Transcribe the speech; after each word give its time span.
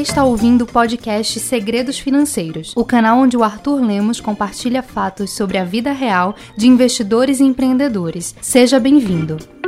está 0.00 0.24
ouvindo 0.24 0.62
o 0.62 0.66
podcast 0.66 1.38
Segredos 1.38 1.98
Financeiros, 1.98 2.72
o 2.74 2.84
canal 2.84 3.18
onde 3.18 3.36
o 3.36 3.44
Arthur 3.44 3.82
Lemos 3.82 4.20
compartilha 4.20 4.82
fatos 4.82 5.30
sobre 5.30 5.58
a 5.58 5.64
vida 5.64 5.92
real 5.92 6.34
de 6.56 6.66
investidores 6.66 7.38
e 7.40 7.44
empreendedores. 7.44 8.34
Seja 8.40 8.80
bem-vindo. 8.80 9.59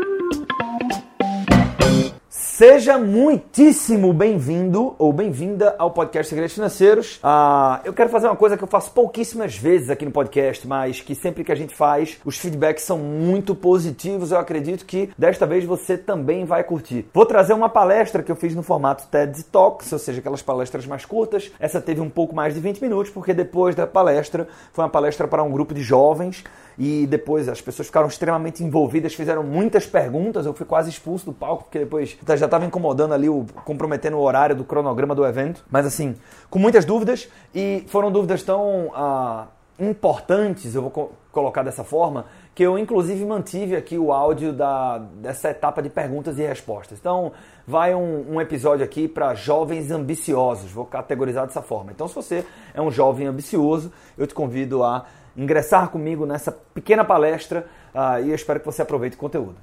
Seja 2.63 2.97
muitíssimo 2.97 4.13
bem-vindo 4.13 4.95
ou 4.97 5.13
bem-vinda 5.13 5.75
ao 5.81 5.91
podcast 5.91 6.29
Segredos 6.29 6.55
Financeiros. 6.55 7.19
Ah, 7.21 7.81
eu 7.85 7.93
quero 7.93 8.09
fazer 8.09 8.29
uma 8.29 8.37
coisa 8.37 8.57
que 8.57 8.63
eu 8.63 8.69
faço 8.69 8.93
pouquíssimas 8.93 9.57
vezes 9.57 9.91
aqui 9.91 10.05
no 10.05 10.13
podcast, 10.13 10.65
mas 10.65 11.01
que 11.01 11.13
sempre 11.13 11.43
que 11.43 11.51
a 11.51 11.57
gente 11.57 11.75
faz, 11.75 12.21
os 12.25 12.39
feedbacks 12.39 12.85
são 12.85 12.99
muito 12.99 13.53
positivos. 13.53 14.31
Eu 14.31 14.39
acredito 14.39 14.87
que 14.87 15.11
desta 15.19 15.45
vez 15.45 15.65
você 15.65 15.99
também 15.99 16.45
vai 16.45 16.63
curtir. 16.63 17.05
Vou 17.13 17.27
trazer 17.27 17.53
uma 17.53 17.69
palestra 17.69 18.23
que 18.23 18.31
eu 18.31 18.37
fiz 18.37 18.55
no 18.55 18.63
formato 18.63 19.09
TED 19.11 19.43
Talks, 19.47 19.93
ou 19.93 19.99
seja, 19.99 20.21
aquelas 20.21 20.41
palestras 20.41 20.87
mais 20.87 21.05
curtas. 21.05 21.51
Essa 21.59 21.81
teve 21.81 22.01
um 22.01 22.09
pouco 22.09 22.33
mais 22.33 22.55
de 22.55 22.61
20 22.61 22.81
minutos, 22.81 23.11
porque 23.11 23.35
depois 23.35 23.75
da 23.75 23.89
palestra 23.89 24.47
foi 24.73 24.85
uma 24.85 24.91
palestra 24.91 25.27
para 25.27 25.43
um 25.43 25.51
grupo 25.51 25.75
de 25.75 25.83
jovens 25.83 26.45
e 26.79 27.07
depois 27.07 27.49
as 27.49 27.61
pessoas 27.61 27.87
ficaram 27.87 28.09
extremamente 28.09 28.63
envolvidas, 28.63 29.15
fizeram 29.15 29.43
muitas 29.43 29.87
perguntas. 29.87 30.47
Eu 30.47 30.55
fui 30.55 30.67
quase 30.67 30.91
expulso 30.91 31.27
do 31.27 31.33
palco, 31.33 31.65
porque 31.65 31.81
depois 31.81 32.17
já 32.27 32.47
estava 32.47 32.65
incomodando 32.65 33.15
ali, 33.15 33.29
o, 33.29 33.47
comprometendo 33.65 34.17
o 34.17 34.21
horário 34.21 34.57
do 34.57 34.65
cronograma 34.65 35.15
do 35.15 35.25
evento. 35.25 35.65
Mas 35.71 35.87
assim, 35.87 36.17
com 36.51 36.59
muitas 36.59 36.85
dúvidas, 36.85 37.29
e 37.55 37.85
foram 37.89 38.11
dúvidas 38.11 38.43
tão 38.43 38.91
ah, 38.95 39.47
importantes, 39.79 40.75
eu 40.75 40.83
vou 40.83 40.91
co 40.91 41.11
colocar 41.33 41.63
dessa 41.63 41.83
forma, 41.83 42.27
que 42.55 42.63
eu 42.63 42.79
inclusive 42.79 43.25
mantive 43.25 43.75
aqui 43.75 43.97
o 43.97 44.13
áudio 44.13 44.53
da, 44.53 44.99
dessa 44.99 45.49
etapa 45.49 45.81
de 45.81 45.89
perguntas 45.89 46.39
e 46.39 46.43
respostas. 46.43 46.99
Então, 46.99 47.33
vai 47.67 47.95
um, 47.95 48.35
um 48.35 48.39
episódio 48.39 48.85
aqui 48.85 49.09
para 49.09 49.33
jovens 49.35 49.91
ambiciosos, 49.91 50.71
vou 50.71 50.85
categorizar 50.85 51.47
dessa 51.47 51.63
forma. 51.63 51.91
Então, 51.91 52.07
se 52.07 52.15
você 52.15 52.45
é 52.75 52.83
um 52.83 52.91
jovem 52.91 53.27
ambicioso, 53.27 53.91
eu 54.19 54.27
te 54.27 54.35
convido 54.35 54.85
a 54.85 55.07
ingressar 55.37 55.89
comigo 55.89 56.27
nessa 56.27 56.53
pequena 56.53 57.05
palestra 57.05 57.67
uh, 57.95 58.25
e 58.25 58.31
eu 58.31 58.35
espero 58.35 58.61
que 58.61 58.67
você 58.67 58.83
aproveite 58.83 59.17
o 59.17 59.19
conteúdo. 59.19 59.57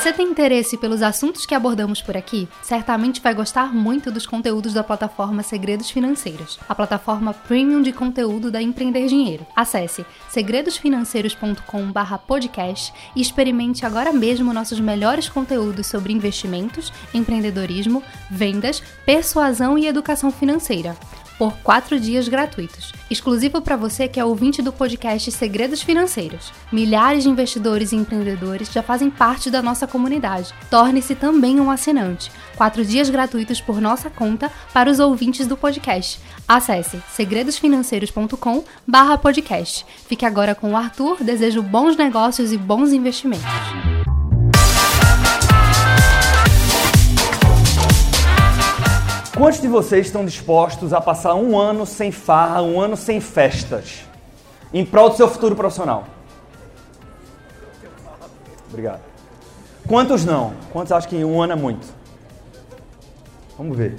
Você 0.00 0.12
tem 0.14 0.30
interesse 0.30 0.78
pelos 0.78 1.02
assuntos 1.02 1.44
que 1.44 1.54
abordamos 1.54 2.00
por 2.00 2.16
aqui, 2.16 2.48
certamente 2.62 3.20
vai 3.20 3.34
gostar 3.34 3.74
muito 3.74 4.10
dos 4.10 4.26
conteúdos 4.26 4.72
da 4.72 4.82
plataforma 4.82 5.42
Segredos 5.42 5.90
Financeiros, 5.90 6.58
a 6.66 6.74
plataforma 6.74 7.34
premium 7.34 7.82
de 7.82 7.92
conteúdo 7.92 8.50
da 8.50 8.62
Empreender 8.62 9.06
Dinheiro. 9.06 9.46
Acesse 9.54 10.06
segredosfinanceiros.com/podcast 10.30 12.94
e 13.14 13.20
experimente 13.20 13.84
agora 13.84 14.10
mesmo 14.10 14.54
nossos 14.54 14.80
melhores 14.80 15.28
conteúdos 15.28 15.88
sobre 15.88 16.14
investimentos, 16.14 16.90
empreendedorismo, 17.12 18.02
vendas, 18.30 18.82
persuasão 19.04 19.76
e 19.76 19.86
educação 19.86 20.32
financeira 20.32 20.96
por 21.40 21.56
quatro 21.62 21.98
dias 21.98 22.28
gratuitos, 22.28 22.92
exclusivo 23.10 23.62
para 23.62 23.74
você 23.74 24.06
que 24.06 24.20
é 24.20 24.24
ouvinte 24.24 24.60
do 24.60 24.70
podcast 24.70 25.32
Segredos 25.32 25.80
Financeiros. 25.80 26.52
Milhares 26.70 27.22
de 27.22 27.30
investidores 27.30 27.92
e 27.92 27.96
empreendedores 27.96 28.70
já 28.70 28.82
fazem 28.82 29.08
parte 29.08 29.50
da 29.50 29.62
nossa 29.62 29.86
comunidade. 29.86 30.52
Torne-se 30.68 31.14
também 31.14 31.58
um 31.58 31.70
assinante. 31.70 32.30
Quatro 32.58 32.84
dias 32.84 33.08
gratuitos 33.08 33.58
por 33.58 33.80
nossa 33.80 34.10
conta 34.10 34.52
para 34.74 34.90
os 34.90 35.00
ouvintes 35.00 35.46
do 35.46 35.56
podcast. 35.56 36.20
Acesse 36.46 37.02
segredosfinanceiros.com/podcast. 37.08 39.86
Fique 40.06 40.26
agora 40.26 40.54
com 40.54 40.72
o 40.72 40.76
Arthur. 40.76 41.24
Desejo 41.24 41.62
bons 41.62 41.96
negócios 41.96 42.52
e 42.52 42.58
bons 42.58 42.92
investimentos. 42.92 43.99
Quantos 49.40 49.62
de 49.62 49.68
vocês 49.68 50.04
estão 50.04 50.22
dispostos 50.22 50.92
a 50.92 51.00
passar 51.00 51.34
um 51.34 51.58
ano 51.58 51.86
sem 51.86 52.12
farra, 52.12 52.60
um 52.60 52.78
ano 52.78 52.94
sem 52.94 53.22
festas, 53.22 54.04
em 54.70 54.84
prol 54.84 55.08
do 55.08 55.16
seu 55.16 55.26
futuro 55.26 55.56
profissional? 55.56 56.04
Obrigado. 58.68 59.00
Quantos 59.88 60.26
não? 60.26 60.52
Quantos 60.70 60.92
acham 60.92 61.08
que 61.08 61.24
um 61.24 61.40
ano 61.40 61.54
é 61.54 61.56
muito? 61.56 61.86
Vamos 63.56 63.78
ver. 63.78 63.96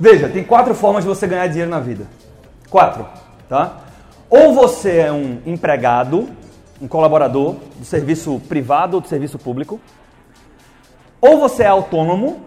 Veja, 0.00 0.28
tem 0.28 0.42
quatro 0.42 0.74
formas 0.74 1.04
de 1.04 1.08
você 1.08 1.28
ganhar 1.28 1.46
dinheiro 1.46 1.70
na 1.70 1.78
vida. 1.78 2.04
Quatro, 2.68 3.06
tá? 3.48 3.76
Ou 4.28 4.52
você 4.52 4.96
é 4.96 5.12
um 5.12 5.40
empregado, 5.46 6.28
um 6.82 6.88
colaborador 6.88 7.54
do 7.78 7.84
serviço 7.84 8.42
privado 8.48 8.96
ou 8.96 9.00
do 9.00 9.06
serviço 9.06 9.38
público. 9.38 9.80
Ou 11.26 11.38
você 11.38 11.62
é 11.62 11.68
autônomo, 11.68 12.42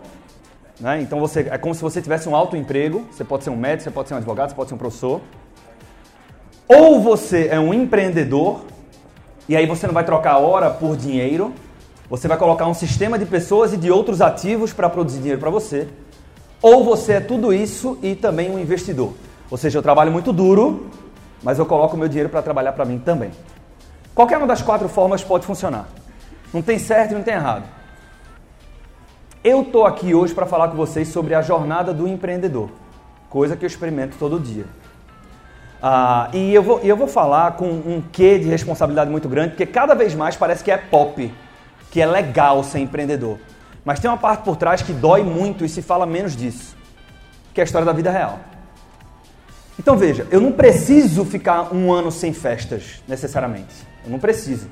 né? 0.80 1.02
então 1.02 1.20
você, 1.20 1.48
é 1.50 1.58
como 1.58 1.74
se 1.74 1.82
você 1.82 2.00
tivesse 2.00 2.30
um 2.30 2.36
autoemprego, 2.36 3.08
você 3.10 3.24
pode 3.24 3.44
ser 3.44 3.50
um 3.50 3.56
médico, 3.56 3.86
você 3.86 3.90
pode 3.90 4.08
ser 4.08 4.14
um 4.14 4.18
advogado, 4.18 4.50
você 4.50 4.56
pode 4.56 4.70
ser 4.70 4.76
um 4.76 4.78
professor. 4.78 5.20
Ou 6.68 7.02
você 7.02 7.48
é 7.48 7.60
um 7.60 7.74
empreendedor, 7.74 8.62
e 9.50 9.58
aí 9.58 9.66
você 9.66 9.88
não 9.88 9.96
vai 9.96 10.04
trocar 10.04 10.38
hora 10.38 10.70
por 10.70 10.96
dinheiro, 10.96 11.56
você 12.08 12.28
vai 12.28 12.38
colocar 12.38 12.68
um 12.68 12.74
sistema 12.76 13.18
de 13.18 13.26
pessoas 13.26 13.74
e 13.74 13.78
de 13.78 13.90
outros 13.90 14.22
ativos 14.22 14.72
para 14.74 14.88
produzir 14.88 15.22
dinheiro 15.22 15.40
para 15.40 15.50
você. 15.50 15.88
Ou 16.62 16.84
você 16.84 17.14
é 17.14 17.20
tudo 17.20 17.52
isso 17.52 17.98
e 18.04 18.14
também 18.14 18.52
um 18.52 18.60
investidor. 18.60 19.12
Ou 19.50 19.58
seja, 19.58 19.80
eu 19.80 19.82
trabalho 19.82 20.12
muito 20.12 20.32
duro, 20.32 20.86
mas 21.42 21.58
eu 21.58 21.66
coloco 21.66 21.98
meu 21.98 22.08
dinheiro 22.08 22.30
para 22.30 22.44
trabalhar 22.44 22.74
para 22.74 22.86
mim 22.86 23.00
também. 23.00 23.32
Qualquer 24.14 24.38
uma 24.38 24.46
das 24.46 24.62
quatro 24.62 24.88
formas 24.88 25.24
pode 25.24 25.48
funcionar. 25.48 25.88
Não 26.54 26.62
tem 26.62 26.78
certo 26.78 27.14
e 27.14 27.16
não 27.16 27.24
tem 27.24 27.34
errado. 27.34 27.77
Eu 29.50 29.62
estou 29.62 29.86
aqui 29.86 30.14
hoje 30.14 30.34
para 30.34 30.46
falar 30.46 30.68
com 30.68 30.76
vocês 30.76 31.08
sobre 31.08 31.34
a 31.34 31.42
jornada 31.42 31.94
do 31.94 32.06
empreendedor, 32.06 32.70
coisa 33.30 33.56
que 33.56 33.64
eu 33.64 33.68
experimento 33.68 34.18
todo 34.20 34.38
dia. 34.42 34.66
Ah, 35.82 36.30
e 36.34 36.54
eu 36.54 36.62
vou, 36.62 36.80
eu 36.80 36.98
vou 36.98 37.08
falar 37.08 37.54
com 37.54 37.66
um 37.66 38.04
quê 38.12 38.38
de 38.38 38.50
responsabilidade 38.50 39.10
muito 39.10 39.30
grande, 39.30 39.52
porque 39.52 39.66
cada 39.66 39.96
vez 39.96 40.14
mais 40.14 40.36
parece 40.36 40.62
que 40.62 40.70
é 40.70 40.76
pop, 40.76 41.34
que 41.90 42.02
é 42.02 42.06
legal 42.06 42.62
ser 42.62 42.80
empreendedor. 42.80 43.40
Mas 43.86 44.02
tem 44.02 44.12
uma 44.12 44.18
parte 44.18 44.44
por 44.44 44.58
trás 44.58 44.82
que 44.82 44.92
dói 44.92 45.24
muito 45.24 45.64
e 45.64 45.70
se 45.70 45.82
fala 45.82 46.06
menos 46.06 46.36
disso, 46.36 46.76
que 47.54 47.62
é 47.62 47.64
a 47.64 47.66
história 47.66 47.86
da 47.86 47.94
vida 47.94 48.12
real. 48.12 48.40
Então 49.80 49.96
veja, 49.96 50.28
eu 50.30 50.42
não 50.42 50.52
preciso 50.52 51.24
ficar 51.24 51.74
um 51.74 51.94
ano 51.94 52.12
sem 52.12 52.34
festas, 52.34 53.02
necessariamente. 53.08 53.76
Eu 54.04 54.12
não 54.12 54.20
preciso 54.20 54.68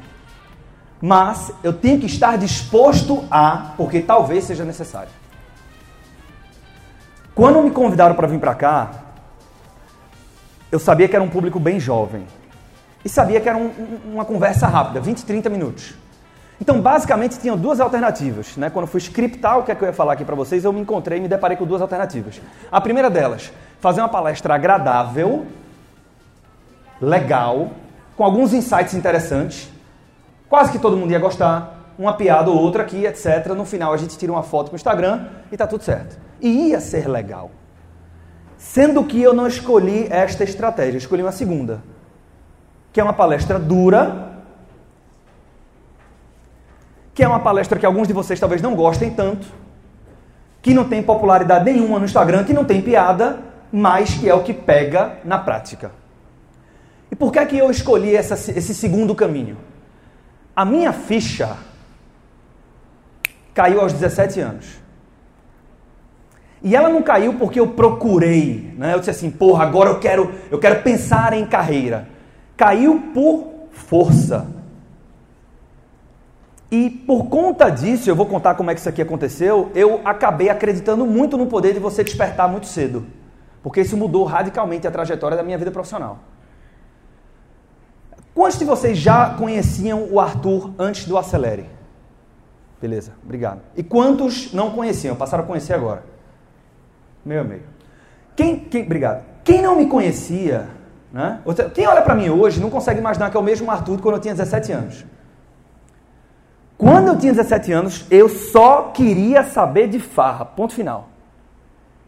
mas 1.01 1.51
eu 1.63 1.73
tenho 1.73 1.99
que 1.99 2.05
estar 2.05 2.37
disposto 2.37 3.25
a, 3.29 3.73
porque 3.77 4.01
talvez 4.01 4.45
seja 4.45 4.63
necessário. 4.63 5.09
Quando 7.33 7.61
me 7.61 7.71
convidaram 7.71 8.15
para 8.15 8.27
vir 8.27 8.39
para 8.39 8.55
cá, 8.55 8.91
eu 10.71 10.79
sabia 10.79 11.07
que 11.07 11.15
era 11.15 11.23
um 11.23 11.29
público 11.29 11.59
bem 11.59 11.79
jovem. 11.79 12.25
E 13.03 13.09
sabia 13.09 13.39
que 13.39 13.47
era 13.47 13.57
um, 13.57 13.71
uma 14.05 14.25
conversa 14.25 14.67
rápida, 14.67 14.99
20, 14.99 15.25
30 15.25 15.49
minutos. 15.49 15.93
Então, 16.59 16.81
basicamente, 16.81 17.37
tinha 17.37 17.55
duas 17.55 17.79
alternativas. 17.79 18.55
Né? 18.55 18.69
Quando 18.69 18.85
eu 18.85 18.87
fui 18.87 18.99
scriptar 18.99 19.59
o 19.59 19.63
que, 19.63 19.71
é 19.71 19.75
que 19.75 19.83
eu 19.83 19.87
ia 19.87 19.93
falar 19.93 20.13
aqui 20.13 20.23
para 20.23 20.35
vocês, 20.35 20.63
eu 20.63 20.71
me 20.71 20.79
encontrei 20.79 21.19
e 21.19 21.21
me 21.21 21.27
deparei 21.27 21.57
com 21.57 21.65
duas 21.65 21.81
alternativas. 21.81 22.41
A 22.71 22.79
primeira 22.79 23.09
delas, 23.09 23.51
fazer 23.79 24.01
uma 24.01 24.09
palestra 24.09 24.55
agradável, 24.55 25.45
legal, 27.01 27.71
com 28.15 28.23
alguns 28.23 28.53
insights 28.53 28.93
interessantes, 28.93 29.69
Quase 30.49 30.71
que 30.71 30.79
todo 30.79 30.95
mundo 30.95 31.11
ia 31.11 31.19
gostar, 31.19 31.93
uma 31.97 32.13
piada 32.13 32.49
ou 32.49 32.57
outra 32.57 32.83
aqui, 32.83 33.05
etc. 33.05 33.47
No 33.55 33.65
final 33.65 33.93
a 33.93 33.97
gente 33.97 34.17
tira 34.17 34.31
uma 34.31 34.43
foto 34.43 34.67
para 34.67 34.73
o 34.73 34.75
Instagram 34.75 35.27
e 35.51 35.57
tá 35.57 35.65
tudo 35.65 35.83
certo. 35.83 36.17
E 36.41 36.69
ia 36.69 36.79
ser 36.79 37.07
legal. 37.07 37.51
Sendo 38.57 39.03
que 39.03 39.21
eu 39.21 39.33
não 39.33 39.47
escolhi 39.47 40.07
esta 40.09 40.43
estratégia, 40.43 40.97
escolhi 40.97 41.21
uma 41.21 41.31
segunda, 41.31 41.83
que 42.91 42.99
é 42.99 43.03
uma 43.03 43.13
palestra 43.13 43.59
dura, 43.59 44.33
que 47.13 47.23
é 47.23 47.27
uma 47.27 47.39
palestra 47.39 47.79
que 47.79 47.85
alguns 47.85 48.07
de 48.07 48.13
vocês 48.13 48.39
talvez 48.39 48.61
não 48.61 48.75
gostem 48.75 49.09
tanto, 49.11 49.47
que 50.61 50.73
não 50.73 50.85
tem 50.85 51.01
popularidade 51.01 51.65
nenhuma 51.65 51.99
no 51.99 52.05
Instagram, 52.05 52.43
que 52.43 52.53
não 52.53 52.65
tem 52.65 52.81
piada, 52.81 53.39
mas 53.71 54.15
que 54.15 54.29
é 54.29 54.33
o 54.33 54.43
que 54.43 54.53
pega 54.53 55.19
na 55.23 55.37
prática. 55.37 55.91
E 57.11 57.15
por 57.15 57.31
que 57.31 57.39
é 57.39 57.45
que 57.45 57.57
eu 57.57 57.69
escolhi 57.69 58.15
essa, 58.15 58.33
esse 58.33 58.73
segundo 58.73 59.13
caminho? 59.13 59.57
A 60.55 60.63
minha 60.63 60.93
ficha 60.93 61.57
caiu 63.53 63.81
aos 63.81 63.93
17 63.93 64.39
anos. 64.39 64.65
E 66.63 66.75
ela 66.75 66.89
não 66.89 67.01
caiu 67.03 67.33
porque 67.33 67.59
eu 67.59 67.67
procurei, 67.67 68.73
né? 68.77 68.93
Eu 68.93 68.99
disse 68.99 69.11
assim, 69.11 69.29
porra, 69.29 69.63
agora 69.63 69.89
eu 69.89 69.99
quero, 69.99 70.33
eu 70.49 70.57
quero 70.57 70.81
pensar 70.81 71.33
em 71.33 71.45
carreira. 71.45 72.07
Caiu 72.57 73.11
por 73.13 73.53
força. 73.71 74.47
E 76.71 76.89
por 76.89 77.27
conta 77.27 77.69
disso, 77.69 78.09
eu 78.09 78.15
vou 78.15 78.25
contar 78.25 78.55
como 78.55 78.71
é 78.71 78.73
que 78.73 78.79
isso 78.79 78.89
aqui 78.89 79.01
aconteceu, 79.01 79.71
eu 79.75 80.01
acabei 80.03 80.49
acreditando 80.49 81.05
muito 81.05 81.37
no 81.37 81.45
poder 81.45 81.73
de 81.73 81.79
você 81.79 82.03
despertar 82.03 82.49
muito 82.49 82.65
cedo. 82.65 83.05
Porque 83.61 83.81
isso 83.81 83.95
mudou 83.95 84.23
radicalmente 84.23 84.87
a 84.87 84.91
trajetória 84.91 85.37
da 85.37 85.43
minha 85.43 85.57
vida 85.57 85.71
profissional. 85.71 86.19
Quantos 88.35 88.59
de 88.59 88.65
vocês 88.65 88.97
já 88.97 89.29
conheciam 89.29 90.09
o 90.11 90.19
Arthur 90.19 90.71
antes 90.77 91.05
do 91.05 91.17
Acelere? 91.17 91.69
Beleza, 92.81 93.13
obrigado. 93.23 93.61
E 93.77 93.81
quantos 93.81 94.51
não 94.51 94.71
conheciam? 94.71 95.15
Passaram 95.15 95.45
a 95.45 95.47
conhecer 95.47 95.73
agora? 95.73 96.03
Meu 97.23 97.39
amigo. 97.39 97.63
Quem, 98.35 98.59
quem, 98.59 98.83
obrigado. 98.83 99.23
Quem 99.41 99.61
não 99.61 99.77
me 99.77 99.85
conhecia, 99.85 100.67
né? 101.13 101.39
Quem 101.73 101.87
olha 101.87 102.01
para 102.01 102.13
mim 102.13 102.29
hoje 102.29 102.59
não 102.59 102.69
consegue 102.69 102.99
imaginar 102.99 103.31
que 103.31 103.37
é 103.37 103.39
o 103.39 103.43
mesmo 103.43 103.71
Arthur 103.71 104.01
quando 104.01 104.15
eu 104.15 104.21
tinha 104.21 104.35
17 104.35 104.71
anos. 104.73 105.05
Quando 106.77 107.07
eu 107.07 107.17
tinha 107.17 107.31
17 107.31 107.71
anos, 107.71 108.05
eu 108.11 108.27
só 108.27 108.91
queria 108.93 109.43
saber 109.45 109.87
de 109.87 109.97
farra. 109.97 110.43
Ponto 110.43 110.73
final. 110.73 111.07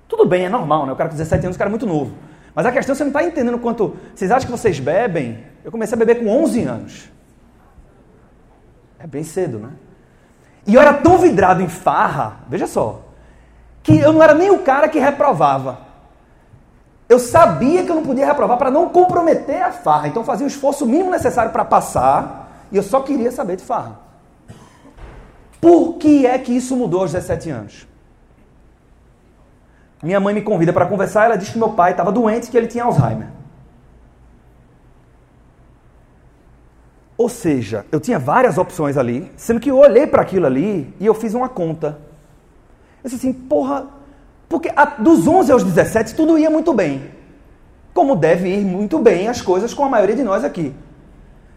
Tudo 0.09 0.25
bem, 0.25 0.45
é 0.45 0.49
normal, 0.49 0.85
né? 0.85 0.91
O 0.91 0.95
cara 0.97 1.09
com 1.09 1.15
17 1.15 1.45
anos, 1.45 1.55
o 1.55 1.57
cara 1.57 1.69
é 1.69 1.71
muito 1.71 1.87
novo. 1.87 2.13
Mas 2.57 2.65
a 2.65 2.71
questão, 2.71 2.95
você 2.95 3.03
não 3.03 3.11
está 3.11 3.23
entendendo 3.23 3.59
quanto. 3.59 3.95
Vocês 4.15 4.31
acham 4.31 4.47
que 4.47 4.51
vocês 4.51 4.79
bebem? 4.79 5.45
Eu 5.63 5.71
comecei 5.71 5.93
a 5.95 5.99
beber 5.99 6.23
com 6.23 6.27
11 6.27 6.63
anos. 6.63 7.11
É 8.97 9.05
bem 9.05 9.23
cedo, 9.23 9.59
né? 9.59 9.69
E 10.65 10.73
eu 10.73 10.81
era 10.81 10.91
tão 10.95 11.19
vidrado 11.19 11.61
em 11.61 11.69
farra, 11.69 12.37
veja 12.49 12.65
só, 12.65 13.03
que 13.83 13.99
eu 13.99 14.11
não 14.11 14.23
era 14.23 14.33
nem 14.33 14.49
o 14.49 14.63
cara 14.63 14.89
que 14.89 14.97
reprovava. 14.97 15.81
Eu 17.07 17.19
sabia 17.19 17.83
que 17.83 17.91
eu 17.91 17.95
não 17.95 18.01
podia 18.01 18.25
reprovar 18.25 18.57
para 18.57 18.71
não 18.71 18.89
comprometer 18.89 19.61
a 19.61 19.71
farra. 19.71 20.07
Então 20.07 20.23
fazia 20.23 20.43
o 20.43 20.49
esforço 20.49 20.83
mínimo 20.83 21.11
necessário 21.11 21.51
para 21.51 21.63
passar 21.63 22.65
e 22.71 22.75
eu 22.75 22.81
só 22.81 23.01
queria 23.01 23.31
saber 23.31 23.57
de 23.57 23.63
farra. 23.63 23.99
Por 25.61 25.97
que 25.99 26.25
é 26.25 26.39
que 26.39 26.53
isso 26.57 26.75
mudou 26.75 27.01
aos 27.01 27.11
17 27.11 27.51
anos? 27.51 27.87
Minha 30.01 30.19
mãe 30.19 30.33
me 30.33 30.41
convida 30.41 30.71
para 30.71 30.85
conversar, 30.85 31.25
ela 31.25 31.35
diz 31.35 31.49
que 31.49 31.57
meu 31.57 31.69
pai 31.69 31.91
estava 31.91 32.11
doente, 32.11 32.49
que 32.49 32.57
ele 32.57 32.67
tinha 32.67 32.83
Alzheimer. 32.83 33.27
Ou 37.17 37.27
seja, 37.27 37.83
eu 37.91 37.99
tinha 37.99 38.19
várias 38.19 38.59
opções 38.59 38.95
ali, 38.95 39.31
sendo 39.35 39.59
que 39.59 39.71
eu 39.71 39.77
olhei 39.77 40.05
para 40.05 40.21
aquilo 40.21 40.45
ali 40.45 40.93
e 40.99 41.05
eu 41.05 41.15
fiz 41.15 41.33
uma 41.33 41.49
conta. 41.49 41.97
Eu 43.03 43.09
disse 43.09 43.15
assim, 43.15 43.33
porra, 43.33 43.87
porque 44.47 44.71
a, 44.75 44.85
dos 44.85 45.27
11 45.27 45.51
aos 45.51 45.63
17 45.63 46.13
tudo 46.13 46.37
ia 46.37 46.49
muito 46.49 46.73
bem. 46.73 47.09
Como 47.91 48.15
deve 48.15 48.49
ir 48.49 48.63
muito 48.63 48.99
bem 48.99 49.27
as 49.27 49.41
coisas 49.41 49.73
com 49.73 49.83
a 49.83 49.89
maioria 49.89 50.15
de 50.15 50.23
nós 50.23 50.43
aqui. 50.43 50.75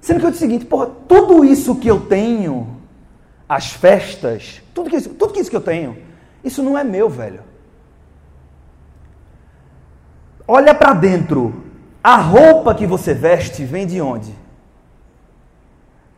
Sendo 0.00 0.20
que 0.20 0.26
eu 0.26 0.31
disse 0.31 0.44
o 0.44 0.48
seguinte, 0.48 0.64
porra, 0.64 0.90
tudo 1.06 1.44
isso 1.44 1.76
que 1.76 1.88
eu 1.88 2.00
tenho, 2.00 2.78
as 3.46 3.70
festas, 3.70 4.62
tudo 4.72 4.88
que 4.88 4.98
tudo 5.02 5.34
que 5.34 5.40
isso 5.40 5.50
que 5.50 5.56
eu 5.56 5.60
tenho, 5.60 5.98
isso 6.43 6.62
não 6.62 6.78
é 6.78 6.82
meu, 6.82 7.10
velho. 7.10 7.50
Olha 10.52 10.75
para 10.75 10.94
dentro. 10.94 11.62
A 12.02 12.17
roupa 12.17 12.75
que 12.75 12.85
você 12.85 13.14
veste 13.14 13.64
vem 13.64 13.87
de 13.87 14.00
onde? 14.00 14.35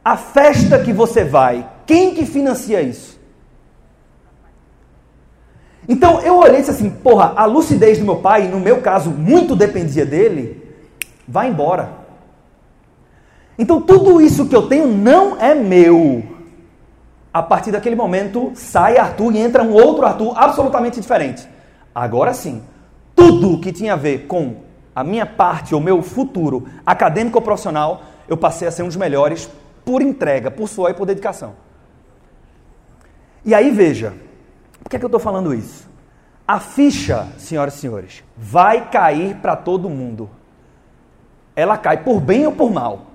A 0.03 0.17
festa 0.17 0.79
que 0.79 0.91
você 0.91 1.23
vai, 1.23 1.69
quem 1.85 2.15
que 2.15 2.25
financia 2.25 2.81
isso? 2.81 3.21
Então 5.87 6.19
eu 6.23 6.37
olhei 6.37 6.57
e 6.57 6.59
disse 6.61 6.71
assim: 6.71 6.89
porra, 6.89 7.35
a 7.37 7.45
lucidez 7.45 7.99
do 7.99 8.07
meu 8.07 8.17
pai, 8.17 8.49
no 8.49 8.59
meu 8.59 8.81
caso, 8.81 9.11
muito 9.11 9.55
dependia 9.55 10.07
dele, 10.07 10.67
vai 11.29 11.51
embora. 11.51 11.91
Então 13.59 13.83
tudo 13.83 14.19
isso 14.19 14.49
que 14.49 14.57
eu 14.57 14.67
tenho 14.67 14.87
não 14.87 15.39
é 15.39 15.55
meu. 15.55 16.25
A 17.35 17.43
partir 17.43 17.71
daquele 17.71 17.97
momento, 17.97 18.53
sai 18.55 18.97
Arthur 18.97 19.35
e 19.35 19.39
entra 19.41 19.63
um 19.63 19.75
outro 19.75 20.07
Arthur 20.07 20.33
absolutamente 20.39 20.99
diferente. 21.03 21.47
Agora 21.95 22.33
sim, 22.33 22.63
tudo 23.23 23.59
que 23.59 23.73
tinha 23.73 23.93
a 23.93 23.97
ver 23.97 24.27
com 24.27 24.57
a 24.93 25.05
minha 25.05 25.25
parte, 25.25 25.77
o 25.77 25.81
meu 25.81 26.03
futuro 26.03 26.67
acadêmico 26.85 27.39
ou 27.39 27.43
profissional, 27.43 28.03
eu 28.27 28.37
passei 28.37 28.67
a 28.67 28.71
ser 28.73 28.83
um 28.83 28.89
dos 28.89 28.97
melhores 28.97 29.49
por 29.85 30.03
entrega, 30.03 30.51
por 30.51 30.69
suor 30.69 30.91
e 30.91 30.95
por 30.95 31.07
dedicação. 31.07 31.55
E 33.45 33.55
aí 33.55 33.71
veja, 33.71 34.13
por 34.83 34.91
que, 34.91 34.97
é 34.97 34.99
que 34.99 35.05
eu 35.05 35.09
estou 35.09 35.21
falando 35.21 35.55
isso? 35.55 35.89
A 36.47 36.59
ficha, 36.59 37.29
senhoras 37.39 37.77
e 37.77 37.79
senhores, 37.79 38.25
vai 38.37 38.91
cair 38.91 39.37
para 39.37 39.55
todo 39.55 39.89
mundo. 39.89 40.29
Ela 41.55 41.79
cai 41.79 41.99
por 41.99 42.21
bem 42.21 42.45
ou 42.45 42.53
por 42.53 42.73
mal. 42.73 43.07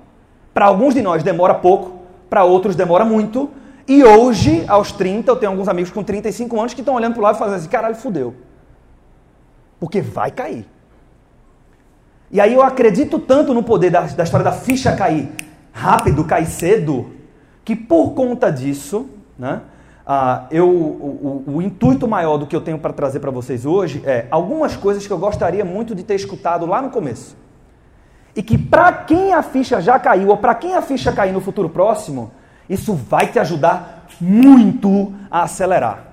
Para 0.54 0.68
alguns 0.68 0.94
de 0.94 1.02
nós 1.02 1.22
demora 1.22 1.54
pouco, 1.54 2.00
para 2.30 2.46
outros 2.46 2.78
demora 2.78 3.04
muito. 3.04 3.50
E 3.86 4.06
hoje, 4.06 4.64
aos 4.70 4.94
30, 4.94 5.30
eu 5.30 5.36
tenho 5.36 5.52
alguns 5.52 5.68
amigos 5.68 5.92
com 5.92 6.02
35 6.02 6.60
anos 6.60 6.74
que 6.74 6.82
estão 6.82 6.96
olhando 6.96 7.14
para 7.14 7.20
o 7.20 7.24
lado 7.24 7.36
e 7.36 7.40
falando 7.40 7.56
assim: 7.56 7.68
caralho, 7.68 7.96
fudeu. 7.96 8.47
Porque 9.80 10.02
vai 10.02 10.32
cair. 10.32 10.66
E 12.30 12.42
aí 12.42 12.54
eu 12.54 12.62
acredito 12.62 13.20
tanto 13.20 13.54
no 13.54 13.64
poder 13.64 13.90
da, 13.90 14.02
da 14.02 14.24
história 14.24 14.44
da 14.44 14.52
ficha 14.52 14.96
cair 14.96 15.32
rápido, 15.72 16.24
cair 16.26 16.48
cedo, 16.48 17.12
que 17.64 17.76
por 17.76 18.12
conta 18.12 18.52
disso, 18.52 19.08
né, 19.38 19.62
uh, 20.06 20.48
eu, 20.50 20.68
o, 20.68 21.44
o, 21.48 21.54
o, 21.56 21.62
intuito 21.62 22.08
maior 22.08 22.38
do 22.38 22.48
que 22.48 22.56
eu 22.56 22.62
tenho 22.62 22.80
para 22.80 22.92
trazer 22.92 23.20
para 23.20 23.30
vocês 23.30 23.66
hoje 23.66 24.02
é 24.06 24.26
algumas 24.32 24.76
coisas 24.76 25.06
que 25.06 25.14
eu 25.14 25.18
gostaria 25.18 25.64
muito 25.64 25.94
de 25.94 26.04
ter 26.04 26.16
escutado 26.16 26.66
lá 26.66 26.82
no 26.82 26.90
começo. 26.90 27.38
E 28.36 28.44
que 28.44 28.58
para 28.58 28.92
quem 28.92 29.34
a 29.34 29.42
ficha 29.42 29.80
já 29.82 30.00
caiu, 30.00 30.30
ou 30.30 30.38
para 30.38 30.56
quem 30.56 30.76
a 30.76 30.82
ficha 30.82 31.12
cair 31.12 31.32
no 31.32 31.42
futuro 31.42 31.70
próximo, 31.70 32.32
isso 32.70 32.94
vai 32.94 33.28
te 33.28 33.40
ajudar 33.40 34.08
muito 34.20 35.14
a 35.30 35.44
acelerar. 35.44 36.07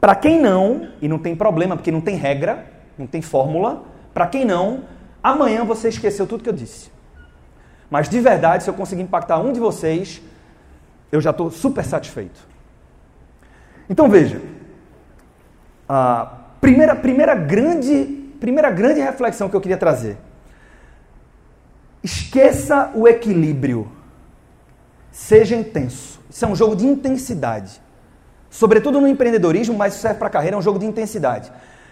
Para 0.00 0.14
quem 0.14 0.40
não, 0.40 0.88
e 1.00 1.06
não 1.08 1.18
tem 1.18 1.36
problema, 1.36 1.76
porque 1.76 1.92
não 1.92 2.00
tem 2.00 2.16
regra, 2.16 2.66
não 2.96 3.06
tem 3.06 3.20
fórmula, 3.20 3.84
para 4.14 4.26
quem 4.26 4.44
não, 4.44 4.84
amanhã 5.22 5.64
você 5.64 5.88
esqueceu 5.88 6.26
tudo 6.26 6.42
que 6.42 6.48
eu 6.48 6.54
disse. 6.54 6.90
Mas 7.90 8.08
de 8.08 8.18
verdade, 8.20 8.64
se 8.64 8.70
eu 8.70 8.74
conseguir 8.74 9.02
impactar 9.02 9.38
um 9.38 9.52
de 9.52 9.60
vocês, 9.60 10.22
eu 11.12 11.20
já 11.20 11.30
estou 11.30 11.50
super 11.50 11.84
satisfeito. 11.84 12.40
Então 13.88 14.08
veja, 14.08 14.40
a 15.88 16.38
primeira, 16.60 16.94
primeira, 16.94 17.34
grande, 17.34 18.04
primeira 18.38 18.70
grande 18.70 19.00
reflexão 19.00 19.48
que 19.48 19.56
eu 19.56 19.60
queria 19.60 19.76
trazer. 19.76 20.16
Esqueça 22.02 22.90
o 22.94 23.06
equilíbrio. 23.06 23.90
Seja 25.10 25.56
intenso. 25.56 26.20
Isso 26.30 26.44
é 26.44 26.48
um 26.48 26.54
jogo 26.54 26.76
de 26.76 26.86
intensidade. 26.86 27.82
Sobretudo 28.50 29.00
no 29.00 29.06
empreendedorismo, 29.06 29.76
mas 29.76 29.94
serve 29.94 30.18
para 30.18 30.28
carreira, 30.28 30.56
é 30.56 30.58
um 30.58 30.62
jogo 30.62 30.78
de 30.78 30.84
intensidade. 30.84 31.50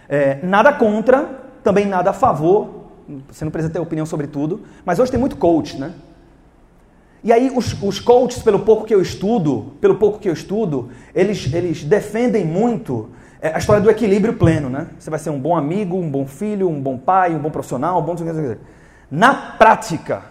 É, 0.08 0.40
nada 0.42 0.72
contra, 0.72 1.40
também 1.62 1.86
nada 1.86 2.10
a 2.10 2.12
favor. 2.12 2.88
Você 3.30 3.44
não 3.44 3.52
precisa 3.52 3.72
ter 3.72 3.78
opinião 3.78 4.04
sobre 4.04 4.26
tudo. 4.26 4.62
Mas 4.84 4.98
hoje 4.98 5.10
tem 5.10 5.20
muito 5.20 5.36
coach, 5.36 5.78
né? 5.78 5.92
E 7.22 7.32
aí 7.32 7.50
os, 7.54 7.80
os 7.82 8.00
coaches, 8.00 8.42
pelo 8.42 8.60
pouco 8.60 8.84
que 8.84 8.94
eu 8.94 9.00
estudo, 9.00 9.72
pelo 9.80 9.96
pouco 9.96 10.18
que 10.18 10.28
eu 10.28 10.32
estudo, 10.32 10.90
eles, 11.14 11.52
eles 11.52 11.84
defendem 11.84 12.44
muito 12.44 13.10
é, 13.40 13.54
a 13.54 13.58
história 13.58 13.80
do 13.82 13.90
equilíbrio 13.90 14.34
pleno, 14.34 14.68
né? 14.68 14.88
Você 14.98 15.10
vai 15.10 15.18
ser 15.18 15.30
um 15.30 15.38
bom 15.38 15.56
amigo, 15.56 15.96
um 15.96 16.10
bom 16.10 16.26
filho, 16.26 16.68
um 16.68 16.80
bom 16.80 16.98
pai, 16.98 17.34
um 17.34 17.38
bom 17.38 17.50
profissional, 17.50 18.00
um 18.00 18.02
bom... 18.02 18.16
Na 19.10 19.34
prática, 19.34 20.22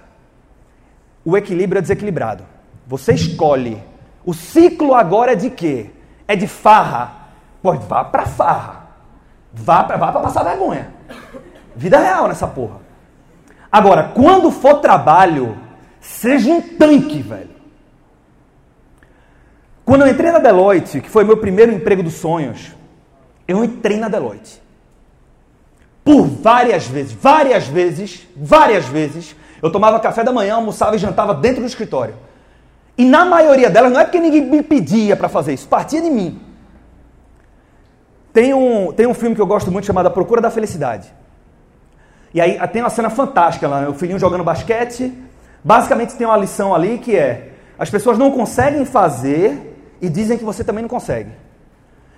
o 1.24 1.36
equilíbrio 1.38 1.80
é 1.80 1.82
desequilibrado. 1.82 2.44
Você 2.86 3.14
escolhe. 3.14 3.82
O 4.26 4.34
ciclo 4.34 4.94
agora 4.94 5.34
é 5.34 5.36
de 5.36 5.50
quê? 5.50 5.92
É 6.28 6.36
de 6.36 6.48
farra, 6.48 7.12
pode 7.62 7.86
vá 7.86 8.04
pra 8.04 8.26
farra. 8.26 8.88
Vá 9.54 9.84
pra, 9.84 9.98
vá 9.98 10.12
pra 10.12 10.22
passar 10.22 10.44
vergonha. 10.44 10.94
Vida 11.76 11.98
real 12.00 12.28
nessa 12.28 12.48
porra. 12.48 12.82
Agora, 13.72 14.12
quando 14.14 14.52
for 14.52 14.80
trabalho, 14.82 15.58
seja 16.00 16.50
um 16.50 16.62
tanque, 16.62 17.22
velho. 17.22 17.58
Quando 19.86 20.02
eu 20.02 20.08
entrei 20.08 20.32
na 20.32 20.40
Deloitte, 20.40 21.00
que 21.00 21.10
foi 21.10 21.24
meu 21.24 21.38
primeiro 21.38 21.72
emprego 21.72 22.04
dos 22.04 22.16
sonhos, 22.16 22.76
eu 23.48 23.64
entrei 23.64 23.98
na 23.98 24.10
Deloitte. 24.10 24.62
Por 26.04 26.26
várias 26.26 26.88
vezes, 26.88 27.14
várias 27.14 27.68
vezes, 27.68 28.28
várias 28.36 28.86
vezes, 28.86 29.36
eu 29.62 29.72
tomava 29.72 30.00
café 30.00 30.24
da 30.24 30.32
manhã, 30.32 30.56
almoçava 30.56 30.96
e 30.96 31.00
jantava 31.00 31.34
dentro 31.34 31.62
do 31.62 31.68
escritório. 31.68 32.16
E 32.98 33.06
na 33.06 33.24
maioria 33.24 33.70
delas, 33.70 33.92
não 33.92 34.00
é 34.00 34.04
porque 34.04 34.20
ninguém 34.20 34.42
me 34.42 34.64
pedia 34.64 35.16
para 35.16 35.30
fazer 35.30 35.54
isso, 35.54 35.68
partia 35.68 36.02
de 36.02 36.10
mim. 36.10 36.42
Tem 38.34 38.54
um, 38.54 38.92
tem 38.92 39.06
um 39.06 39.14
filme 39.14 39.36
que 39.36 39.42
eu 39.42 39.48
gosto 39.48 39.72
muito 39.72 39.86
chamado 39.86 40.08
A 40.08 40.10
Procura 40.10 40.42
da 40.42 40.50
Felicidade. 40.50 41.14
E 42.34 42.42
aí 42.42 42.60
tem 42.68 42.82
uma 42.82 42.90
cena 42.90 43.10
fantástica 43.10 43.68
lá, 43.68 43.82
né? 43.82 43.88
o 43.88 43.94
filhinho 43.94 44.20
jogando 44.20 44.44
basquete. 44.44 45.14
Basicamente 45.64 46.16
tem 46.16 46.28
uma 46.28 46.38
lição 46.38 46.74
ali 46.74 46.98
que 46.98 47.16
é: 47.16 47.52
as 47.80 47.90
pessoas 47.90 48.18
não 48.18 48.32
conseguem 48.32 48.86
fazer 48.86 49.76
e 50.02 50.10
dizem 50.10 50.38
que 50.38 50.44
você 50.44 50.64
também 50.64 50.82
não 50.82 50.90
consegue. 50.90 51.32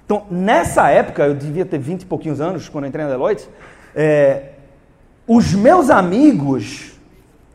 Então, 0.05 0.23
nessa 0.29 0.89
época, 0.89 1.23
eu 1.23 1.35
devia 1.35 1.65
ter 1.65 1.77
20 1.77 2.01
e 2.01 2.05
pouquinhos 2.05 2.41
anos, 2.41 2.67
quando 2.67 2.87
entrei 2.87 3.05
na 3.05 3.11
Deloitte, 3.11 3.47
é, 3.95 4.53
os 5.27 5.53
meus 5.53 5.89
amigos 5.89 6.98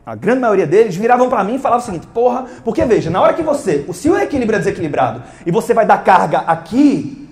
a 0.07 0.15
grande 0.15 0.41
maioria 0.41 0.67
deles 0.67 0.95
viravam 0.95 1.31
para 1.31 1.43
mim 1.43 1.55
e 1.55 1.59
falavam 1.59 1.83
o 1.83 1.87
seguinte: 1.87 2.07
porra, 2.09 2.45
porque 2.63 2.85
veja, 2.85 3.11
na 3.11 3.21
hora 3.21 3.33
que 3.33 3.43
você, 3.43 3.87
o 3.89 4.17
equilíbrio 4.17 4.57
é 4.57 4.59
desequilibrado 4.59 5.23
e 5.47 5.51
você 5.51 5.73
vai 5.73 5.87
dar 5.87 6.05
carga 6.05 6.41
aqui, 6.41 7.29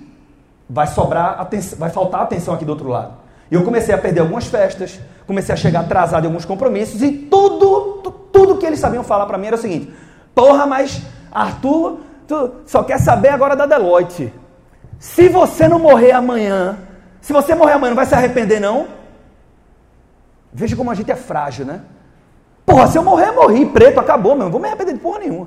vai 0.68 0.86
sobrar 0.86 1.38
atenção, 1.38 1.78
vai 1.78 1.90
faltar 1.90 2.22
atenção 2.22 2.54
aqui 2.54 2.64
do 2.64 2.70
outro 2.70 2.88
lado. 2.88 3.12
E 3.50 3.54
eu 3.54 3.62
comecei 3.62 3.94
a 3.94 3.98
perder 3.98 4.20
algumas 4.20 4.46
festas, 4.46 4.98
comecei 5.26 5.52
a 5.52 5.56
chegar 5.56 5.80
atrasado 5.80 6.24
em 6.24 6.26
alguns 6.28 6.46
compromissos 6.46 7.02
e 7.02 7.12
tudo, 7.12 8.00
tudo 8.32 8.56
que 8.56 8.64
eles 8.64 8.80
sabiam 8.80 9.04
falar 9.04 9.26
para 9.26 9.36
mim 9.36 9.48
era 9.48 9.56
o 9.56 9.60
seguinte: 9.60 9.92
porra, 10.34 10.66
mas 10.66 11.02
Arthur, 11.30 11.98
tu 12.26 12.52
só 12.64 12.82
quer 12.82 12.98
saber 12.98 13.28
agora 13.28 13.54
da 13.54 13.66
Deloitte. 13.66 14.32
Se 14.98 15.28
você 15.28 15.68
não 15.68 15.78
morrer 15.78 16.12
amanhã, 16.12 16.78
se 17.20 17.32
você 17.34 17.54
morrer 17.54 17.72
amanhã, 17.72 17.90
não 17.90 17.96
vai 17.96 18.06
se 18.06 18.14
arrepender, 18.14 18.60
não? 18.60 18.86
Veja 20.50 20.74
como 20.74 20.90
a 20.90 20.94
gente 20.94 21.10
é 21.10 21.16
frágil, 21.16 21.66
né? 21.66 21.82
Porra, 22.72 22.86
se 22.86 22.96
eu 22.96 23.04
morrer, 23.04 23.30
morri, 23.32 23.66
preto, 23.66 24.00
acabou, 24.00 24.34
meu. 24.34 24.44
Não 24.44 24.50
vou 24.50 24.58
me 24.58 24.66
arrepender 24.66 24.94
de 24.94 24.98
porra 24.98 25.18
nenhuma. 25.18 25.46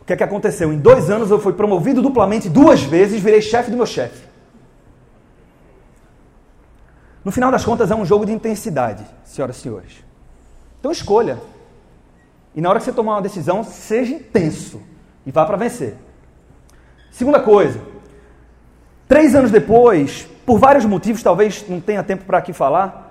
O 0.00 0.04
que 0.04 0.12
é 0.12 0.16
que 0.16 0.24
aconteceu? 0.24 0.72
Em 0.72 0.76
dois 0.76 1.08
anos 1.08 1.30
eu 1.30 1.38
fui 1.38 1.52
promovido 1.52 2.02
duplamente 2.02 2.48
duas 2.48 2.82
vezes, 2.82 3.22
virei 3.22 3.40
chefe 3.40 3.70
do 3.70 3.76
meu 3.76 3.86
chefe. 3.86 4.26
No 7.24 7.30
final 7.30 7.52
das 7.52 7.64
contas, 7.64 7.92
é 7.92 7.94
um 7.94 8.04
jogo 8.04 8.26
de 8.26 8.32
intensidade, 8.32 9.06
senhoras 9.22 9.56
e 9.56 9.60
senhores. 9.60 10.04
Então 10.80 10.90
escolha. 10.90 11.38
E 12.56 12.60
na 12.60 12.70
hora 12.70 12.80
que 12.80 12.86
você 12.86 12.92
tomar 12.92 13.12
uma 13.12 13.22
decisão, 13.22 13.62
seja 13.62 14.14
intenso 14.14 14.82
e 15.24 15.30
vá 15.30 15.46
para 15.46 15.56
vencer. 15.56 15.94
Segunda 17.12 17.38
coisa, 17.38 17.80
três 19.06 19.32
anos 19.36 19.52
depois, 19.52 20.26
por 20.44 20.58
vários 20.58 20.84
motivos, 20.84 21.22
talvez 21.22 21.64
não 21.68 21.80
tenha 21.80 22.02
tempo 22.02 22.24
para 22.24 22.38
aqui 22.38 22.52
falar, 22.52 23.03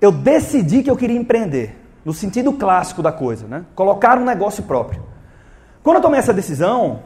eu 0.00 0.12
decidi 0.12 0.82
que 0.82 0.90
eu 0.90 0.96
queria 0.96 1.16
empreender, 1.16 1.76
no 2.04 2.12
sentido 2.12 2.52
clássico 2.52 3.02
da 3.02 3.12
coisa, 3.12 3.46
né? 3.46 3.64
colocar 3.74 4.18
um 4.18 4.24
negócio 4.24 4.62
próprio. 4.62 5.02
Quando 5.82 5.96
eu 5.96 6.02
tomei 6.02 6.18
essa 6.18 6.32
decisão, 6.32 7.02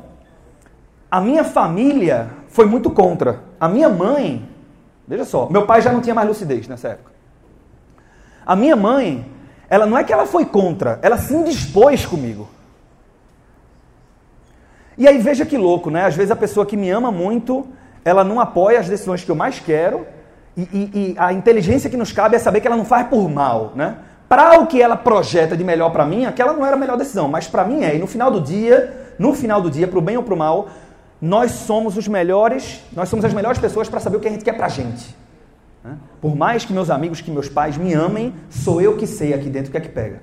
a 1.11 1.21
minha 1.21 1.45
família 1.45 2.31
foi 2.49 2.67
muito 2.67 2.91
contra. 2.91 3.41
A 3.59 3.69
minha 3.69 3.89
mãe, 3.89 4.49
veja 5.07 5.25
só, 5.25 5.49
meu 5.51 5.67
pai 5.67 5.81
já 5.81 5.93
não 5.93 6.01
tinha 6.01 6.15
mais 6.15 6.29
lucidez 6.29 6.69
nessa 6.69 6.89
época. 6.89 7.13
A 8.45 8.57
minha 8.57 8.77
mãe, 8.77 9.31
ela 9.69 9.87
não 9.87 9.97
é 9.97 10.05
que 10.05 10.13
ela 10.13 10.27
foi 10.27 10.45
contra, 10.45 10.99
ela 11.03 11.17
se 11.17 11.35
indispôs 11.35 12.05
comigo. 12.05 12.49
E 14.99 15.09
aí 15.09 15.19
veja 15.19 15.47
que 15.47 15.57
louco, 15.57 15.91
né? 15.91 16.05
Às 16.05 16.15
vezes 16.15 16.31
a 16.31 16.37
pessoa 16.37 16.67
que 16.67 16.77
me 16.77 16.91
ama 16.91 17.11
muito, 17.11 17.67
ela 18.05 18.23
não 18.23 18.39
apoia 18.39 18.81
as 18.81 18.89
decisões 18.89 19.25
que 19.25 19.31
eu 19.31 19.35
mais 19.35 19.59
quero, 19.59 20.07
e, 20.57 20.63
e, 20.63 20.91
e 20.95 21.15
a 21.19 21.33
inteligência 21.33 21.89
que 21.89 21.97
nos 21.97 22.13
cabe 22.13 22.37
é 22.37 22.39
saber 22.39 22.61
que 22.61 22.67
ela 22.67 22.77
não 22.77 22.85
faz 22.85 23.07
por 23.09 23.29
mal, 23.29 23.73
né? 23.75 23.97
Para 24.29 24.61
o 24.61 24.67
que 24.67 24.81
ela 24.81 24.97
projeta 24.97 25.57
de 25.57 25.63
melhor 25.63 25.91
para 25.91 26.07
mim, 26.07 26.25
aquela 26.25 26.53
não 26.53 26.65
era 26.65 26.75
a 26.75 26.79
melhor 26.79 26.97
decisão, 26.97 27.29
mas 27.29 27.47
para 27.47 27.65
mim 27.65 27.85
é. 27.85 27.95
E 27.95 27.99
no 27.99 28.07
final 28.07 28.31
do 28.31 28.41
dia, 28.41 29.15
no 29.19 29.35
final 29.35 29.61
do 29.61 29.71
dia, 29.71 29.87
para 29.87 29.99
o 29.99 30.03
bem 30.03 30.17
ou 30.17 30.23
para 30.23 30.33
o 30.33 30.37
mal, 30.37 30.69
nós 31.21 31.53
somos 31.53 31.97
os 31.97 32.09
melhores, 32.09 32.81
nós 32.93 33.09
somos 33.09 33.25
as 33.25 33.35
melhores 33.35 33.59
pessoas 33.59 33.89
para 33.89 34.01
saber 34.01 34.17
o 34.17 34.21
que 34.21 34.29
a 34.29 34.31
gente 34.31 34.45
quer 34.45 34.55
para 34.55 34.67
a 34.67 34.71
gente. 34.71 35.15
Né? 35.85 35.97
Por 36.21 36.35
mais 36.35 36.65
que 36.65 36.73
meus 36.73 36.91
amigos, 36.91 37.21
que 37.21 37.31
meus 37.31 37.49
pais 37.49 37.77
me 37.77 37.93
amem, 37.93 38.35
sou 38.49 38.81
eu 38.81 38.97
que 38.97 39.07
sei 39.07 39.35
aqui 39.35 39.51
dentro 39.51 39.69
o 39.69 39.73
que 39.73 39.79
é 39.79 39.81
que 39.81 39.89
pega. 39.89 40.23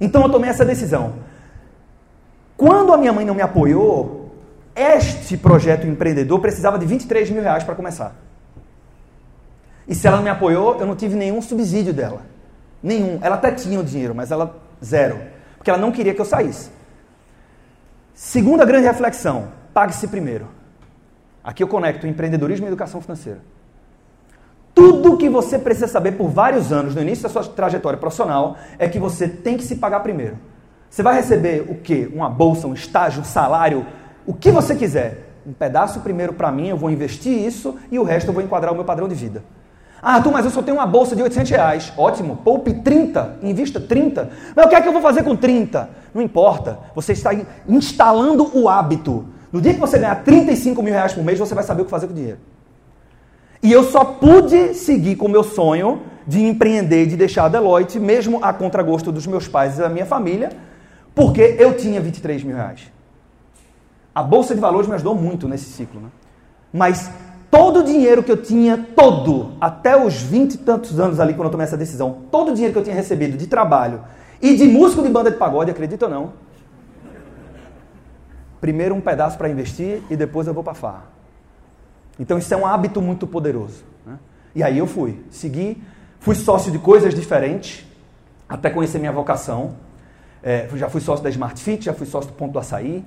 Então 0.00 0.22
eu 0.22 0.30
tomei 0.30 0.48
essa 0.48 0.64
decisão. 0.64 1.14
Quando 2.56 2.92
a 2.92 2.96
minha 2.96 3.12
mãe 3.12 3.24
não 3.24 3.34
me 3.34 3.42
apoiou, 3.42 4.34
este 4.74 5.36
projeto 5.36 5.86
empreendedor 5.86 6.40
precisava 6.40 6.78
de 6.78 6.86
23 6.86 7.30
mil 7.30 7.42
reais 7.42 7.64
para 7.64 7.74
começar. 7.74 8.14
E 9.86 9.94
se 9.94 10.06
ela 10.06 10.16
não 10.16 10.24
me 10.24 10.30
apoiou, 10.30 10.78
eu 10.78 10.86
não 10.86 10.94
tive 10.94 11.16
nenhum 11.16 11.40
subsídio 11.42 11.92
dela. 11.92 12.22
Nenhum. 12.82 13.18
Ela 13.22 13.36
até 13.36 13.50
tinha 13.50 13.78
o 13.78 13.84
dinheiro, 13.84 14.14
mas 14.14 14.30
ela 14.30 14.56
zero. 14.84 15.20
Porque 15.56 15.70
ela 15.70 15.78
não 15.78 15.92
queria 15.92 16.14
que 16.14 16.20
eu 16.20 16.24
saísse. 16.24 16.70
Segunda 18.14 18.64
grande 18.64 18.86
reflexão: 18.86 19.48
pague-se 19.72 20.08
primeiro. 20.08 20.46
Aqui 21.42 21.62
eu 21.62 21.68
conecto 21.68 22.06
empreendedorismo 22.06 22.66
e 22.66 22.68
educação 22.68 23.00
financeira. 23.00 23.40
Tudo 24.74 25.16
que 25.16 25.28
você 25.28 25.58
precisa 25.58 25.88
saber 25.88 26.12
por 26.12 26.28
vários 26.28 26.72
anos 26.72 26.94
no 26.94 27.02
início 27.02 27.22
da 27.22 27.28
sua 27.28 27.44
trajetória 27.44 27.98
profissional 27.98 28.56
é 28.78 28.88
que 28.88 28.98
você 28.98 29.28
tem 29.28 29.56
que 29.56 29.64
se 29.64 29.76
pagar 29.76 30.00
primeiro. 30.00 30.38
Você 30.88 31.02
vai 31.02 31.14
receber 31.14 31.66
o 31.68 31.76
quê? 31.76 32.10
Uma 32.12 32.28
bolsa, 32.28 32.66
um 32.66 32.74
estágio, 32.74 33.20
um 33.20 33.24
salário, 33.24 33.86
o 34.26 34.34
que 34.34 34.50
você 34.50 34.74
quiser. 34.74 35.28
Um 35.46 35.52
pedaço 35.52 36.00
primeiro 36.00 36.34
para 36.34 36.52
mim, 36.52 36.68
eu 36.68 36.76
vou 36.76 36.90
investir 36.90 37.32
isso 37.32 37.76
e 37.90 37.98
o 37.98 38.02
resto 38.02 38.28
eu 38.28 38.34
vou 38.34 38.42
enquadrar 38.42 38.72
o 38.72 38.74
meu 38.74 38.84
padrão 38.84 39.08
de 39.08 39.14
vida. 39.14 39.42
Ah, 40.02 40.14
Arthur, 40.14 40.32
mas 40.32 40.44
eu 40.44 40.50
só 40.50 40.62
tenho 40.62 40.78
uma 40.78 40.86
bolsa 40.86 41.14
de 41.14 41.22
800 41.22 41.50
reais. 41.50 41.92
Ótimo, 41.96 42.38
poupe 42.38 42.72
30, 42.72 43.38
invista 43.42 43.78
30. 43.78 44.30
Mas 44.56 44.66
o 44.66 44.68
que 44.68 44.74
é 44.74 44.80
que 44.80 44.88
eu 44.88 44.92
vou 44.92 45.02
fazer 45.02 45.22
com 45.22 45.36
30? 45.36 45.90
Não 46.14 46.22
importa, 46.22 46.78
você 46.94 47.12
está 47.12 47.30
instalando 47.68 48.50
o 48.58 48.68
hábito. 48.68 49.26
No 49.52 49.60
dia 49.60 49.74
que 49.74 49.80
você 49.80 49.98
ganhar 49.98 50.22
35 50.24 50.82
mil 50.82 50.92
reais 50.92 51.12
por 51.12 51.22
mês, 51.22 51.38
você 51.38 51.54
vai 51.54 51.64
saber 51.64 51.82
o 51.82 51.84
que 51.84 51.90
fazer 51.90 52.06
com 52.06 52.12
o 52.12 52.16
dinheiro. 52.16 52.38
E 53.62 53.70
eu 53.70 53.84
só 53.84 54.04
pude 54.04 54.74
seguir 54.74 55.16
com 55.16 55.26
o 55.26 55.28
meu 55.28 55.42
sonho 55.42 56.02
de 56.26 56.42
empreender, 56.42 57.06
de 57.06 57.16
deixar 57.16 57.44
a 57.44 57.48
Deloitte, 57.48 57.98
mesmo 57.98 58.38
a 58.42 58.52
contragosto 58.52 59.12
dos 59.12 59.26
meus 59.26 59.48
pais 59.48 59.76
e 59.76 59.80
da 59.80 59.88
minha 59.88 60.06
família, 60.06 60.50
porque 61.14 61.56
eu 61.58 61.76
tinha 61.76 62.00
23 62.00 62.42
mil 62.42 62.56
reais. 62.56 62.90
A 64.14 64.22
Bolsa 64.22 64.54
de 64.54 64.60
Valores 64.60 64.88
me 64.88 64.94
ajudou 64.94 65.14
muito 65.14 65.46
nesse 65.46 65.66
ciclo. 65.66 66.00
Né? 66.00 66.08
Mas 66.72 67.10
todo 67.50 67.80
o 67.80 67.82
dinheiro 67.82 68.22
que 68.22 68.30
eu 68.30 68.36
tinha, 68.36 68.78
todo, 68.94 69.52
até 69.60 69.96
os 70.02 70.22
20 70.22 70.54
e 70.54 70.58
tantos 70.58 71.00
anos 71.00 71.18
ali, 71.18 71.34
quando 71.34 71.46
eu 71.46 71.50
tomei 71.50 71.66
essa 71.66 71.76
decisão, 71.76 72.18
todo 72.30 72.52
o 72.52 72.54
dinheiro 72.54 72.72
que 72.72 72.78
eu 72.78 72.84
tinha 72.84 72.94
recebido 72.94 73.36
de 73.36 73.46
trabalho 73.46 74.02
e 74.40 74.56
de 74.56 74.64
músico 74.64 75.02
de 75.02 75.08
banda 75.08 75.30
de 75.30 75.36
pagode, 75.36 75.70
acredita 75.70 76.06
ou 76.06 76.10
não? 76.10 76.32
Primeiro 78.60 78.94
um 78.94 79.00
pedaço 79.00 79.36
para 79.36 79.48
investir 79.48 80.02
e 80.08 80.16
depois 80.16 80.46
eu 80.46 80.54
vou 80.54 80.62
para 80.62 80.74
farra. 80.74 81.04
Então 82.18 82.38
isso 82.38 82.52
é 82.52 82.56
um 82.56 82.66
hábito 82.66 83.00
muito 83.00 83.26
poderoso. 83.26 83.82
Né? 84.06 84.18
E 84.54 84.62
aí 84.62 84.78
eu 84.78 84.86
fui, 84.86 85.24
segui, 85.30 85.82
fui 86.20 86.34
sócio 86.34 86.70
de 86.70 86.78
coisas 86.78 87.14
diferentes, 87.14 87.86
até 88.48 88.70
conhecer 88.70 88.98
minha 88.98 89.12
vocação. 89.12 89.74
É, 90.42 90.68
já 90.74 90.88
fui 90.88 91.00
sócio 91.00 91.24
da 91.24 91.30
Smart 91.30 91.60
Fit, 91.60 91.84
já 91.84 91.94
fui 91.94 92.06
sócio 92.06 92.30
do 92.30 92.36
Ponto 92.36 92.52
do 92.52 92.58
Açaí. 92.58 93.04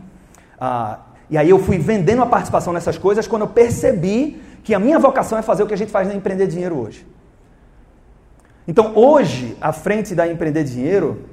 Ah, 0.60 1.00
e 1.34 1.38
aí 1.38 1.50
eu 1.50 1.58
fui 1.58 1.80
vendendo 1.80 2.22
a 2.22 2.28
participação 2.28 2.72
nessas 2.72 2.96
coisas 2.96 3.26
quando 3.26 3.42
eu 3.42 3.48
percebi 3.48 4.40
que 4.64 4.72
a 4.72 4.78
minha 4.78 5.00
vocação 5.00 5.36
é 5.36 5.42
fazer 5.42 5.64
o 5.64 5.66
que 5.66 5.74
a 5.74 5.78
gente 5.78 5.92
faz 5.92 6.08
na 6.08 6.14
Empreender 6.14 6.46
Dinheiro 6.46 6.78
hoje. 6.78 7.08
Então 8.68 8.96
hoje, 8.96 9.58
à 9.60 9.74
frente 9.74 10.14
da 10.14 10.28
Empreender 10.28 10.64
Dinheiro, 10.64 11.24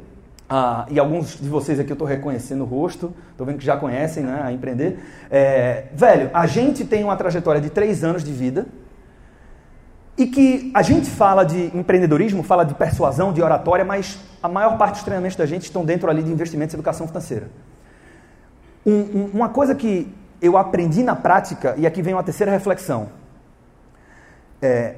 ah, 0.49 0.87
e 0.89 0.99
alguns 0.99 1.39
de 1.39 1.47
vocês 1.47 1.79
aqui 1.79 1.91
eu 1.91 1.93
estou 1.93 2.09
reconhecendo 2.09 2.63
o 2.63 2.65
rosto, 2.65 3.13
estou 3.31 3.47
vendo 3.47 3.59
que 3.59 3.65
já 3.65 3.77
conhecem 3.77 4.25
né, 4.25 4.41
a 4.43 4.51
Empreender. 4.51 5.01
É, 5.31 5.89
velho, 5.93 6.31
a 6.33 6.47
gente 6.47 6.83
tem 6.87 7.05
uma 7.05 7.15
trajetória 7.15 7.61
de 7.61 7.69
três 7.69 8.03
anos 8.03 8.25
de 8.25 8.33
vida 8.33 8.69
e 10.17 10.27
que 10.27 10.71
a 10.73 10.81
gente 10.81 11.11
fala 11.11 11.45
de 11.45 11.77
empreendedorismo, 11.77 12.43
fala 12.43 12.65
de 12.65 12.73
persuasão, 12.73 13.35
de 13.35 13.43
oratória, 13.43 13.85
mas 13.85 14.19
a 14.43 14.49
maior 14.49 14.79
parte 14.79 14.95
dos 14.95 15.03
treinamentos 15.03 15.37
da 15.37 15.45
gente 15.45 15.65
estão 15.65 15.85
dentro 15.85 16.09
ali 16.09 16.23
de 16.23 16.33
investimentos 16.33 16.73
e 16.73 16.77
educação 16.77 17.07
financeira. 17.07 17.49
Um, 18.85 18.93
um, 18.93 19.31
uma 19.35 19.49
coisa 19.49 19.75
que 19.75 20.13
eu 20.41 20.57
aprendi 20.57 21.03
na 21.03 21.15
prática, 21.15 21.75
e 21.77 21.87
aqui 21.87 22.01
vem 22.01 22.15
uma 22.15 22.23
terceira 22.23 22.51
reflexão. 22.51 23.11
É, 24.61 24.97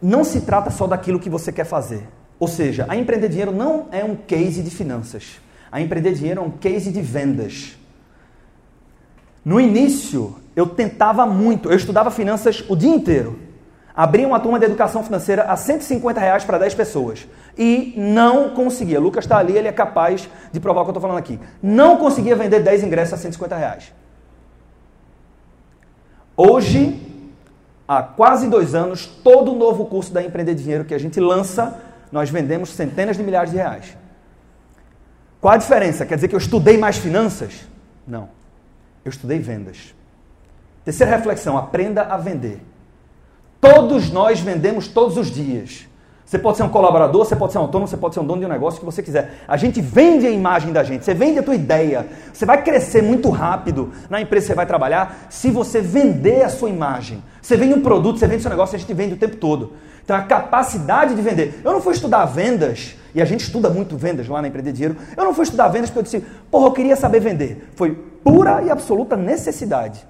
não 0.00 0.24
se 0.24 0.42
trata 0.42 0.70
só 0.70 0.86
daquilo 0.86 1.18
que 1.18 1.30
você 1.30 1.50
quer 1.52 1.64
fazer. 1.64 2.06
Ou 2.38 2.48
seja, 2.48 2.86
a 2.88 2.96
empreender 2.96 3.28
dinheiro 3.28 3.52
não 3.52 3.86
é 3.92 4.04
um 4.04 4.16
case 4.16 4.62
de 4.62 4.70
finanças. 4.70 5.40
A 5.70 5.80
empreender 5.80 6.12
dinheiro 6.12 6.40
é 6.40 6.44
um 6.44 6.50
case 6.50 6.90
de 6.90 7.00
vendas. 7.00 7.76
No 9.44 9.60
início, 9.60 10.36
eu 10.54 10.66
tentava 10.66 11.24
muito, 11.26 11.70
eu 11.70 11.76
estudava 11.76 12.10
finanças 12.10 12.64
o 12.68 12.76
dia 12.76 12.90
inteiro. 12.90 13.38
Abria 13.94 14.26
uma 14.26 14.40
turma 14.40 14.58
de 14.58 14.64
educação 14.64 15.04
financeira 15.04 15.44
a 15.44 15.56
150 15.56 16.18
reais 16.18 16.44
para 16.44 16.58
10 16.58 16.74
pessoas. 16.74 17.26
E 17.56 17.92
não 17.96 18.50
conseguia. 18.50 18.98
Lucas 18.98 19.24
está 19.24 19.36
ali, 19.36 19.56
ele 19.56 19.68
é 19.68 19.72
capaz 19.72 20.28
de 20.50 20.60
provar 20.60 20.80
o 20.80 20.84
que 20.84 20.90
eu 20.90 20.92
estou 20.92 21.02
falando 21.02 21.18
aqui. 21.18 21.38
Não 21.62 21.98
conseguia 21.98 22.34
vender 22.34 22.60
10 22.60 22.84
ingressos 22.84 23.14
a 23.14 23.16
150 23.18 23.56
reais. 23.56 23.92
Hoje, 26.34 26.98
há 27.86 28.02
quase 28.02 28.48
dois 28.48 28.74
anos, 28.74 29.06
todo 29.06 29.54
novo 29.54 29.84
curso 29.84 30.12
da 30.12 30.22
Empreender 30.22 30.54
Dinheiro 30.54 30.84
que 30.84 30.94
a 30.94 30.98
gente 30.98 31.20
lança, 31.20 31.78
nós 32.10 32.30
vendemos 32.30 32.70
centenas 32.70 33.16
de 33.18 33.22
milhares 33.22 33.50
de 33.50 33.56
reais. 33.56 33.96
Qual 35.40 35.52
a 35.52 35.58
diferença? 35.58 36.06
Quer 36.06 36.14
dizer 36.14 36.28
que 36.28 36.34
eu 36.34 36.38
estudei 36.38 36.78
mais 36.78 36.96
finanças? 36.96 37.66
Não. 38.06 38.28
Eu 39.04 39.10
estudei 39.10 39.38
vendas. 39.38 39.94
Terceira 40.84 41.14
reflexão: 41.14 41.58
aprenda 41.58 42.02
a 42.02 42.16
vender. 42.16 42.60
Todos 43.62 44.10
nós 44.10 44.40
vendemos 44.40 44.88
todos 44.88 45.16
os 45.16 45.30
dias. 45.30 45.86
Você 46.26 46.36
pode 46.36 46.56
ser 46.56 46.64
um 46.64 46.68
colaborador, 46.68 47.24
você 47.24 47.36
pode 47.36 47.52
ser 47.52 47.58
um 47.58 47.62
autônomo, 47.62 47.86
você 47.86 47.96
pode 47.96 48.12
ser 48.12 48.18
um 48.18 48.24
dono 48.24 48.40
de 48.40 48.46
um 48.46 48.48
negócio 48.48 48.80
que 48.80 48.84
você 48.84 49.00
quiser. 49.04 49.34
A 49.46 49.56
gente 49.56 49.80
vende 49.80 50.26
a 50.26 50.30
imagem 50.32 50.72
da 50.72 50.82
gente, 50.82 51.04
você 51.04 51.14
vende 51.14 51.38
a 51.38 51.44
tua 51.44 51.54
ideia. 51.54 52.08
Você 52.32 52.44
vai 52.44 52.60
crescer 52.60 53.04
muito 53.04 53.30
rápido 53.30 53.92
na 54.10 54.20
empresa 54.20 54.46
que 54.46 54.48
você 54.48 54.56
vai 54.56 54.66
trabalhar 54.66 55.28
se 55.30 55.48
você 55.52 55.80
vender 55.80 56.42
a 56.42 56.48
sua 56.48 56.70
imagem. 56.70 57.22
Você 57.40 57.56
vende 57.56 57.74
um 57.74 57.82
produto, 57.82 58.18
você 58.18 58.26
vende 58.26 58.42
seu 58.42 58.50
negócio, 58.50 58.74
a 58.74 58.78
gente 58.80 58.92
vende 58.92 59.14
o 59.14 59.16
tempo 59.16 59.36
todo. 59.36 59.74
Então 60.02 60.16
a 60.16 60.22
capacidade 60.22 61.14
de 61.14 61.22
vender. 61.22 61.60
Eu 61.64 61.72
não 61.72 61.80
fui 61.80 61.92
estudar 61.92 62.24
vendas, 62.24 62.96
e 63.14 63.22
a 63.22 63.24
gente 63.24 63.44
estuda 63.44 63.70
muito 63.70 63.96
vendas 63.96 64.26
lá 64.26 64.42
na 64.42 64.48
Empreender 64.48 64.72
Dinheiro. 64.72 64.96
Eu 65.16 65.22
não 65.22 65.32
fui 65.32 65.44
estudar 65.44 65.68
vendas 65.68 65.88
porque 65.88 66.00
eu 66.00 66.02
disse, 66.02 66.24
porra, 66.50 66.66
eu 66.66 66.72
queria 66.72 66.96
saber 66.96 67.20
vender. 67.20 67.70
Foi 67.76 67.92
pura 68.24 68.60
e 68.60 68.70
absoluta 68.70 69.16
necessidade. 69.16 70.04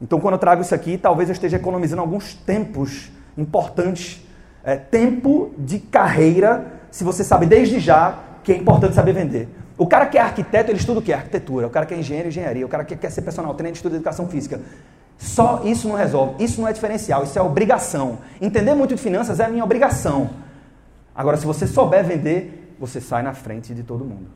Então, 0.00 0.18
quando 0.18 0.34
eu 0.34 0.38
trago 0.38 0.62
isso 0.62 0.74
aqui, 0.74 0.96
talvez 0.96 1.28
eu 1.28 1.32
esteja 1.32 1.56
economizando 1.56 2.00
alguns 2.00 2.34
tempos 2.34 3.10
importantes. 3.36 4.24
É, 4.62 4.76
tempo 4.76 5.52
de 5.56 5.78
carreira, 5.78 6.66
se 6.90 7.02
você 7.02 7.24
sabe 7.24 7.46
desde 7.46 7.80
já 7.80 8.18
que 8.42 8.52
é 8.52 8.56
importante 8.56 8.94
saber 8.94 9.12
vender. 9.12 9.48
O 9.76 9.86
cara 9.86 10.06
que 10.06 10.18
é 10.18 10.20
arquiteto, 10.20 10.70
ele 10.70 10.78
estuda 10.78 11.00
o 11.00 11.02
que? 11.02 11.12
Arquitetura. 11.12 11.66
O 11.66 11.70
cara 11.70 11.86
que 11.86 11.94
é 11.94 11.98
engenheiro, 11.98 12.28
engenharia. 12.28 12.66
O 12.66 12.68
cara 12.68 12.84
que 12.84 12.94
quer 12.94 13.10
ser 13.10 13.22
personal 13.22 13.54
trainer, 13.54 13.74
estuda 13.74 13.96
educação 13.96 14.28
física. 14.28 14.60
Só 15.16 15.62
isso 15.64 15.88
não 15.88 15.96
resolve. 15.96 16.42
Isso 16.42 16.60
não 16.60 16.68
é 16.68 16.72
diferencial, 16.72 17.24
isso 17.24 17.38
é 17.38 17.42
obrigação. 17.42 18.18
Entender 18.40 18.74
muito 18.74 18.94
de 18.94 19.00
finanças 19.00 19.40
é 19.40 19.44
a 19.44 19.48
minha 19.48 19.64
obrigação. 19.64 20.30
Agora, 21.14 21.36
se 21.36 21.46
você 21.46 21.66
souber 21.66 22.04
vender, 22.04 22.74
você 22.78 23.00
sai 23.00 23.22
na 23.22 23.34
frente 23.34 23.74
de 23.74 23.82
todo 23.82 24.04
mundo. 24.04 24.26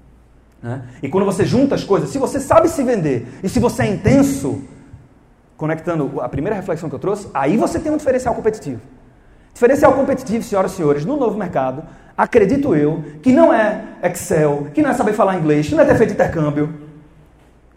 Né? 0.63 0.83
E 1.03 1.09
quando 1.09 1.25
você 1.25 1.45
junta 1.45 1.75
as 1.75 1.85
coisas, 1.85 2.11
se 2.11 2.19
você 2.19 2.39
sabe 2.39 2.69
se 2.69 2.83
vender 2.83 3.27
e 3.43 3.49
se 3.49 3.59
você 3.61 3.83
é 3.83 3.87
intenso, 3.87 4.63
conectando 5.57 6.21
a 6.21 6.29
primeira 6.29 6.57
reflexão 6.57 6.89
que 6.89 6.95
eu 6.95 6.99
trouxe, 6.99 7.29
aí 7.33 7.57
você 7.57 7.79
tem 7.79 7.93
um 7.93 7.97
diferencial 7.97 8.35
competitivo. 8.35 8.81
Diferencial 9.53 9.93
competitivo, 9.93 10.43
senhoras 10.43 10.73
e 10.73 10.77
senhores, 10.77 11.05
no 11.05 11.17
novo 11.17 11.39
mercado, 11.39 11.85
acredito 12.17 12.75
eu, 12.75 13.05
que 13.23 13.33
não 13.33 13.53
é 13.53 13.85
Excel, 14.03 14.69
que 14.75 14.83
não 14.83 14.91
é 14.91 14.95
saber 14.95 15.13
falar 15.13 15.37
inglês, 15.37 15.69
que 15.69 15.75
não 15.75 15.85
é 15.85 15.87
ter 15.87 15.97
feito 15.97 16.13
intercâmbio. 16.13 16.75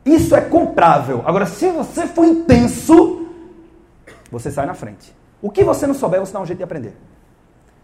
Isso 0.03 0.36
é 0.36 0.41
comprável. 0.41 1.22
Agora, 1.25 1.46
se 1.46 1.69
você 1.69 2.07
for 2.07 2.25
intenso, 2.25 3.27
você 4.31 4.50
sai 4.50 4.65
na 4.65 4.74
frente. 4.74 5.15
O 5.41 5.51
que 5.51 5.63
você 5.63 5.86
não 5.86 5.93
souber, 5.93 6.19
você 6.19 6.34
dá 6.34 6.39
um 6.39 6.46
jeito 6.46 6.57
de 6.57 6.63
aprender. 6.63 6.96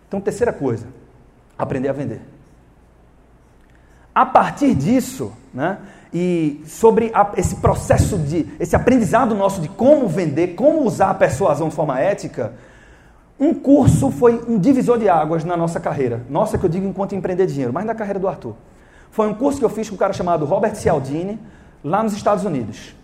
Então, 0.08 0.20
terceira 0.20 0.52
coisa, 0.52 0.88
aprender 1.58 1.90
a 1.90 1.94
vender. 1.94 2.22
A 4.14 4.26
partir 4.26 4.74
disso, 4.74 5.34
né, 5.54 5.78
e 6.14 6.62
sobre 6.66 7.12
a, 7.14 7.32
esse 7.38 7.56
processo 7.56 8.18
de, 8.18 8.48
esse 8.60 8.76
aprendizado 8.76 9.34
nosso 9.34 9.60
de 9.60 9.68
como 9.68 10.08
vender, 10.08 10.50
como 10.50 10.84
usar 10.84 11.10
a 11.10 11.14
persuasão 11.14 11.70
de 11.70 11.76
forma 11.76 12.00
ética, 12.00 12.54
um 13.40 13.54
curso 13.54 14.12
foi 14.12 14.40
um 14.48 14.60
divisor 14.60 15.00
de 15.00 15.10
águas 15.10 15.44
na 15.44 15.58
nossa 15.58 15.80
carreira. 15.80 16.22
Nossa, 16.30 16.58
que 16.58 16.66
eu 16.66 16.70
digo 16.70 16.86
enquanto 16.86 17.16
empreender 17.16 17.48
dinheiro, 17.48 17.74
mas 17.74 17.84
na 17.84 17.96
carreira 17.96 18.20
do 18.20 18.28
Arthur. 18.28 18.54
Foi 19.10 19.28
um 19.28 19.34
curso 19.34 19.58
que 19.58 19.66
eu 19.66 19.70
fiz 19.70 19.90
com 19.90 19.96
um 19.96 19.98
cara 19.98 20.14
chamado 20.14 20.46
Robert 20.46 20.76
Cialdini, 20.76 21.40
lá 21.84 22.04
nos 22.04 22.14
Estados 22.14 22.46
Unidos. 22.46 22.96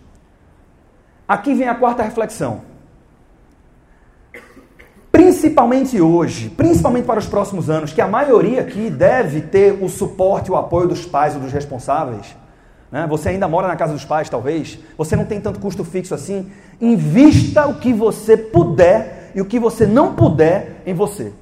Aqui 1.26 1.52
vem 1.54 1.68
a 1.68 1.74
quarta 1.74 2.02
reflexão. 2.02 2.62
Principalmente 5.10 6.00
hoje, 6.00 6.48
principalmente 6.48 7.04
para 7.04 7.18
os 7.18 7.26
próximos 7.26 7.68
anos, 7.68 7.92
que 7.92 8.00
a 8.00 8.08
maioria 8.08 8.60
aqui 8.60 8.88
deve 8.88 9.40
ter 9.40 9.82
o 9.82 9.88
suporte, 9.88 10.50
o 10.50 10.56
apoio 10.56 10.88
dos 10.88 11.04
pais 11.04 11.34
ou 11.34 11.40
dos 11.40 11.52
responsáveis. 11.52 12.39
Né? 12.90 13.06
Você 13.08 13.30
ainda 13.30 13.46
mora 13.46 13.68
na 13.68 13.76
casa 13.76 13.92
dos 13.92 14.04
pais, 14.04 14.28
talvez. 14.28 14.78
Você 14.98 15.14
não 15.14 15.24
tem 15.24 15.40
tanto 15.40 15.60
custo 15.60 15.84
fixo 15.84 16.14
assim. 16.14 16.50
Invista 16.80 17.66
o 17.66 17.74
que 17.74 17.92
você 17.92 18.36
puder 18.36 19.30
e 19.34 19.40
o 19.40 19.44
que 19.44 19.58
você 19.58 19.86
não 19.86 20.14
puder 20.14 20.82
em 20.84 20.94
você. 20.94 21.32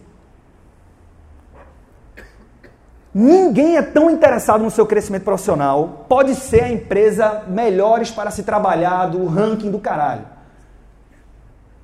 Ninguém 3.14 3.76
é 3.76 3.82
tão 3.82 4.10
interessado 4.10 4.62
no 4.62 4.70
seu 4.70 4.86
crescimento 4.86 5.24
profissional. 5.24 6.06
Pode 6.08 6.34
ser 6.34 6.64
a 6.64 6.72
empresa 6.72 7.44
melhores 7.48 8.10
para 8.10 8.30
se 8.30 8.42
trabalhar 8.42 9.06
do 9.06 9.26
ranking 9.26 9.70
do 9.70 9.78
caralho. 9.78 10.26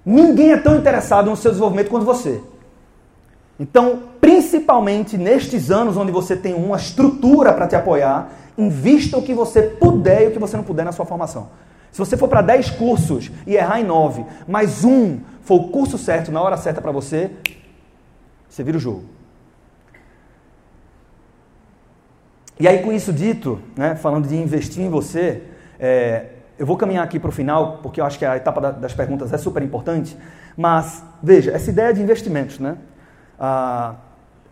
Ninguém 0.05 0.53
é 0.53 0.57
tão 0.59 0.77
interessado 0.77 1.31
no 1.31 1.37
seu 1.37 1.51
desenvolvimento 1.51 1.89
quanto 1.89 2.05
você. 2.05 2.43
Então, 3.59 4.01
principalmente 4.21 5.17
nestes 5.17 5.71
anos 5.71 5.97
onde 5.97 6.13
você 6.13 6.37
tem 6.37 6.53
uma 6.53 6.77
estrutura 6.77 7.53
para 7.53 7.67
te 7.67 7.75
apoiar, 7.75 8.31
invista 8.57 9.19
o 9.19 9.23
que 9.23 9.35
você 9.35 9.63
puder 9.63 10.23
e 10.23 10.27
o 10.29 10.31
que 10.31 10.39
você 10.39 10.57
não 10.57 10.65
puder 10.65 10.85
na 10.85 10.93
sua 10.93 11.05
formação. 11.05 11.49
Se 11.91 11.99
você 11.99 12.17
for 12.17 12.29
para 12.29 12.43
10 12.43 12.71
cursos 12.71 13.31
e 13.47 13.55
errar 13.55 13.81
em 13.81 13.85
9, 13.85 14.25
mas 14.49 14.85
um 14.85 15.21
for 15.43 15.57
o 15.57 15.69
curso 15.69 15.97
certo 15.97 16.33
na 16.33 16.41
hora 16.41 16.57
certa 16.57 16.81
para 16.81 16.91
você, 16.91 17.31
você 18.49 18.63
vira 18.63 18.77
o 18.77 18.81
jogo. 18.81 19.05
E 22.59 22.69
aí, 22.69 22.83
com 22.83 22.93
isso 22.93 23.13
dito, 23.13 23.61
né, 23.77 23.97
falando 23.97 24.29
de 24.29 24.37
investir 24.37 24.83
em 24.83 24.89
você, 24.89 25.43
é, 25.79 26.27
eu 26.59 26.65
vou 26.65 26.77
caminhar 26.77 27.05
aqui 27.05 27.19
para 27.19 27.29
o 27.29 27.33
final, 27.33 27.79
porque 27.83 28.01
eu 28.01 28.05
acho 28.05 28.19
que 28.19 28.25
a 28.25 28.37
etapa 28.37 28.61
da, 28.61 28.71
das 28.71 28.95
perguntas 28.95 29.33
é 29.33 29.39
super 29.39 29.63
importante. 29.63 30.17
Mas, 30.57 31.03
veja, 31.23 31.51
essa 31.51 31.71
ideia 31.71 31.93
de 31.93 32.01
investimentos, 32.01 32.61
né? 32.61 32.77
Ah, 33.39 33.97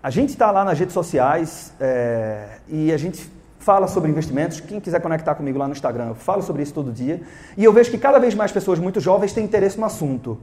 a 0.03 0.11
gente 0.11 0.31
está 0.31 0.51
lá 0.51 0.65
nas 0.65 0.79
redes 0.79 0.93
sociais 0.93 1.73
é, 1.81 2.59
e 2.69 2.93
a 2.93 2.97
gente 2.97 3.31
fala 3.63 3.87
sobre 3.87 4.11
investimentos. 4.11 4.61
Quem 4.61 4.81
quiser 4.81 5.01
conectar 5.01 5.35
comigo 5.35 5.59
lá 5.59 5.67
no 5.67 5.73
Instagram, 5.73 6.09
eu 6.09 6.15
falo 6.15 6.43
sobre 6.43 6.63
isso 6.63 6.75
todo 6.75 6.93
dia. 6.93 7.23
E 7.57 7.65
eu 7.65 7.73
vejo 7.73 7.91
que 7.91 7.99
cada 7.99 8.19
vez 8.19 8.35
mais 8.35 8.53
pessoas 8.53 8.79
muito 8.79 9.01
jovens 9.01 9.33
têm 9.33 9.45
interesse 9.45 9.79
no 9.79 9.87
assunto. 9.87 10.39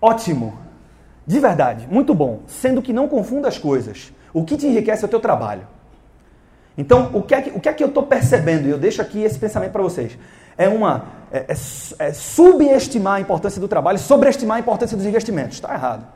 Ótimo. 0.00 0.58
De 1.26 1.38
verdade, 1.38 1.86
muito 1.90 2.14
bom. 2.14 2.42
Sendo 2.46 2.82
que 2.82 2.92
não 2.92 3.08
confunda 3.08 3.48
as 3.48 3.56
coisas. 3.56 4.12
O 4.34 4.44
que 4.44 4.56
te 4.56 4.66
enriquece 4.66 5.04
é 5.04 5.06
o 5.06 5.10
teu 5.10 5.20
trabalho. 5.20 5.66
Então, 6.76 7.10
o 7.12 7.22
que 7.22 7.34
é 7.34 7.42
que, 7.42 7.50
o 7.50 7.60
que, 7.60 7.68
é 7.68 7.72
que 7.72 7.84
eu 7.84 7.88
estou 7.88 8.02
percebendo? 8.04 8.66
E 8.66 8.70
eu 8.70 8.78
deixo 8.78 9.00
aqui 9.00 9.22
esse 9.22 9.38
pensamento 9.38 9.72
para 9.72 9.82
vocês 9.82 10.18
é 10.56 10.68
uma 10.68 11.04
é, 11.30 11.46
é, 11.48 12.06
é 12.06 12.12
subestimar 12.12 13.14
a 13.14 13.20
importância 13.20 13.60
do 13.60 13.68
trabalho, 13.68 13.98
sobreestimar 13.98 14.58
a 14.58 14.60
importância 14.60 14.96
dos 14.96 15.06
investimentos. 15.06 15.56
Está 15.56 15.72
errado. 15.74 16.06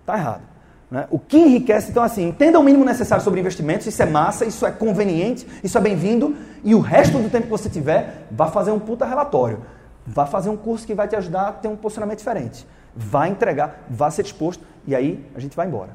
Está 0.00 0.16
errado. 0.16 0.42
Né? 0.90 1.06
O 1.10 1.18
que 1.18 1.38
enriquece, 1.38 1.90
então, 1.90 2.02
assim, 2.02 2.28
entenda 2.28 2.58
o 2.58 2.62
mínimo 2.62 2.84
necessário 2.84 3.22
sobre 3.22 3.38
investimentos, 3.38 3.86
isso 3.86 4.02
é 4.02 4.06
massa, 4.06 4.44
isso 4.44 4.66
é 4.66 4.72
conveniente, 4.72 5.46
isso 5.62 5.78
é 5.78 5.80
bem-vindo, 5.80 6.34
e 6.64 6.74
o 6.74 6.80
resto 6.80 7.18
do 7.18 7.30
tempo 7.30 7.44
que 7.44 7.50
você 7.50 7.70
tiver, 7.70 8.26
vá 8.30 8.48
fazer 8.48 8.72
um 8.72 8.78
puta 8.78 9.06
relatório. 9.06 9.62
Vá 10.06 10.26
fazer 10.26 10.50
um 10.50 10.56
curso 10.56 10.86
que 10.86 10.94
vai 10.94 11.06
te 11.06 11.14
ajudar 11.14 11.48
a 11.48 11.52
ter 11.52 11.68
um 11.68 11.76
posicionamento 11.76 12.18
diferente. 12.18 12.66
Vá 12.96 13.28
entregar, 13.28 13.84
vá 13.88 14.10
ser 14.10 14.24
disposto, 14.24 14.64
e 14.86 14.94
aí 14.94 15.24
a 15.34 15.38
gente 15.38 15.56
vai 15.56 15.68
embora. 15.68 15.90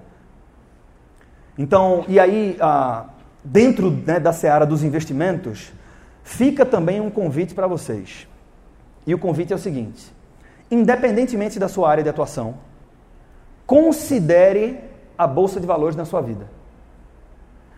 Então, 1.57 2.05
e 2.07 2.19
aí, 2.19 2.55
ah, 2.61 3.05
dentro 3.43 3.91
né, 3.91 4.19
da 4.19 4.31
seara 4.31 4.65
dos 4.65 4.83
investimentos, 4.83 5.73
fica 6.23 6.65
também 6.65 7.01
um 7.01 7.09
convite 7.09 7.53
para 7.53 7.67
vocês. 7.67 8.27
E 9.05 9.13
o 9.13 9.19
convite 9.19 9.51
é 9.51 9.55
o 9.55 9.59
seguinte: 9.59 10.13
independentemente 10.71 11.59
da 11.59 11.67
sua 11.67 11.89
área 11.89 12.03
de 12.03 12.09
atuação, 12.09 12.55
considere 13.65 14.79
a 15.17 15.25
bolsa 15.25 15.59
de 15.59 15.65
valores 15.65 15.95
na 15.95 16.05
sua 16.05 16.21
vida. 16.21 16.47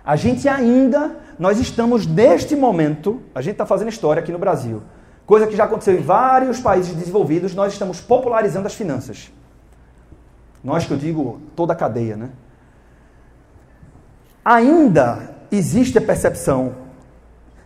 A 0.03 0.15
gente 0.15 0.47
ainda, 0.47 1.17
nós 1.37 1.59
estamos 1.59 2.07
neste 2.07 2.55
momento, 2.55 3.21
a 3.35 3.41
gente 3.41 3.53
está 3.53 3.65
fazendo 3.65 3.89
história 3.89 4.21
aqui 4.21 4.31
no 4.31 4.39
Brasil, 4.39 4.81
coisa 5.25 5.45
que 5.45 5.55
já 5.55 5.65
aconteceu 5.65 5.95
em 5.95 6.01
vários 6.01 6.59
países 6.59 6.95
desenvolvidos, 6.95 7.53
nós 7.53 7.73
estamos 7.73 7.99
popularizando 7.99 8.67
as 8.67 8.73
finanças. 8.73 9.31
Nós 10.63 10.85
que 10.85 10.91
eu 10.91 10.97
digo 10.97 11.41
toda 11.55 11.73
a 11.73 11.75
cadeia, 11.75 12.15
né? 12.15 12.29
Ainda 14.43 15.35
existe 15.51 15.97
a 15.97 16.01
percepção 16.01 16.73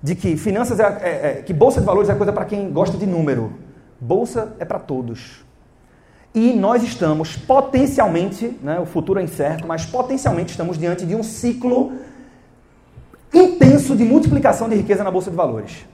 de 0.01 0.15
que 0.15 0.36
finanças 0.36 0.79
é, 0.79 0.84
é, 0.84 1.10
é 1.39 1.41
que 1.43 1.53
bolsa 1.53 1.79
de 1.79 1.86
valores 1.86 2.10
é 2.10 2.15
coisa 2.15 2.34
para 2.34 2.45
quem 2.45 2.71
gosta 2.71 2.97
de 2.97 3.05
número. 3.05 3.53
Bolsa 3.99 4.55
é 4.57 4.65
para 4.65 4.79
todos. 4.79 5.45
E 6.33 6.53
nós 6.53 6.81
estamos 6.81 7.35
potencialmente, 7.35 8.57
né, 8.63 8.79
o 8.79 8.85
futuro 8.85 9.19
é 9.19 9.23
incerto, 9.23 9.67
mas 9.67 9.85
potencialmente 9.85 10.51
estamos 10.51 10.77
diante 10.77 11.05
de 11.05 11.13
um 11.13 11.23
ciclo 11.23 11.91
intenso 13.33 13.95
de 13.95 14.03
multiplicação 14.03 14.69
de 14.69 14.75
riqueza 14.75 15.03
na 15.03 15.11
bolsa 15.11 15.29
de 15.29 15.35
valores. 15.35 15.85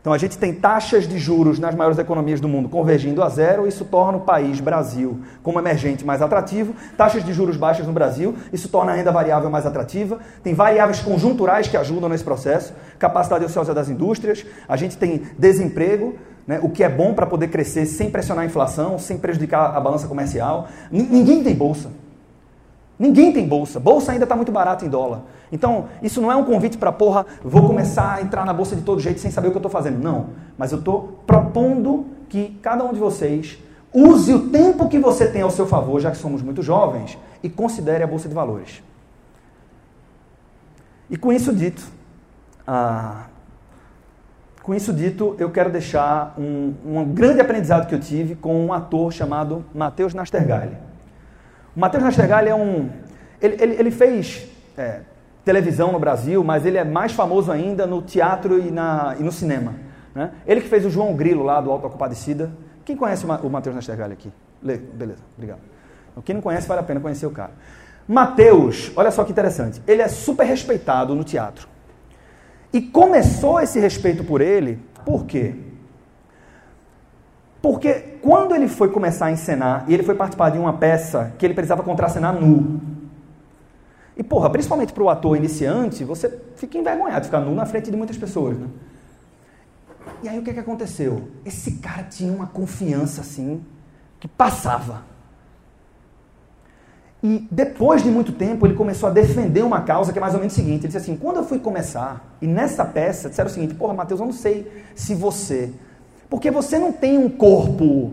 Então 0.00 0.14
a 0.14 0.18
gente 0.18 0.38
tem 0.38 0.54
taxas 0.54 1.06
de 1.06 1.18
juros 1.18 1.58
nas 1.58 1.74
maiores 1.74 1.98
economias 1.98 2.40
do 2.40 2.48
mundo 2.48 2.70
convergindo 2.70 3.22
a 3.22 3.28
zero, 3.28 3.66
isso 3.66 3.84
torna 3.84 4.16
o 4.16 4.22
país, 4.22 4.58
Brasil, 4.58 5.20
como 5.42 5.58
emergente 5.58 6.06
mais 6.06 6.22
atrativo. 6.22 6.74
Taxas 6.96 7.22
de 7.22 7.34
juros 7.34 7.58
baixas 7.58 7.86
no 7.86 7.92
Brasil, 7.92 8.34
isso 8.50 8.68
torna 8.70 8.92
a 8.92 8.94
renda 8.94 9.12
variável 9.12 9.50
mais 9.50 9.66
atrativa. 9.66 10.18
Tem 10.42 10.54
variáveis 10.54 11.00
conjunturais 11.00 11.68
que 11.68 11.76
ajudam 11.76 12.08
nesse 12.08 12.24
processo, 12.24 12.72
capacidade 12.98 13.44
ociosa 13.44 13.74
das 13.74 13.90
indústrias, 13.90 14.44
a 14.66 14.76
gente 14.76 14.96
tem 14.96 15.22
desemprego, 15.38 16.14
né, 16.50 16.58
o 16.60 16.68
que 16.68 16.82
é 16.82 16.88
bom 16.88 17.14
para 17.14 17.26
poder 17.26 17.46
crescer 17.46 17.86
sem 17.86 18.10
pressionar 18.10 18.42
a 18.42 18.46
inflação, 18.46 18.98
sem 18.98 19.16
prejudicar 19.16 19.72
a 19.72 19.78
balança 19.78 20.08
comercial. 20.08 20.66
N 20.90 21.04
ninguém 21.04 21.44
tem 21.44 21.54
bolsa. 21.54 21.92
Ninguém 22.98 23.32
tem 23.32 23.46
bolsa. 23.46 23.78
Bolsa 23.78 24.10
ainda 24.10 24.24
está 24.24 24.34
muito 24.34 24.50
barato 24.50 24.84
em 24.84 24.88
dólar. 24.88 25.22
Então, 25.52 25.84
isso 26.02 26.20
não 26.20 26.30
é 26.30 26.34
um 26.34 26.42
convite 26.42 26.76
para, 26.76 26.90
porra, 26.90 27.24
vou 27.44 27.68
começar 27.68 28.14
a 28.14 28.20
entrar 28.20 28.44
na 28.44 28.52
bolsa 28.52 28.74
de 28.74 28.82
todo 28.82 29.00
jeito 29.00 29.20
sem 29.20 29.30
saber 29.30 29.46
o 29.46 29.50
que 29.52 29.58
eu 29.58 29.60
estou 29.60 29.70
fazendo. 29.70 30.02
Não. 30.02 30.30
Mas 30.58 30.72
eu 30.72 30.78
estou 30.78 31.22
propondo 31.24 32.06
que 32.28 32.58
cada 32.60 32.82
um 32.82 32.92
de 32.92 32.98
vocês 32.98 33.56
use 33.94 34.34
o 34.34 34.48
tempo 34.48 34.88
que 34.88 34.98
você 34.98 35.28
tem 35.28 35.42
ao 35.42 35.52
seu 35.52 35.68
favor, 35.68 36.00
já 36.00 36.10
que 36.10 36.16
somos 36.16 36.42
muito 36.42 36.64
jovens, 36.64 37.16
e 37.44 37.48
considere 37.48 38.02
a 38.02 38.08
bolsa 38.08 38.28
de 38.28 38.34
valores. 38.34 38.82
E 41.08 41.16
com 41.16 41.32
isso 41.32 41.54
dito, 41.54 41.84
ah, 42.66 43.26
com 44.70 44.74
isso 44.76 44.92
dito, 44.92 45.34
eu 45.36 45.50
quero 45.50 45.68
deixar 45.68 46.32
um, 46.38 46.72
um 46.86 47.04
grande 47.04 47.40
aprendizado 47.40 47.88
que 47.88 47.94
eu 47.96 47.98
tive 47.98 48.36
com 48.36 48.66
um 48.66 48.72
ator 48.72 49.12
chamado 49.12 49.64
Matheus 49.74 50.14
Nastergalli. 50.14 50.76
O 51.74 51.80
Matheus 51.80 52.04
Nastergalli 52.04 52.50
é 52.50 52.54
um. 52.54 52.88
Ele, 53.42 53.56
ele, 53.60 53.74
ele 53.74 53.90
fez 53.90 54.46
é, 54.78 55.00
televisão 55.44 55.90
no 55.90 55.98
Brasil, 55.98 56.44
mas 56.44 56.64
ele 56.64 56.78
é 56.78 56.84
mais 56.84 57.10
famoso 57.10 57.50
ainda 57.50 57.84
no 57.84 58.00
teatro 58.00 58.60
e, 58.60 58.70
na, 58.70 59.16
e 59.18 59.24
no 59.24 59.32
cinema. 59.32 59.74
Né? 60.14 60.30
Ele 60.46 60.60
que 60.60 60.68
fez 60.68 60.86
o 60.86 60.90
João 60.90 61.16
Grilo 61.16 61.42
lá 61.42 61.60
do 61.60 61.68
Alto 61.68 61.82
da 61.82 61.88
Compadecida. 61.88 62.52
Quem 62.84 62.94
conhece 62.94 63.26
o 63.26 63.50
Matheus 63.50 63.74
Nastergalli 63.74 64.12
aqui? 64.12 64.32
Beleza, 64.62 65.24
obrigado. 65.34 65.62
Então, 66.12 66.22
quem 66.22 66.36
não 66.36 66.42
conhece, 66.42 66.68
vale 66.68 66.78
a 66.78 66.84
pena 66.84 67.00
conhecer 67.00 67.26
o 67.26 67.32
cara. 67.32 67.50
Mateus, 68.06 68.92
olha 68.94 69.10
só 69.10 69.24
que 69.24 69.32
interessante, 69.32 69.82
ele 69.84 70.00
é 70.00 70.06
super 70.06 70.46
respeitado 70.46 71.12
no 71.16 71.24
teatro. 71.24 71.66
E 72.72 72.80
começou 72.80 73.60
esse 73.60 73.80
respeito 73.80 74.22
por 74.22 74.40
ele, 74.40 74.78
por 75.04 75.26
quê? 75.26 75.54
Porque 77.60 77.94
quando 78.22 78.54
ele 78.54 78.68
foi 78.68 78.90
começar 78.90 79.26
a 79.26 79.32
encenar, 79.32 79.84
e 79.88 79.94
ele 79.94 80.02
foi 80.02 80.14
participar 80.14 80.50
de 80.50 80.58
uma 80.58 80.74
peça 80.74 81.32
que 81.38 81.44
ele 81.44 81.54
precisava 81.54 81.82
contracenar 81.82 82.32
nu. 82.32 82.80
E, 84.16 84.22
porra, 84.22 84.50
principalmente 84.50 84.92
para 84.92 85.02
o 85.02 85.08
ator 85.08 85.36
iniciante, 85.36 86.04
você 86.04 86.40
fica 86.56 86.78
envergonhado 86.78 87.20
de 87.20 87.26
ficar 87.26 87.40
nu 87.40 87.54
na 87.54 87.66
frente 87.66 87.90
de 87.90 87.96
muitas 87.96 88.16
pessoas, 88.16 88.58
né? 88.58 88.66
E 90.22 90.28
aí 90.28 90.38
o 90.38 90.42
que, 90.42 90.52
que 90.52 90.60
aconteceu? 90.60 91.28
Esse 91.44 91.72
cara 91.78 92.02
tinha 92.02 92.32
uma 92.32 92.46
confiança 92.46 93.20
assim, 93.20 93.64
que 94.18 94.28
passava. 94.28 95.09
E 97.22 97.46
depois 97.50 98.02
de 98.02 98.10
muito 98.10 98.32
tempo, 98.32 98.66
ele 98.66 98.74
começou 98.74 99.08
a 99.08 99.12
defender 99.12 99.62
uma 99.62 99.82
causa 99.82 100.12
que 100.12 100.18
é 100.18 100.20
mais 100.20 100.32
ou 100.32 100.40
menos 100.40 100.54
o 100.54 100.56
seguinte: 100.56 100.80
ele 100.80 100.86
disse 100.86 100.96
assim, 100.96 101.16
quando 101.16 101.36
eu 101.36 101.44
fui 101.44 101.58
começar, 101.58 102.34
e 102.40 102.46
nessa 102.46 102.84
peça, 102.84 103.28
disseram 103.28 103.50
o 103.50 103.52
seguinte, 103.52 103.74
porra, 103.74 103.92
Mateus, 103.92 104.20
eu 104.20 104.26
não 104.26 104.32
sei 104.32 104.84
se 104.94 105.14
você. 105.14 105.72
Porque 106.30 106.50
você 106.50 106.78
não 106.78 106.92
tem 106.92 107.18
um 107.18 107.28
corpo 107.28 108.12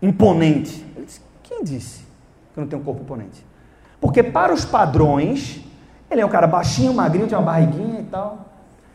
imponente. 0.00 0.84
Ele 0.96 1.06
disse, 1.06 1.20
quem 1.42 1.64
disse 1.64 2.00
que 2.52 2.60
eu 2.60 2.62
não 2.62 2.68
tenho 2.68 2.82
um 2.82 2.84
corpo 2.84 3.02
imponente? 3.02 3.44
Porque 4.00 4.22
para 4.22 4.52
os 4.52 4.64
padrões, 4.64 5.60
ele 6.10 6.20
é 6.20 6.26
um 6.26 6.28
cara 6.28 6.46
baixinho, 6.46 6.94
magrinho, 6.94 7.26
tem 7.26 7.36
uma 7.36 7.44
barriguinha 7.44 8.00
e 8.00 8.04
tal. 8.04 8.46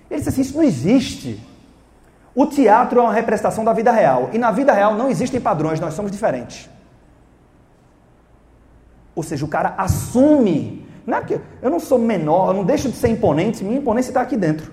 Ele 0.10 0.20
disse 0.20 0.30
assim: 0.30 0.42
isso 0.42 0.56
não 0.56 0.64
existe. 0.64 1.40
O 2.36 2.46
teatro 2.46 3.00
é 3.00 3.04
uma 3.04 3.14
representação 3.14 3.64
da 3.64 3.74
vida 3.74 3.92
real. 3.92 4.30
E 4.32 4.38
na 4.38 4.52
vida 4.52 4.74
real 4.74 4.96
não 4.96 5.10
existem 5.10 5.40
padrões, 5.40 5.80
nós 5.80 5.94
somos 5.94 6.12
diferentes. 6.12 6.70
Ou 9.16 9.24
seja, 9.24 9.46
o 9.46 9.48
cara 9.48 9.74
assume. 9.78 10.88
Não 11.06 11.18
é 11.18 11.24
eu 11.62 11.70
não 11.70 11.80
sou 11.80 12.00
menor, 12.00 12.50
eu 12.50 12.54
não 12.54 12.64
deixo 12.64 12.90
de 12.90 12.96
ser 12.96 13.10
imponente, 13.10 13.64
minha 13.64 13.78
imponência 13.78 14.10
está 14.10 14.22
aqui 14.22 14.38
dentro. 14.38 14.72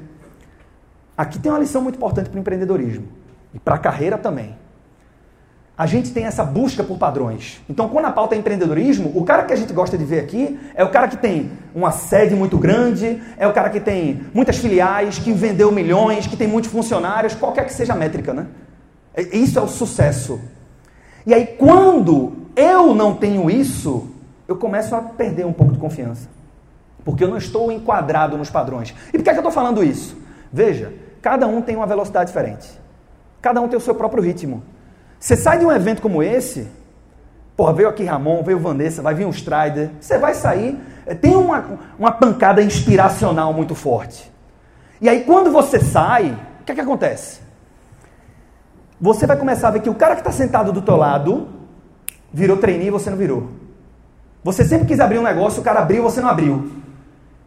Aqui 1.18 1.38
tem 1.38 1.50
uma 1.50 1.58
lição 1.58 1.82
muito 1.82 1.96
importante 1.96 2.30
para 2.30 2.36
o 2.38 2.40
empreendedorismo 2.40 3.08
e 3.52 3.58
para 3.58 3.74
a 3.74 3.78
carreira 3.78 4.16
também. 4.16 4.56
A 5.76 5.86
gente 5.86 6.12
tem 6.12 6.24
essa 6.24 6.44
busca 6.44 6.84
por 6.84 6.98
padrões. 6.98 7.60
Então, 7.68 7.88
quando 7.88 8.04
a 8.04 8.12
pauta 8.12 8.34
é 8.34 8.38
empreendedorismo, 8.38 9.10
o 9.14 9.24
cara 9.24 9.44
que 9.44 9.52
a 9.52 9.56
gente 9.56 9.72
gosta 9.72 9.96
de 9.96 10.04
ver 10.04 10.20
aqui 10.20 10.60
é 10.74 10.84
o 10.84 10.90
cara 10.90 11.08
que 11.08 11.16
tem 11.16 11.52
uma 11.74 11.90
sede 11.90 12.34
muito 12.34 12.58
grande, 12.58 13.20
é 13.38 13.46
o 13.46 13.52
cara 13.52 13.70
que 13.70 13.80
tem 13.80 14.26
muitas 14.34 14.58
filiais, 14.58 15.18
que 15.18 15.32
vendeu 15.32 15.72
milhões, 15.72 16.26
que 16.26 16.36
tem 16.36 16.46
muitos 16.46 16.70
funcionários, 16.70 17.34
qualquer 17.34 17.64
que 17.64 17.72
seja 17.72 17.94
a 17.94 17.96
métrica, 17.96 18.34
né? 18.34 18.46
Isso 19.32 19.58
é 19.58 19.62
o 19.62 19.68
sucesso. 19.68 20.38
E 21.26 21.32
aí, 21.32 21.46
quando 21.46 22.46
eu 22.54 22.94
não 22.94 23.14
tenho 23.14 23.50
isso, 23.50 24.06
eu 24.50 24.56
começo 24.56 24.96
a 24.96 25.00
perder 25.00 25.46
um 25.46 25.52
pouco 25.52 25.72
de 25.72 25.78
confiança. 25.78 26.28
Porque 27.04 27.22
eu 27.22 27.28
não 27.28 27.36
estou 27.36 27.70
enquadrado 27.70 28.36
nos 28.36 28.50
padrões. 28.50 28.92
E 29.14 29.16
por 29.16 29.22
que, 29.22 29.30
é 29.30 29.32
que 29.32 29.38
eu 29.38 29.42
estou 29.42 29.52
falando 29.52 29.84
isso? 29.84 30.18
Veja, 30.52 30.92
cada 31.22 31.46
um 31.46 31.62
tem 31.62 31.76
uma 31.76 31.86
velocidade 31.86 32.30
diferente. 32.30 32.68
Cada 33.40 33.60
um 33.60 33.68
tem 33.68 33.78
o 33.78 33.80
seu 33.80 33.94
próprio 33.94 34.20
ritmo. 34.20 34.60
Você 35.20 35.36
sai 35.36 35.60
de 35.60 35.64
um 35.64 35.70
evento 35.70 36.02
como 36.02 36.20
esse, 36.20 36.66
porra, 37.56 37.72
veio 37.72 37.88
aqui 37.88 38.04
Ramon, 38.04 38.42
veio 38.42 38.58
Vanessa, 38.58 39.00
vai 39.00 39.14
vir 39.14 39.24
um 39.24 39.30
Strider, 39.30 39.92
você 40.00 40.18
vai 40.18 40.34
sair, 40.34 40.76
eh, 41.06 41.14
tem 41.14 41.36
uma, 41.36 41.78
uma 41.96 42.10
pancada 42.10 42.60
inspiracional 42.60 43.52
muito 43.52 43.76
forte. 43.76 44.32
E 45.00 45.08
aí 45.08 45.22
quando 45.22 45.52
você 45.52 45.78
sai, 45.78 46.36
o 46.60 46.64
que 46.64 46.72
é 46.72 46.74
que 46.74 46.80
acontece? 46.80 47.40
Você 49.00 49.28
vai 49.28 49.36
começar 49.36 49.68
a 49.68 49.70
ver 49.70 49.80
que 49.80 49.88
o 49.88 49.94
cara 49.94 50.16
que 50.16 50.22
está 50.22 50.32
sentado 50.32 50.72
do 50.72 50.82
teu 50.82 50.96
lado 50.96 51.48
virou 52.32 52.56
trainee 52.56 52.88
e 52.88 52.90
você 52.90 53.08
não 53.10 53.16
virou. 53.16 53.59
Você 54.42 54.64
sempre 54.64 54.86
quis 54.86 55.00
abrir 55.00 55.18
um 55.18 55.22
negócio, 55.22 55.60
o 55.60 55.64
cara 55.64 55.80
abriu, 55.80 56.02
você 56.02 56.20
não 56.20 56.28
abriu. 56.28 56.70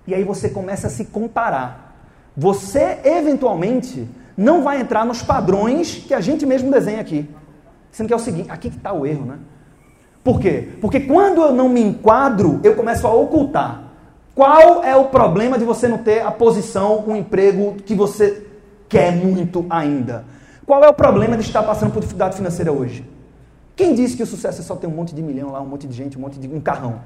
E 0.06 0.14
aí 0.14 0.24
você 0.24 0.50
começa 0.50 0.88
a 0.88 0.90
se 0.90 1.06
comparar. 1.06 1.96
Você, 2.36 3.00
eventualmente, 3.04 4.08
não 4.38 4.64
vai 4.64 4.82
entrar 4.82 5.06
nos 5.06 5.22
padrões 5.22 5.96
que 5.96 6.14
a 6.14 6.22
gente 6.22 6.46
mesmo 6.46 6.72
desenha 6.72 7.02
aqui. 7.02 7.30
Sendo 7.92 8.08
que 8.08 8.14
é 8.14 8.16
o 8.16 8.20
seguinte, 8.20 8.50
aqui 8.52 8.70
que 8.70 8.78
está 8.78 8.92
o 8.92 9.06
erro, 9.06 9.26
né? 9.26 9.38
Por 10.24 10.40
quê? 10.40 10.70
Porque 10.80 11.02
quando 11.02 11.42
eu 11.42 11.52
não 11.52 11.68
me 11.68 11.82
enquadro, 11.82 12.60
eu 12.64 12.76
começo 12.76 13.06
a 13.06 13.14
ocultar. 13.14 13.84
Qual 14.34 14.84
é 14.84 14.96
o 14.96 15.06
problema 15.06 15.60
de 15.60 15.66
você 15.66 15.88
não 15.88 16.00
ter 16.00 16.26
a 16.26 16.32
posição, 16.32 17.04
o 17.06 17.16
emprego 17.16 17.76
que 17.86 17.94
você 17.94 18.48
quer 18.90 19.12
muito 19.12 19.66
ainda? 19.70 20.26
Qual 20.66 20.84
é 20.84 20.88
o 20.88 20.94
problema 20.94 21.38
de 21.38 21.44
estar 21.44 21.62
passando 21.62 21.92
por 21.92 22.00
dificuldade 22.00 22.36
financeira 22.36 22.72
hoje? 22.72 23.06
Quem 23.76 23.96
disse 23.96 24.16
que 24.16 24.24
o 24.24 24.28
sucesso 24.28 24.62
é 24.62 24.64
só 24.64 24.76
ter 24.76 24.88
um 24.88 24.92
monte 24.92 25.16
de 25.16 25.22
milhão 25.22 25.52
lá, 25.52 25.62
um 25.62 25.68
monte 25.68 25.88
de 25.88 25.96
gente, 25.96 26.18
um 26.18 26.22
monte 26.22 26.40
de 26.40 26.48
um 26.48 26.60
carrão? 26.60 27.02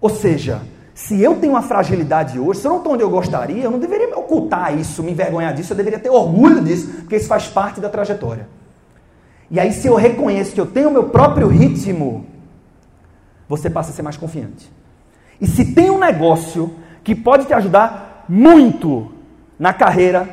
Ou 0.00 0.10
seja, 0.10 0.60
se 0.94 1.20
eu 1.22 1.36
tenho 1.36 1.52
uma 1.52 1.62
fragilidade 1.62 2.38
hoje, 2.38 2.60
se 2.60 2.66
eu 2.66 2.70
não 2.70 2.78
estou 2.78 2.92
onde 2.92 3.02
eu 3.02 3.10
gostaria, 3.10 3.64
eu 3.64 3.70
não 3.70 3.78
deveria 3.78 4.16
ocultar 4.16 4.76
isso, 4.76 5.02
me 5.02 5.12
envergonhar 5.12 5.54
disso, 5.54 5.72
eu 5.72 5.76
deveria 5.76 5.98
ter 5.98 6.10
orgulho 6.10 6.62
disso, 6.62 6.88
porque 7.00 7.16
isso 7.16 7.28
faz 7.28 7.48
parte 7.48 7.80
da 7.80 7.88
trajetória. 7.88 8.48
E 9.50 9.60
aí, 9.60 9.72
se 9.72 9.86
eu 9.86 9.94
reconheço 9.94 10.52
que 10.52 10.60
eu 10.60 10.66
tenho 10.66 10.88
o 10.88 10.92
meu 10.92 11.04
próprio 11.04 11.48
ritmo, 11.48 12.26
você 13.48 13.70
passa 13.70 13.90
a 13.90 13.92
ser 13.92 14.02
mais 14.02 14.16
confiante. 14.16 14.70
E 15.40 15.46
se 15.46 15.72
tem 15.72 15.90
um 15.90 15.98
negócio 15.98 16.74
que 17.04 17.14
pode 17.14 17.46
te 17.46 17.54
ajudar 17.54 18.24
muito 18.28 19.12
na 19.58 19.72
carreira, 19.72 20.28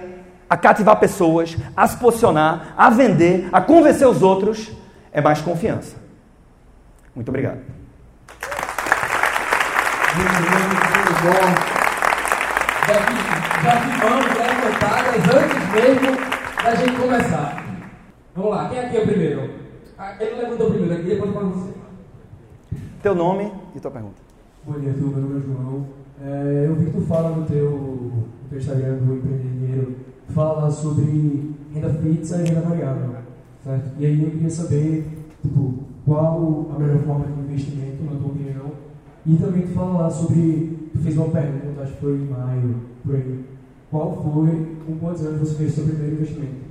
a 0.50 0.58
cativar 0.58 1.00
pessoas, 1.00 1.58
a 1.76 1.88
se 1.88 1.98
posicionar, 1.98 2.74
a 2.78 2.90
vender, 2.90 3.50
a 3.52 3.62
convencer 3.62 4.08
os 4.08 4.22
outros, 4.22 4.72
é 5.14 5.22
mais 5.22 5.40
confiança. 5.42 5.96
Muito 7.16 7.30
obrigado. 7.30 7.60
Muito 10.16 10.34
bom. 11.24 11.74
Já 13.64 13.76
vamos 14.02 14.26
dar 14.80 15.06
antes 15.14 15.64
mesmo 15.72 16.18
da 16.64 16.76
gente 16.76 16.98
começar. 17.00 17.64
Vamos 18.36 18.52
lá, 18.52 18.70
quem 18.70 18.80
aqui 18.80 18.98
é 18.98 19.00
o 19.02 19.08
primeiro? 19.08 19.50
Ah, 19.98 20.16
ele 20.20 20.42
levantou 20.42 20.72
primeiro 20.72 20.96
aqui, 20.96 21.10
depois 21.10 21.32
para 21.32 21.44
você. 21.44 21.74
Teu 23.04 23.14
nome 23.14 23.54
e 23.76 23.80
tua 23.80 23.92
pergunta. 23.92 24.22
Bom 24.66 24.80
dia, 24.80 24.94
tudo. 24.94 25.18
Meu 25.18 25.22
nome 25.22 25.40
é 25.40 25.46
João. 25.46 25.88
É, 26.22 26.68
eu 26.68 26.76
vi 26.76 26.86
que 26.86 26.92
tu 26.92 27.02
fala 27.02 27.30
no 27.30 27.46
teu, 27.46 27.70
no 27.70 28.30
teu 28.50 28.58
Instagram 28.58 28.96
do 28.96 29.16
Empreender 29.16 29.44
Dinheiro, 29.44 29.96
fala 30.30 30.72
sobre 30.72 31.56
renda 31.74 31.90
fixa 31.94 32.38
e 32.38 32.50
renda 32.50 32.62
variável. 32.62 33.24
Certo? 33.64 33.92
E 33.98 34.06
aí 34.06 34.24
eu 34.24 34.32
queria 34.32 34.50
saber 34.50 35.08
tipo, 35.42 35.74
qual 36.06 36.70
a 36.76 36.80
melhor 36.80 37.00
forma 37.00 37.26
de 37.26 37.40
investimento, 37.40 38.04
na 38.04 38.20
tua 38.20 38.28
opinião. 38.28 38.72
E 39.26 39.36
também 39.36 39.62
tu 39.62 39.74
fala 39.74 40.02
lá 40.02 40.10
sobre. 40.10 40.90
Tu 40.92 41.00
fez 41.00 41.18
uma 41.18 41.30
pergunta, 41.30 41.82
acho 41.82 41.94
que 41.94 42.02
foi 42.02 42.16
em 42.16 42.28
maio, 42.28 42.76
por 43.04 43.16
aí. 43.16 43.46
Qual 43.90 44.22
foi, 44.22 44.78
com 44.86 44.98
quantos 44.98 45.26
anos 45.26 45.40
você 45.40 45.56
fez 45.56 45.74
seu 45.74 45.86
primeiro 45.86 46.16
investimento? 46.16 46.64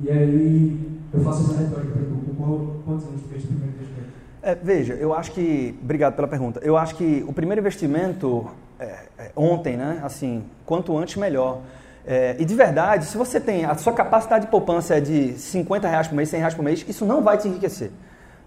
E 0.00 0.10
aí 0.10 1.00
eu 1.12 1.20
faço 1.20 1.50
essa 1.50 1.62
retórica 1.62 1.92
para 1.92 2.02
tu, 2.02 2.34
com 2.36 2.82
quantos 2.84 3.06
anos 3.06 3.20
você 3.22 3.28
fez 3.28 3.44
o 3.44 3.46
primeiro 3.48 3.74
investimento? 3.74 4.08
É, 4.42 4.54
veja, 4.54 4.94
eu 4.94 5.14
acho 5.14 5.32
que. 5.32 5.74
Obrigado 5.82 6.14
pela 6.14 6.28
pergunta. 6.28 6.60
Eu 6.62 6.76
acho 6.76 6.94
que 6.94 7.24
o 7.26 7.32
primeiro 7.32 7.60
investimento, 7.60 8.46
é, 8.78 9.06
é, 9.18 9.32
ontem, 9.34 9.76
né? 9.76 10.00
Assim, 10.04 10.44
quanto 10.66 10.96
antes, 10.96 11.16
melhor. 11.16 11.62
É, 12.10 12.36
e 12.38 12.44
de 12.46 12.54
verdade, 12.54 13.04
se 13.04 13.18
você 13.18 13.38
tem 13.38 13.66
a 13.66 13.74
sua 13.74 13.92
capacidade 13.92 14.46
de 14.46 14.50
poupança 14.50 14.96
é 14.96 15.00
de 15.00 15.34
50 15.34 15.86
reais 15.86 16.08
por 16.08 16.14
mês, 16.14 16.30
100 16.30 16.38
reais 16.40 16.54
por 16.54 16.62
mês, 16.62 16.82
isso 16.88 17.04
não 17.04 17.22
vai 17.22 17.36
te 17.36 17.46
enriquecer. 17.46 17.90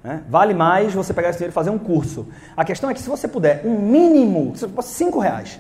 Né? 0.03 0.23
Vale 0.27 0.55
mais 0.55 0.95
você 0.95 1.13
pegar 1.13 1.29
esse 1.29 1.37
dinheiro 1.37 1.51
e 1.51 1.53
fazer 1.53 1.69
um 1.69 1.77
curso. 1.77 2.27
A 2.57 2.65
questão 2.65 2.89
é 2.89 2.93
que 2.95 2.99
se 2.99 3.07
você 3.07 3.27
puder 3.27 3.61
um 3.63 3.77
mínimo, 3.77 4.55
5 4.55 5.19
reais, 5.19 5.59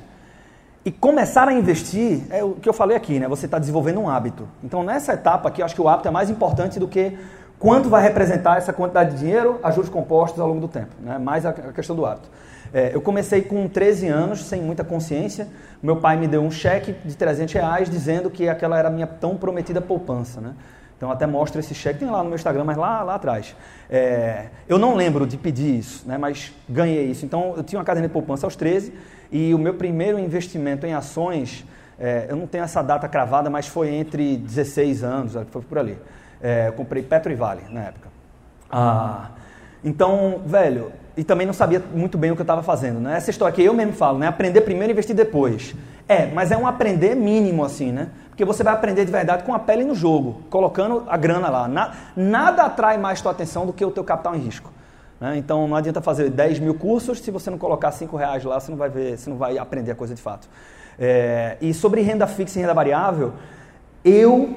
e 0.83 0.91
começar 0.91 1.47
a 1.47 1.53
investir, 1.53 2.23
é 2.31 2.43
o 2.43 2.53
que 2.53 2.67
eu 2.67 2.73
falei 2.73 2.97
aqui, 2.97 3.19
né? 3.19 3.27
Você 3.27 3.45
está 3.45 3.59
desenvolvendo 3.59 3.99
um 3.99 4.09
hábito. 4.09 4.47
Então, 4.63 4.81
nessa 4.81 5.13
etapa 5.13 5.47
aqui, 5.49 5.61
eu 5.61 5.65
acho 5.65 5.75
que 5.75 5.81
o 5.81 5.87
hábito 5.87 6.07
é 6.07 6.11
mais 6.11 6.27
importante 6.27 6.79
do 6.79 6.87
que 6.87 7.15
quanto 7.59 7.87
vai 7.87 8.01
representar 8.01 8.57
essa 8.57 8.73
quantidade 8.73 9.11
de 9.11 9.19
dinheiro 9.19 9.59
a 9.61 9.69
juros 9.69 9.91
compostos 9.91 10.39
ao 10.39 10.47
longo 10.47 10.59
do 10.59 10.67
tempo. 10.67 10.95
Né? 10.99 11.19
Mais 11.19 11.45
a 11.45 11.53
questão 11.53 11.95
do 11.95 12.03
hábito. 12.03 12.31
É, 12.73 12.91
eu 12.93 13.01
comecei 13.01 13.41
com 13.41 13.67
13 13.67 14.07
anos, 14.07 14.45
sem 14.45 14.61
muita 14.61 14.83
consciência. 14.83 15.47
Meu 15.83 15.97
pai 15.97 16.15
me 16.17 16.27
deu 16.27 16.41
um 16.41 16.51
cheque 16.51 16.95
de 17.03 17.15
300 17.15 17.53
reais 17.53 17.89
dizendo 17.89 18.29
que 18.29 18.47
aquela 18.47 18.77
era 18.77 18.87
a 18.87 18.91
minha 18.91 19.07
tão 19.07 19.35
prometida 19.35 19.81
poupança. 19.81 20.39
Né? 20.39 20.53
Então 21.01 21.09
até 21.09 21.25
mostro 21.25 21.59
esse 21.59 21.73
cheque, 21.73 21.99
tem 21.99 22.09
lá 22.09 22.19
no 22.19 22.29
meu 22.29 22.35
Instagram, 22.35 22.63
mas 22.63 22.77
lá, 22.77 23.01
lá 23.01 23.15
atrás. 23.15 23.55
É, 23.89 24.49
eu 24.69 24.77
não 24.77 24.95
lembro 24.95 25.25
de 25.25 25.35
pedir 25.35 25.79
isso, 25.79 26.07
né, 26.07 26.15
mas 26.15 26.53
ganhei 26.69 27.05
isso. 27.05 27.25
Então 27.25 27.55
eu 27.57 27.63
tinha 27.63 27.79
uma 27.79 27.83
caderneta 27.83 28.09
de 28.09 28.13
poupança 28.13 28.45
aos 28.45 28.55
13 28.55 28.93
e 29.31 29.51
o 29.51 29.57
meu 29.57 29.73
primeiro 29.73 30.19
investimento 30.19 30.85
em 30.85 30.93
ações, 30.93 31.65
é, 31.99 32.27
eu 32.29 32.35
não 32.35 32.45
tenho 32.45 32.63
essa 32.63 32.83
data 32.83 33.07
cravada, 33.07 33.49
mas 33.49 33.67
foi 33.67 33.89
entre 33.89 34.37
16 34.37 35.03
anos, 35.03 35.33
foi 35.49 35.61
por 35.63 35.79
ali. 35.79 35.97
É, 36.39 36.67
eu 36.67 36.73
comprei 36.73 37.01
Petro 37.01 37.31
e 37.31 37.35
Vale 37.35 37.63
na 37.71 37.81
época. 37.81 38.09
Ah, 38.69 39.31
então, 39.83 40.43
velho, 40.45 40.91
e 41.15 41.23
também 41.23 41.45
não 41.45 41.53
sabia 41.53 41.81
muito 41.93 42.17
bem 42.17 42.31
o 42.31 42.35
que 42.35 42.41
eu 42.41 42.43
estava 42.43 42.63
fazendo. 42.63 42.99
Né? 42.99 43.17
Essa 43.17 43.29
história 43.29 43.53
que 43.53 43.63
eu 43.63 43.73
mesmo 43.73 43.93
falo, 43.93 44.17
né? 44.17 44.27
aprender 44.27 44.61
primeiro 44.61 44.91
e 44.91 44.93
investir 44.93 45.15
depois. 45.15 45.75
É, 46.07 46.27
mas 46.27 46.51
é 46.51 46.57
um 46.57 46.67
aprender 46.67 47.15
mínimo, 47.15 47.63
assim, 47.63 47.91
né? 47.91 48.09
Porque 48.29 48.43
você 48.43 48.63
vai 48.63 48.73
aprender 48.73 49.05
de 49.05 49.11
verdade 49.11 49.43
com 49.43 49.53
a 49.53 49.59
pele 49.59 49.85
no 49.85 49.95
jogo, 49.95 50.41
colocando 50.49 51.05
a 51.07 51.15
grana 51.15 51.49
lá. 51.49 51.67
Na, 51.67 51.93
nada 52.15 52.63
atrai 52.63 52.97
mais 52.97 53.21
tua 53.21 53.31
atenção 53.31 53.65
do 53.65 53.71
que 53.71 53.85
o 53.85 53.91
teu 53.91 54.03
capital 54.03 54.35
em 54.35 54.39
risco. 54.39 54.71
Né? 55.21 55.37
Então 55.37 55.67
não 55.67 55.75
adianta 55.75 56.01
fazer 56.01 56.29
10 56.29 56.59
mil 56.59 56.73
cursos 56.73 57.19
se 57.19 57.29
você 57.29 57.49
não 57.49 57.57
colocar 57.57 57.91
5 57.91 58.17
reais 58.17 58.43
lá, 58.43 58.59
você 58.59 58.71
não 58.71 58.77
vai 58.77 58.89
ver, 58.89 59.17
você 59.17 59.29
não 59.29 59.37
vai 59.37 59.57
aprender 59.57 59.91
a 59.91 59.95
coisa 59.95 60.15
de 60.15 60.21
fato. 60.21 60.49
É, 60.99 61.57
e 61.61 61.73
sobre 61.73 62.01
renda 62.01 62.25
fixa 62.25 62.57
e 62.57 62.61
renda 62.61 62.73
variável, 62.73 63.33
eu, 64.03 64.55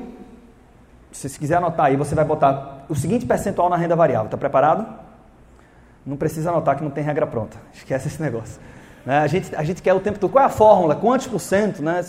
se 1.12 1.38
quiser 1.38 1.57
anotar 1.57 1.87
aí, 1.87 1.97
você 1.97 2.14
vai 2.14 2.25
botar 2.25 2.87
o 2.88 2.95
seguinte 2.95 3.27
percentual 3.27 3.69
na 3.69 3.77
renda 3.77 3.95
variável. 3.95 4.27
Está 4.27 4.38
preparado? 4.38 5.04
Não 6.07 6.17
precisa 6.17 6.51
anotar 6.51 6.77
que 6.77 6.83
não 6.83 6.90
tem 6.90 7.03
regra 7.03 7.27
pronta. 7.27 7.57
Esquece 7.73 8.09
esse 8.09 8.21
negócio. 8.21 8.61
Né? 9.05 9.19
A, 9.19 9.27
gente, 9.27 9.55
a 9.55 9.62
gente 9.62 9.83
quer 9.83 9.93
o 9.93 10.01
tempo 10.01 10.19
todo. 10.19 10.31
Qual 10.31 10.43
é 10.43 10.47
a 10.47 10.51
fórmula? 10.51 10.95
Quantos 10.95 11.27
por 11.27 11.38
cento? 11.38 11.83
Né? 11.83 12.01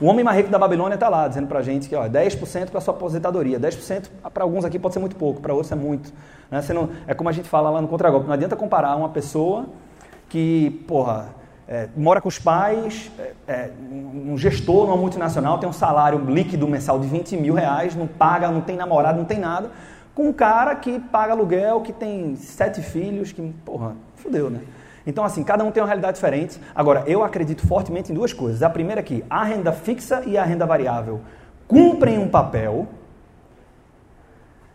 O 0.00 0.06
homem 0.06 0.24
mais 0.24 0.36
rico 0.36 0.50
da 0.50 0.58
Babilônia 0.58 0.94
está 0.94 1.08
lá, 1.08 1.26
dizendo 1.26 1.46
para 1.46 1.58
a 1.58 1.62
gente 1.62 1.88
que 1.88 1.96
ó, 1.96 2.08
10% 2.08 2.70
para 2.70 2.78
a 2.78 2.80
sua 2.80 2.94
aposentadoria. 2.94 3.58
10% 3.58 4.08
para 4.32 4.44
alguns 4.44 4.64
aqui 4.64 4.78
pode 4.78 4.94
ser 4.94 5.00
muito 5.00 5.16
pouco, 5.16 5.40
para 5.40 5.52
outros 5.52 5.72
é 5.72 5.76
muito. 5.76 6.12
Né? 6.50 6.60
Não, 6.70 6.88
é 7.06 7.14
como 7.14 7.28
a 7.28 7.32
gente 7.32 7.48
fala 7.48 7.70
lá 7.70 7.80
no 7.80 7.88
Contragolpe. 7.88 8.26
Não 8.26 8.34
adianta 8.34 8.56
comparar 8.56 8.96
uma 8.96 9.08
pessoa 9.08 9.66
que, 10.28 10.84
porra, 10.86 11.26
é, 11.66 11.88
mora 11.96 12.20
com 12.20 12.28
os 12.28 12.38
pais, 12.38 13.10
é, 13.18 13.32
é, 13.48 13.70
um 13.90 14.36
gestor 14.36 14.86
numa 14.86 14.96
multinacional, 14.96 15.58
tem 15.58 15.68
um 15.68 15.72
salário 15.72 16.18
líquido 16.18 16.68
mensal 16.68 16.98
de 16.98 17.06
20 17.06 17.36
mil 17.36 17.54
reais, 17.54 17.96
não 17.96 18.06
paga, 18.06 18.50
não 18.50 18.60
tem 18.60 18.76
namorado, 18.76 19.18
não 19.18 19.24
tem 19.24 19.38
nada, 19.38 19.70
com 20.14 20.28
um 20.28 20.32
cara 20.32 20.74
que 20.76 21.00
paga 21.00 21.32
aluguel, 21.32 21.80
que 21.80 21.92
tem 21.92 22.36
sete 22.36 22.80
filhos, 22.80 23.32
que, 23.32 23.42
porra, 23.64 23.96
fudeu, 24.16 24.48
né? 24.48 24.60
Então, 25.06 25.24
assim, 25.24 25.42
cada 25.44 25.64
um 25.64 25.70
tem 25.70 25.82
uma 25.82 25.86
realidade 25.86 26.14
diferente. 26.14 26.58
Agora, 26.74 27.04
eu 27.06 27.22
acredito 27.22 27.66
fortemente 27.66 28.10
em 28.10 28.14
duas 28.14 28.32
coisas. 28.32 28.62
A 28.62 28.70
primeira 28.70 29.00
é 29.00 29.04
que 29.04 29.24
a 29.28 29.44
renda 29.44 29.72
fixa 29.72 30.22
e 30.26 30.38
a 30.38 30.44
renda 30.44 30.64
variável 30.64 31.20
cumprem 31.68 32.18
um 32.18 32.28
papel. 32.28 32.86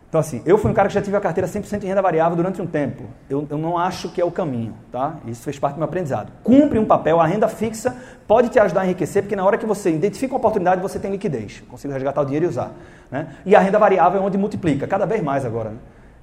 Então, 0.09 0.19
assim, 0.19 0.41
eu 0.43 0.57
fui 0.57 0.71
um 0.71 0.73
cara 0.73 0.87
que 0.87 0.93
já 0.95 1.01
tive 1.03 1.15
a 1.15 1.21
carteira 1.21 1.47
100% 1.47 1.83
em 1.83 1.87
renda 1.87 2.01
variável 2.01 2.35
durante 2.35 2.59
um 2.59 2.65
tempo. 2.65 3.03
Eu, 3.29 3.45
eu 3.47 3.59
não 3.59 3.77
acho 3.77 4.09
que 4.09 4.19
é 4.19 4.25
o 4.25 4.31
caminho, 4.31 4.73
tá? 4.91 5.17
Isso 5.27 5.43
fez 5.43 5.59
parte 5.59 5.75
do 5.75 5.77
meu 5.77 5.85
aprendizado. 5.85 6.31
Cumpre 6.43 6.79
um 6.79 6.85
papel, 6.85 7.21
a 7.21 7.27
renda 7.27 7.47
fixa 7.47 7.95
pode 8.27 8.49
te 8.49 8.59
ajudar 8.59 8.81
a 8.81 8.85
enriquecer, 8.85 9.21
porque 9.21 9.35
na 9.35 9.45
hora 9.45 9.55
que 9.55 9.67
você 9.67 9.91
identifica 9.91 10.33
uma 10.33 10.39
oportunidade, 10.39 10.81
você 10.81 10.97
tem 10.97 11.11
liquidez. 11.11 11.61
Consigo 11.69 11.93
resgatar 11.93 12.21
o 12.21 12.25
dinheiro 12.25 12.47
e 12.47 12.49
usar. 12.49 12.71
Né? 13.11 13.35
E 13.45 13.55
a 13.55 13.59
renda 13.59 13.77
variável 13.77 14.19
é 14.19 14.23
onde 14.25 14.35
multiplica, 14.35 14.87
cada 14.87 15.05
vez 15.05 15.21
mais 15.21 15.45
agora. 15.45 15.69
Né? 15.69 15.77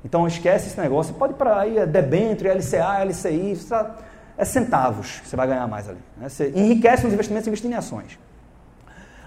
Então 0.04 0.26
esquece 0.26 0.66
esse 0.66 0.80
negócio. 0.80 1.14
Pode 1.14 1.34
para 1.34 1.60
aí, 1.60 1.78
é 1.78 1.86
debênture, 1.86 2.50
LCA, 2.50 3.04
LCI, 3.04 3.56
é 4.36 4.44
centavos 4.44 5.20
que 5.20 5.28
você 5.28 5.36
vai 5.36 5.46
ganhar 5.46 5.66
mais 5.68 5.88
ali. 5.88 5.98
Né? 6.16 6.28
Você 6.28 6.52
enriquece 6.56 7.04
nos 7.04 7.12
investimentos 7.12 7.46
investe 7.46 7.68
em 7.68 7.74
ações. 7.74 8.18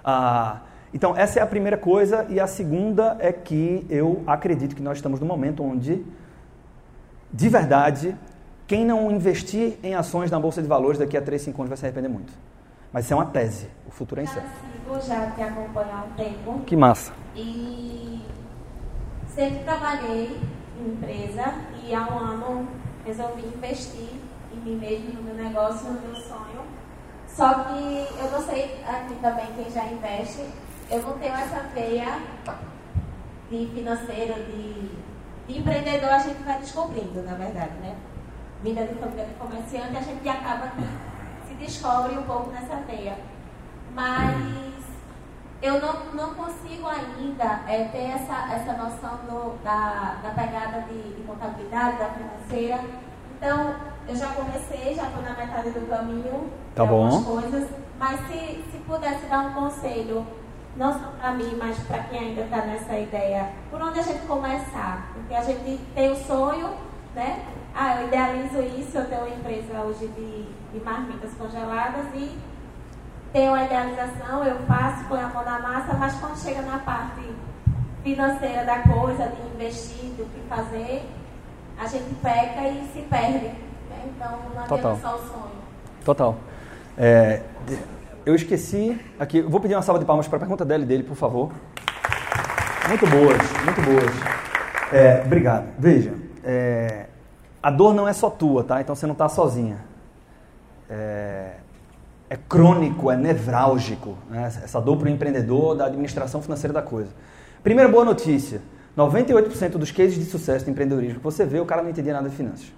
Ah, 0.03 0.57
então 0.93 1.15
essa 1.15 1.39
é 1.39 1.43
a 1.43 1.47
primeira 1.47 1.77
coisa. 1.77 2.25
E 2.29 2.39
a 2.39 2.47
segunda 2.47 3.17
é 3.19 3.31
que 3.31 3.85
eu 3.89 4.23
acredito 4.25 4.75
que 4.75 4.81
nós 4.81 4.97
estamos 4.97 5.19
num 5.19 5.27
momento 5.27 5.63
onde, 5.63 6.05
de 7.31 7.49
verdade, 7.49 8.15
quem 8.67 8.85
não 8.85 9.11
investir 9.11 9.77
em 9.83 9.95
ações 9.95 10.29
na 10.29 10.39
Bolsa 10.39 10.61
de 10.61 10.67
Valores 10.67 10.99
daqui 10.99 11.17
a 11.17 11.21
3, 11.21 11.41
5 11.41 11.61
anos 11.61 11.69
vai 11.69 11.77
se 11.77 11.85
arrepender 11.85 12.09
muito. 12.09 12.33
Mas 12.91 13.05
isso 13.05 13.13
é 13.13 13.17
uma 13.17 13.25
tese. 13.25 13.67
O 13.87 13.91
futuro 13.91 14.21
é 14.21 14.23
incerto. 14.23 14.49
Eu 14.87 14.99
já 14.99 15.31
te 15.31 15.41
acompanho 15.41 15.91
há 15.91 16.05
um 16.05 16.15
tempo. 16.15 16.59
Que 16.65 16.75
massa. 16.75 17.13
E 17.35 18.21
sempre 19.35 19.59
trabalhei 19.59 20.39
empresa 20.79 21.53
e 21.83 21.93
há 21.93 22.07
um 22.07 22.17
ano 22.17 22.67
resolvi 23.05 23.45
investir 23.47 24.09
em 24.53 24.57
mim 24.57 24.77
mesmo, 24.77 25.13
no 25.13 25.23
meu 25.23 25.35
negócio, 25.35 25.91
no 25.91 26.01
meu 26.01 26.15
sonho. 26.15 26.61
Só 27.27 27.53
que 27.65 28.07
eu 28.19 28.31
não 28.31 28.41
sei 28.41 28.83
aqui 28.87 29.15
também 29.21 29.45
quem 29.55 29.69
já 29.69 29.85
investe, 29.85 30.43
eu 30.89 31.01
não 31.01 31.17
tenho 31.19 31.33
essa 31.33 31.61
veia 31.73 32.19
de 33.49 33.67
financeiro, 33.73 34.33
de, 34.45 34.89
de 35.47 35.59
empreendedor, 35.59 36.09
a 36.09 36.19
gente 36.19 36.41
vai 36.43 36.59
descobrindo, 36.59 37.21
na 37.23 37.35
verdade, 37.35 37.73
né? 37.81 37.95
Vinda 38.63 38.83
de 38.83 38.95
família 38.95 39.25
de 39.25 39.33
comerciante, 39.33 39.97
a 39.97 40.01
gente 40.01 40.27
acaba 40.27 40.71
se 41.47 41.53
descobre 41.55 42.17
um 42.17 42.23
pouco 42.23 42.51
nessa 42.51 42.75
veia. 42.87 43.17
Mas 43.93 44.83
eu 45.61 45.81
não, 45.81 46.05
não 46.13 46.33
consigo 46.35 46.87
ainda 46.87 47.61
é, 47.67 47.85
ter 47.91 48.11
essa, 48.11 48.53
essa 48.53 48.73
noção 48.73 49.17
do, 49.27 49.63
da, 49.63 50.19
da 50.23 50.29
pegada 50.31 50.81
de, 50.81 51.15
de, 51.15 51.21
contabilidade, 51.23 51.97
da 51.97 52.09
financeira. 52.09 52.83
Então, 53.35 53.75
eu 54.07 54.15
já 54.15 54.27
comecei, 54.33 54.95
já 54.95 55.03
estou 55.03 55.21
na 55.21 55.33
metade 55.33 55.71
do 55.71 55.87
caminho 55.89 56.49
tá 56.75 56.85
bom. 56.85 57.05
algumas 57.05 57.25
coisas, 57.25 57.69
mas 57.97 58.19
se, 58.27 58.63
se 58.71 58.77
pudesse 58.85 59.25
dar 59.27 59.39
um 59.39 59.53
conselho, 59.53 60.25
não 60.79 60.93
só 60.93 61.11
para 61.19 61.33
mim, 61.33 61.57
mas 61.59 61.77
para 61.79 62.03
quem 62.03 62.19
ainda 62.19 62.41
está 62.41 62.61
nessa 62.61 62.97
ideia, 62.97 63.49
por 63.69 63.81
onde 63.81 63.99
a 63.99 64.01
gente 64.01 64.25
começar? 64.25 65.11
Porque 65.13 65.33
a 65.35 65.43
gente 65.43 65.77
tem 65.93 66.09
o 66.09 66.15
sonho, 66.15 66.69
né? 67.13 67.45
Ah, 67.75 68.01
eu 68.01 68.07
idealizo 68.07 68.61
isso, 68.79 68.97
eu 68.97 69.05
tenho 69.05 69.25
uma 69.25 69.35
empresa 69.35 69.81
hoje 69.81 70.07
de, 70.07 70.45
de 70.71 70.85
marmitas 70.85 71.31
congeladas 71.33 72.05
e 72.15 72.35
tenho 73.33 73.53
a 73.53 73.65
idealização, 73.65 74.43
eu 74.45 74.57
faço, 74.65 75.03
ponho 75.09 75.25
a 75.25 75.29
mão 75.29 75.43
na 75.43 75.59
massa, 75.59 75.93
mas 75.95 76.15
quando 76.15 76.37
chega 76.37 76.61
na 76.61 76.79
parte 76.79 77.29
financeira 78.01 78.63
da 78.63 78.79
coisa, 78.79 79.27
de 79.27 79.41
investir, 79.53 80.11
do 80.11 80.25
que 80.33 80.39
fazer, 80.47 81.05
a 81.77 81.87
gente 81.87 82.15
peca 82.23 82.67
e 82.69 82.89
se 82.93 83.01
perde. 83.01 83.47
Né? 83.47 84.05
Então 84.05 84.39
não 84.55 84.63
adianta 84.63 84.95
só 85.01 85.15
o 85.15 85.19
sonho. 85.19 85.59
Total. 86.05 86.37
É, 86.97 87.43
eu 88.25 88.35
esqueci 88.35 88.99
aqui, 89.19 89.41
vou 89.41 89.59
pedir 89.59 89.75
uma 89.75 89.81
salva 89.81 89.99
de 89.99 90.05
palmas 90.05 90.27
para 90.27 90.37
a 90.37 90.39
pergunta 90.39 90.65
dela 90.65 90.83
e 90.83 90.85
dele, 90.85 91.03
por 91.03 91.15
favor. 91.15 91.51
Muito 92.87 93.07
boas, 93.07 93.37
muito 93.63 93.81
boas. 93.81 94.39
É, 94.91 95.21
obrigado. 95.25 95.67
Veja, 95.77 96.13
é, 96.43 97.05
a 97.61 97.69
dor 97.69 97.93
não 97.93 98.07
é 98.07 98.13
só 98.13 98.29
tua, 98.29 98.63
tá? 98.63 98.81
Então 98.81 98.95
você 98.95 99.05
não 99.05 99.13
está 99.13 99.29
sozinha. 99.29 99.77
É, 100.89 101.53
é 102.29 102.37
crônico, 102.37 103.09
é 103.11 103.17
nevrálgico, 103.17 104.17
né? 104.29 104.45
essa 104.45 104.79
dor 104.79 104.97
para 104.97 105.07
o 105.07 105.09
empreendedor 105.09 105.75
da 105.75 105.85
administração 105.85 106.41
financeira 106.41 106.73
da 106.73 106.81
coisa. 106.81 107.09
Primeira 107.63 107.89
boa 107.89 108.05
notícia, 108.05 108.61
98% 108.97 109.71
dos 109.71 109.91
cases 109.91 110.15
de 110.15 110.25
sucesso 110.25 110.65
de 110.65 110.71
empreendedorismo 110.71 111.17
que 111.17 111.23
você 111.23 111.45
vê, 111.45 111.59
o 111.59 111.65
cara 111.65 111.81
não 111.81 111.89
entendia 111.89 112.13
nada 112.13 112.29
de 112.29 112.35
finanças. 112.35 112.71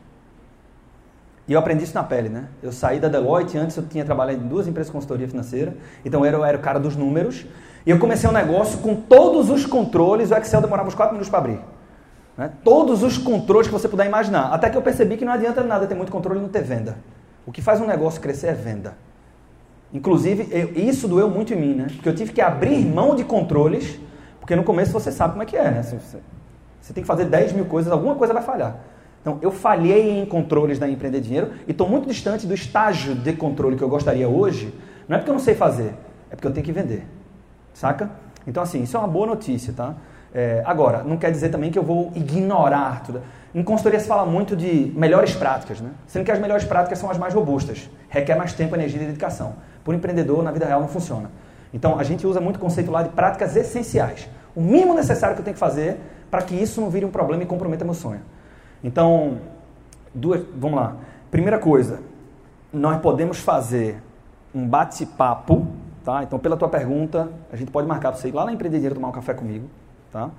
E 1.52 1.54
eu 1.54 1.60
aprendi 1.60 1.84
isso 1.84 1.94
na 1.94 2.02
pele, 2.02 2.30
né? 2.30 2.46
Eu 2.64 2.72
saí 2.72 2.98
da 2.98 3.10
Deloitte, 3.10 3.58
antes 3.58 3.76
eu 3.76 3.84
tinha 3.84 4.06
trabalhado 4.06 4.42
em 4.42 4.48
duas 4.48 4.70
empresas 4.70 4.88
de 4.88 4.94
consultoria 4.94 5.28
financeira, 5.28 5.76
então 6.06 6.26
eu 6.26 6.46
era 6.46 6.58
o 6.58 6.62
cara 6.62 6.80
dos 6.80 6.96
números, 6.96 7.46
e 7.86 7.90
eu 7.90 8.00
comecei 8.00 8.30
um 8.30 8.32
negócio 8.32 8.80
com 8.80 8.96
todos 8.96 9.50
os 9.50 9.66
controles, 9.66 10.32
o 10.32 10.36
Excel 10.36 10.62
demorava 10.62 10.88
uns 10.88 10.96
4 10.96 11.12
minutos 11.12 11.30
para 11.30 11.40
abrir. 11.40 11.60
Né? 12.38 12.52
Todos 12.64 13.04
os 13.04 13.18
controles 13.18 13.68
que 13.68 13.74
você 13.74 13.90
puder 13.90 14.06
imaginar. 14.06 14.54
Até 14.54 14.70
que 14.70 14.78
eu 14.78 14.82
percebi 14.82 15.18
que 15.18 15.26
não 15.26 15.34
adianta 15.34 15.62
nada 15.62 15.86
ter 15.86 15.94
muito 15.94 16.10
controle 16.10 16.40
e 16.40 16.42
não 16.42 16.48
ter 16.48 16.64
venda. 16.64 16.96
O 17.46 17.52
que 17.52 17.62
faz 17.62 17.82
um 17.82 17.86
negócio 17.86 18.22
crescer 18.22 18.48
é 18.48 18.54
venda. 18.54 18.94
Inclusive, 19.94 20.48
eu, 20.52 20.72
isso 20.74 21.06
doeu 21.06 21.30
muito 21.30 21.54
em 21.54 21.58
mim, 21.58 21.74
né? 21.74 21.88
Porque 21.94 22.08
eu 22.08 22.16
tive 22.16 22.32
que 22.32 22.40
abrir 22.40 22.80
mão 22.86 23.14
de 23.14 23.26
controles, 23.26 24.00
porque 24.40 24.56
no 24.56 24.64
começo 24.64 24.94
você 24.94 25.12
sabe 25.12 25.34
como 25.34 25.44
é 25.44 25.46
que 25.46 25.58
é, 25.58 25.70
né? 25.70 25.84
Você, 25.84 25.98
você 26.80 26.94
tem 26.94 27.04
que 27.04 27.08
fazer 27.08 27.26
10 27.26 27.52
mil 27.52 27.66
coisas, 27.66 27.92
alguma 27.92 28.16
coisa 28.16 28.34
vai 28.34 28.42
falhar. 28.42 28.80
Então, 29.22 29.38
eu 29.42 29.52
falhei 29.52 30.20
em 30.20 30.26
controles 30.26 30.80
da 30.80 30.90
Empreender 30.90 31.22
Dinheiro 31.22 31.52
e 31.68 31.72
estou 31.72 31.88
muito 31.88 32.08
distante 32.08 32.48
do 32.48 32.54
estágio 32.54 33.14
de 33.14 33.34
controle 33.34 33.76
que 33.76 33.84
eu 33.84 33.90
gostaria 33.90 34.28
hoje. 34.28 34.74
Não 35.08 35.16
é 35.16 35.20
porque 35.20 35.30
eu 35.30 35.36
não 35.36 35.42
sei 35.42 35.54
fazer, 35.54 35.94
é 36.30 36.36
porque 36.36 36.48
eu 36.48 36.52
tenho 36.52 36.66
que 36.66 36.72
vender. 36.72 37.06
Saca? 37.74 38.10
Então, 38.48 38.64
assim, 38.64 38.82
isso 38.82 38.98
é 38.98 39.00
uma 39.00 39.08
boa 39.08 39.28
notícia, 39.28 39.72
tá? 39.74 39.96
É, 40.34 40.64
agora, 40.66 41.04
não 41.04 41.18
quer 41.18 41.30
dizer 41.30 41.50
também 41.50 41.70
que 41.70 41.78
eu 41.78 41.84
vou 41.84 42.12
ignorar 42.16 43.04
tudo. 43.04 43.22
Em 43.54 43.62
consultoria 43.62 44.00
se 44.00 44.08
fala 44.08 44.26
muito 44.26 44.56
de 44.56 44.92
melhores 44.96 45.36
práticas, 45.36 45.82
né? 45.82 45.92
Sendo 46.08 46.26
que 46.26 46.32
as 46.32 46.40
melhores 46.40 46.64
práticas 46.64 46.98
são 46.98 47.12
as 47.12 47.18
mais 47.18 47.34
robustas. 47.34 47.90
Requer 48.10 48.36
mais 48.36 48.54
tempo, 48.54 48.76
energia 48.76 49.02
e 49.02 49.06
dedicação. 49.06 49.56
Por 49.84 49.94
empreendedor, 49.94 50.42
na 50.42 50.52
vida 50.52 50.66
real, 50.66 50.82
não 50.82 50.88
funciona. 50.88 51.30
Então, 51.74 52.00
a 52.00 52.04
gente 52.04 52.26
usa 52.26 52.42
muito 52.42 52.56
o 52.56 52.60
conceito 52.60 52.90
lá 52.90 53.04
de 53.04 53.10
práticas 53.10 53.56
essenciais. 53.56 54.28
O 54.56 54.62
mínimo 54.62 54.94
necessário 54.96 55.36
que 55.36 55.42
eu 55.42 55.46
tenho 55.46 55.54
que 55.54 55.60
fazer 55.60 55.98
para 56.30 56.42
que 56.42 56.56
isso 56.56 56.82
não 56.82 56.90
vire 56.90 57.06
um 57.06 57.12
problema 57.12 57.44
e 57.44 57.46
comprometa 57.46 57.86
meu 57.86 57.94
sonho. 57.94 58.22
Então, 58.84 59.40
duas, 60.14 60.44
vamos 60.56 60.80
lá. 60.80 60.96
Primeira 61.30 61.60
coisa, 61.60 62.00
nós 62.74 63.00
podemos 63.02 63.40
fazer 63.40 64.02
um 64.54 64.68
bate-papo, 64.68 65.68
tá? 66.04 66.24
Então, 66.24 66.40
pela 66.40 66.58
tua 66.58 66.68
pergunta, 66.68 67.30
a 67.52 67.56
gente 67.56 67.72
pode 67.72 67.88
marcar 67.88 68.12
para 68.12 68.20
você 68.20 68.30
ir 68.30 68.34
lá 68.34 68.46
na 68.46 68.54
Empreender 68.54 68.94
tomar 68.94 69.10
um 69.10 69.14
café 69.14 69.34
comigo, 69.34 69.68
tá? 70.12 70.30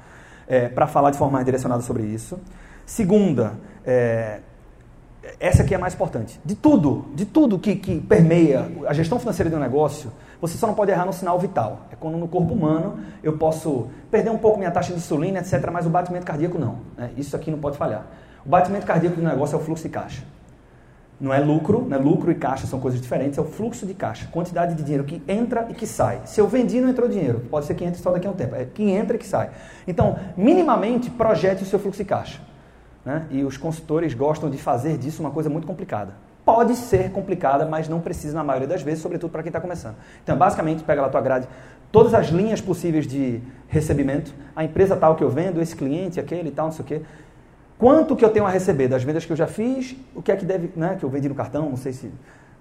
É, 0.46 0.68
para 0.68 0.87
falar 0.87 1.11
de 1.11 1.18
forma 1.18 1.35
mais 1.35 1.44
direcionada 1.44 1.83
sobre 1.83 2.02
isso. 2.02 2.38
Segunda, 2.85 3.55
é, 3.85 4.40
essa 5.38 5.62
aqui 5.62 5.72
é 5.72 5.76
a 5.76 5.81
mais 5.81 5.94
importante. 5.94 6.40
De 6.44 6.55
tudo, 6.55 7.07
de 7.14 7.24
tudo 7.24 7.59
que, 7.59 7.76
que 7.76 8.00
permeia 8.00 8.70
a 8.87 8.92
gestão 8.92 9.18
financeira 9.18 9.48
de 9.48 9.57
um 9.57 9.61
negócio, 9.61 10.11
você 10.40 10.59
só 10.59 10.66
não 10.66 10.74
pode 10.74 10.90
errar 10.90 11.07
no 11.07 11.12
sinal 11.12 11.38
vital. 11.38 11.87
É 11.92 11.96
quando 11.96 12.18
no 12.18 12.26
corpo 12.26 12.52
humano 12.52 12.98
eu 13.22 13.38
posso 13.38 13.88
perder 14.11 14.31
um 14.31 14.38
pouco 14.38 14.59
minha 14.59 14.70
taxa 14.70 14.92
de 14.92 14.98
insulina, 14.98 15.38
etc., 15.38 15.70
mas 15.72 15.87
o 15.87 15.90
batimento 15.90 16.26
cardíaco 16.26 16.59
não. 16.59 16.78
Né? 16.96 17.12
Isso 17.16 17.37
aqui 17.37 17.50
não 17.50 17.59
pode 17.59 17.76
falhar. 17.76 18.05
O 18.44 18.48
batimento 18.48 18.87
cardíaco 18.87 19.16
do 19.16 19.22
negócio 19.22 19.55
é 19.57 19.59
o 19.59 19.62
fluxo 19.62 19.85
de 19.85 19.88
caixa. 19.88 20.22
Não 21.20 21.33
é 21.33 21.38
lucro, 21.38 21.83
né? 21.88 21.96
lucro 21.96 22.33
e 22.33 22.35
caixa 22.35 22.66
são 22.66 22.81
coisas 22.81 23.00
diferentes, 23.00 23.38
é 23.38 23.40
o 23.40 23.44
fluxo 23.44 23.87
de 23.87 23.94
caixa, 23.94 24.26
quantidade 24.33 24.74
de 24.74 24.83
dinheiro 24.83 25.05
que 25.05 25.22
entra 25.28 25.68
e 25.70 25.74
que 25.74 25.87
sai. 25.87 26.20
Se 26.24 26.40
eu 26.40 26.48
vendi 26.48 26.81
não 26.81 26.88
entrou 26.88 27.09
dinheiro, 27.09 27.42
pode 27.48 27.66
ser 27.66 27.74
que 27.74 27.85
entre 27.85 28.02
só 28.02 28.11
daqui 28.11 28.26
a 28.26 28.31
um 28.31 28.35
tempo, 28.35 28.57
é 28.57 28.64
que 28.64 28.83
entra 28.90 29.14
e 29.14 29.18
que 29.20 29.26
sai. 29.26 29.50
Então, 29.87 30.18
minimamente, 30.37 31.09
projete 31.11 31.62
o 31.62 31.66
seu 31.66 31.78
fluxo 31.78 32.02
de 32.02 32.09
caixa. 32.09 32.40
Né? 33.05 33.24
E 33.31 33.44
os 33.44 33.57
consultores 33.57 34.14
gostam 34.14 34.50
de 34.50 34.59
fazer 34.59 34.98
disso 34.98 35.22
uma 35.22 35.31
coisa 35.31 35.48
muito 35.48 35.66
complicada. 35.66 36.14
Pode 36.44 36.74
ser 36.74 37.12
complicada, 37.12 37.66
mas 37.66 37.88
não 37.88 38.00
precisa 38.00 38.35
na 38.35 38.42
maioria 38.42 38.66
das 38.66 38.83
vezes, 38.83 39.00
sobretudo 39.00 39.31
para 39.31 39.44
quem 39.44 39.50
está 39.50 39.61
começando. 39.61 39.94
Então, 40.24 40.37
basicamente, 40.37 40.83
pega 40.83 41.02
lá 41.02 41.07
a 41.07 41.11
tua 41.11 41.20
grade, 41.20 41.46
todas 41.92 42.14
as 42.14 42.28
linhas 42.31 42.61
possíveis 42.61 43.07
de 43.07 43.40
recebimento, 43.68 44.35
a 44.57 44.64
empresa 44.64 44.96
tal 44.96 45.14
que 45.14 45.22
eu 45.22 45.31
vendo, 45.31 45.61
esse 45.61 45.76
cliente, 45.76 46.18
aquele 46.18 46.48
e 46.48 46.52
tal, 46.52 46.66
não 46.66 46.72
sei 46.72 46.85
o 46.85 46.88
quê. 46.88 47.02
Quanto 47.83 48.14
que 48.14 48.25
eu 48.25 48.31
tenho 48.31 48.47
a 48.47 48.49
receber 48.49 48.87
das 48.87 49.03
vendas 49.03 49.25
que 49.25 49.33
eu 49.33 49.37
já 49.37 49.49
fiz, 49.49 49.97
o 50.14 50.23
que 50.23 50.31
é 50.31 50.37
que 50.37 50.45
deve, 50.45 50.71
né, 50.77 50.95
que 50.97 51.05
eu 51.05 51.09
vendi 51.09 51.29
no 51.29 51.35
cartão, 51.35 51.68
não 51.68 51.77
sei 51.77 51.92
se... 51.92 52.12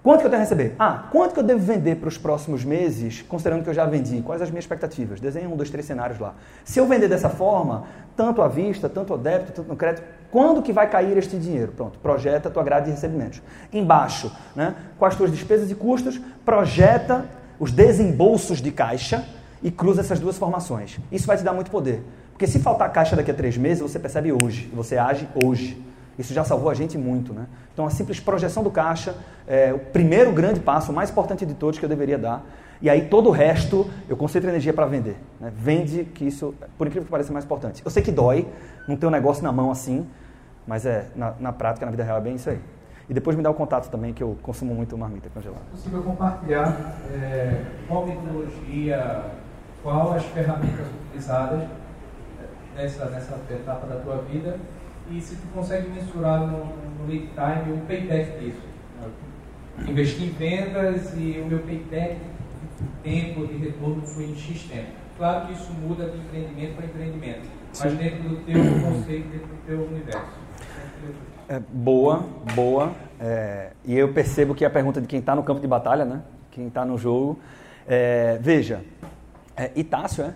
Quanto 0.02 0.18
que 0.18 0.26
eu 0.26 0.30
tenho 0.30 0.40
a 0.40 0.44
receber? 0.44 0.74
Ah, 0.76 1.04
quanto 1.12 1.32
que 1.32 1.38
eu 1.38 1.44
devo 1.44 1.60
vender 1.60 1.94
para 1.94 2.08
os 2.08 2.18
próximos 2.18 2.64
meses, 2.64 3.22
considerando 3.22 3.62
que 3.62 3.70
eu 3.70 3.74
já 3.74 3.86
vendi? 3.86 4.20
Quais 4.20 4.42
as 4.42 4.50
minhas 4.50 4.64
expectativas? 4.64 5.20
Desenha 5.20 5.48
um, 5.48 5.54
dois, 5.54 5.70
três 5.70 5.86
cenários 5.86 6.18
lá. 6.18 6.34
Se 6.64 6.80
eu 6.80 6.88
vender 6.88 7.06
dessa 7.06 7.28
forma, 7.28 7.84
tanto 8.16 8.42
à 8.42 8.48
vista, 8.48 8.88
tanto 8.88 9.12
ao 9.12 9.18
débito, 9.20 9.52
tanto 9.52 9.68
no 9.68 9.76
crédito, 9.76 10.02
quando 10.28 10.60
que 10.60 10.72
vai 10.72 10.90
cair 10.90 11.16
este 11.16 11.38
dinheiro? 11.38 11.70
Pronto, 11.70 12.00
projeta 12.00 12.48
a 12.48 12.50
tua 12.50 12.64
grade 12.64 12.86
de 12.86 12.90
recebimentos. 12.90 13.40
Embaixo, 13.72 14.36
né, 14.56 14.74
quais 14.98 15.14
as 15.14 15.18
tuas 15.18 15.30
despesas 15.30 15.70
e 15.70 15.74
custos, 15.76 16.20
projeta 16.44 17.26
os 17.60 17.70
desembolsos 17.70 18.60
de 18.60 18.72
caixa 18.72 19.24
e 19.62 19.70
cruza 19.70 20.00
essas 20.00 20.18
duas 20.18 20.36
formações. 20.36 20.98
Isso 21.12 21.28
vai 21.28 21.36
te 21.36 21.44
dar 21.44 21.52
muito 21.52 21.70
poder. 21.70 22.02
Porque 22.42 22.50
se 22.50 22.58
faltar 22.58 22.90
caixa 22.92 23.14
daqui 23.14 23.30
a 23.30 23.34
três 23.34 23.56
meses, 23.56 23.80
você 23.80 24.00
percebe 24.00 24.32
hoje, 24.32 24.68
você 24.74 24.98
age 24.98 25.28
hoje. 25.44 25.80
Isso 26.18 26.34
já 26.34 26.42
salvou 26.42 26.70
a 26.70 26.74
gente 26.74 26.98
muito, 26.98 27.32
né? 27.32 27.46
Então, 27.72 27.86
a 27.86 27.90
simples 27.90 28.18
projeção 28.18 28.64
do 28.64 28.70
caixa 28.70 29.14
é 29.46 29.72
o 29.72 29.78
primeiro 29.78 30.32
grande 30.32 30.58
passo, 30.58 30.90
o 30.90 30.94
mais 30.94 31.08
importante 31.08 31.46
de 31.46 31.54
todos 31.54 31.78
que 31.78 31.84
eu 31.84 31.88
deveria 31.88 32.18
dar. 32.18 32.44
E 32.80 32.90
aí, 32.90 33.02
todo 33.02 33.28
o 33.28 33.30
resto, 33.30 33.88
eu 34.08 34.16
concentro 34.16 34.50
energia 34.50 34.72
para 34.72 34.86
vender. 34.86 35.14
Né? 35.38 35.52
Vende, 35.54 36.02
que 36.02 36.26
isso, 36.26 36.52
por 36.76 36.88
incrível 36.88 37.04
que 37.04 37.12
pareça, 37.12 37.30
é 37.30 37.32
mais 37.32 37.44
importante. 37.44 37.80
Eu 37.84 37.92
sei 37.92 38.02
que 38.02 38.10
dói, 38.10 38.48
não 38.88 38.96
ter 38.96 39.06
um 39.06 39.10
negócio 39.10 39.44
na 39.44 39.52
mão 39.52 39.70
assim, 39.70 40.04
mas 40.66 40.84
é, 40.84 41.06
na, 41.14 41.34
na 41.38 41.52
prática, 41.52 41.86
na 41.86 41.92
vida 41.92 42.02
real, 42.02 42.18
é 42.18 42.22
bem 42.22 42.34
isso 42.34 42.50
aí. 42.50 42.58
E 43.08 43.14
depois 43.14 43.36
me 43.36 43.42
dá 43.44 43.50
o 43.50 43.54
contato 43.54 43.88
também, 43.88 44.12
que 44.12 44.20
eu 44.24 44.36
consumo 44.42 44.74
muito 44.74 44.98
marmita 44.98 45.28
congelada. 45.32 45.62
É 45.68 45.70
possível 45.70 46.02
compartilhar 46.02 46.96
é, 47.14 47.62
qual 47.86 48.04
metodologia, 48.04 49.26
qual 49.80 50.14
as 50.14 50.24
ferramentas 50.24 50.88
utilizadas 51.06 51.81
nessa, 52.76 53.06
nessa 53.06 53.38
etapa 53.50 53.86
da 53.86 53.96
tua 53.96 54.18
vida 54.22 54.58
e 55.10 55.20
se 55.20 55.36
tu 55.36 55.46
consegue 55.54 55.88
mensurar 55.90 56.40
no, 56.40 56.64
no 56.66 57.06
lead 57.06 57.28
time 57.28 57.74
o 57.74 57.86
payback 57.86 58.38
disso. 58.38 58.62
Investir 59.88 60.28
em 60.28 60.30
vendas 60.30 61.12
e 61.16 61.40
o 61.40 61.46
meu 61.46 61.58
payback 61.60 62.16
de 62.16 62.88
tempo 63.02 63.46
de 63.46 63.56
retorno 63.56 64.02
foi 64.02 64.24
em 64.24 64.36
X 64.36 64.64
tempo. 64.64 64.90
Claro 65.18 65.46
que 65.46 65.52
isso 65.52 65.72
muda 65.72 66.08
de 66.08 66.18
empreendimento 66.18 66.76
para 66.76 66.86
empreendimento, 66.86 67.48
mas 67.78 67.94
dentro 67.94 68.28
do 68.28 68.36
teu 68.44 68.54
conceito, 68.56 69.28
dentro 69.28 69.46
do 69.46 69.66
teu 69.66 69.86
universo. 69.86 70.42
É, 71.48 71.60
boa, 71.60 72.24
boa. 72.54 72.92
É, 73.20 73.72
e 73.84 73.96
eu 73.96 74.12
percebo 74.12 74.54
que 74.54 74.64
é 74.64 74.66
a 74.66 74.70
pergunta 74.70 75.00
de 75.00 75.06
quem 75.06 75.18
está 75.20 75.34
no 75.34 75.42
campo 75.42 75.60
de 75.60 75.66
batalha, 75.66 76.04
né? 76.04 76.22
Quem 76.50 76.68
está 76.68 76.84
no 76.84 76.96
jogo. 76.96 77.38
É, 77.86 78.38
veja, 78.40 78.82
é, 79.56 79.70
Itácio, 79.76 80.24
é? 80.24 80.34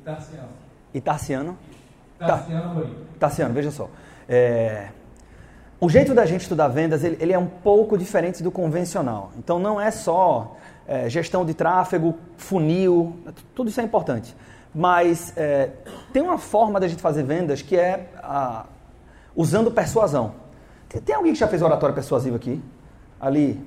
Itarciano. 0.00 0.48
Itarciano. 0.92 1.58
Tarciano 2.18 2.82
tá. 2.82 2.90
Tarciano, 3.18 3.54
veja 3.54 3.70
só. 3.70 3.88
É, 4.28 4.88
o 5.80 5.88
jeito 5.88 6.14
da 6.14 6.24
gente 6.24 6.42
estudar 6.42 6.68
vendas, 6.68 7.04
ele, 7.04 7.16
ele, 7.20 7.32
é 7.32 7.38
um 7.38 7.46
pouco 7.46 7.98
diferente 7.98 8.42
do 8.42 8.50
convencional. 8.50 9.32
Então, 9.36 9.58
não 9.58 9.80
é 9.80 9.90
só 9.90 10.56
é, 10.86 11.08
gestão 11.08 11.44
de 11.44 11.54
tráfego, 11.54 12.14
funil, 12.36 13.16
tudo 13.54 13.68
isso 13.68 13.80
é 13.80 13.84
importante. 13.84 14.34
Mas 14.74 15.32
é, 15.36 15.70
tem 16.12 16.22
uma 16.22 16.38
forma 16.38 16.80
da 16.80 16.88
gente 16.88 17.02
fazer 17.02 17.22
vendas 17.22 17.62
que 17.62 17.76
é 17.76 18.08
a, 18.22 18.66
usando 19.36 19.70
persuasão. 19.70 20.34
Tem, 20.88 21.00
tem, 21.00 21.14
alguém 21.14 21.32
que 21.32 21.38
já 21.38 21.48
fez 21.48 21.62
oratória 21.62 21.94
persuasiva 21.94 22.36
aqui? 22.36 22.62
Ali, 23.20 23.64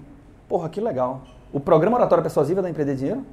porra, 0.48 0.70
que 0.70 0.82
legal. 0.82 1.22
O 1.52 1.60
programa 1.60 1.98
Oratória 1.98 2.22
Persuasiva 2.22 2.62
da 2.62 2.70
Empreender 2.70 2.96
Dinheiro? 2.96 3.26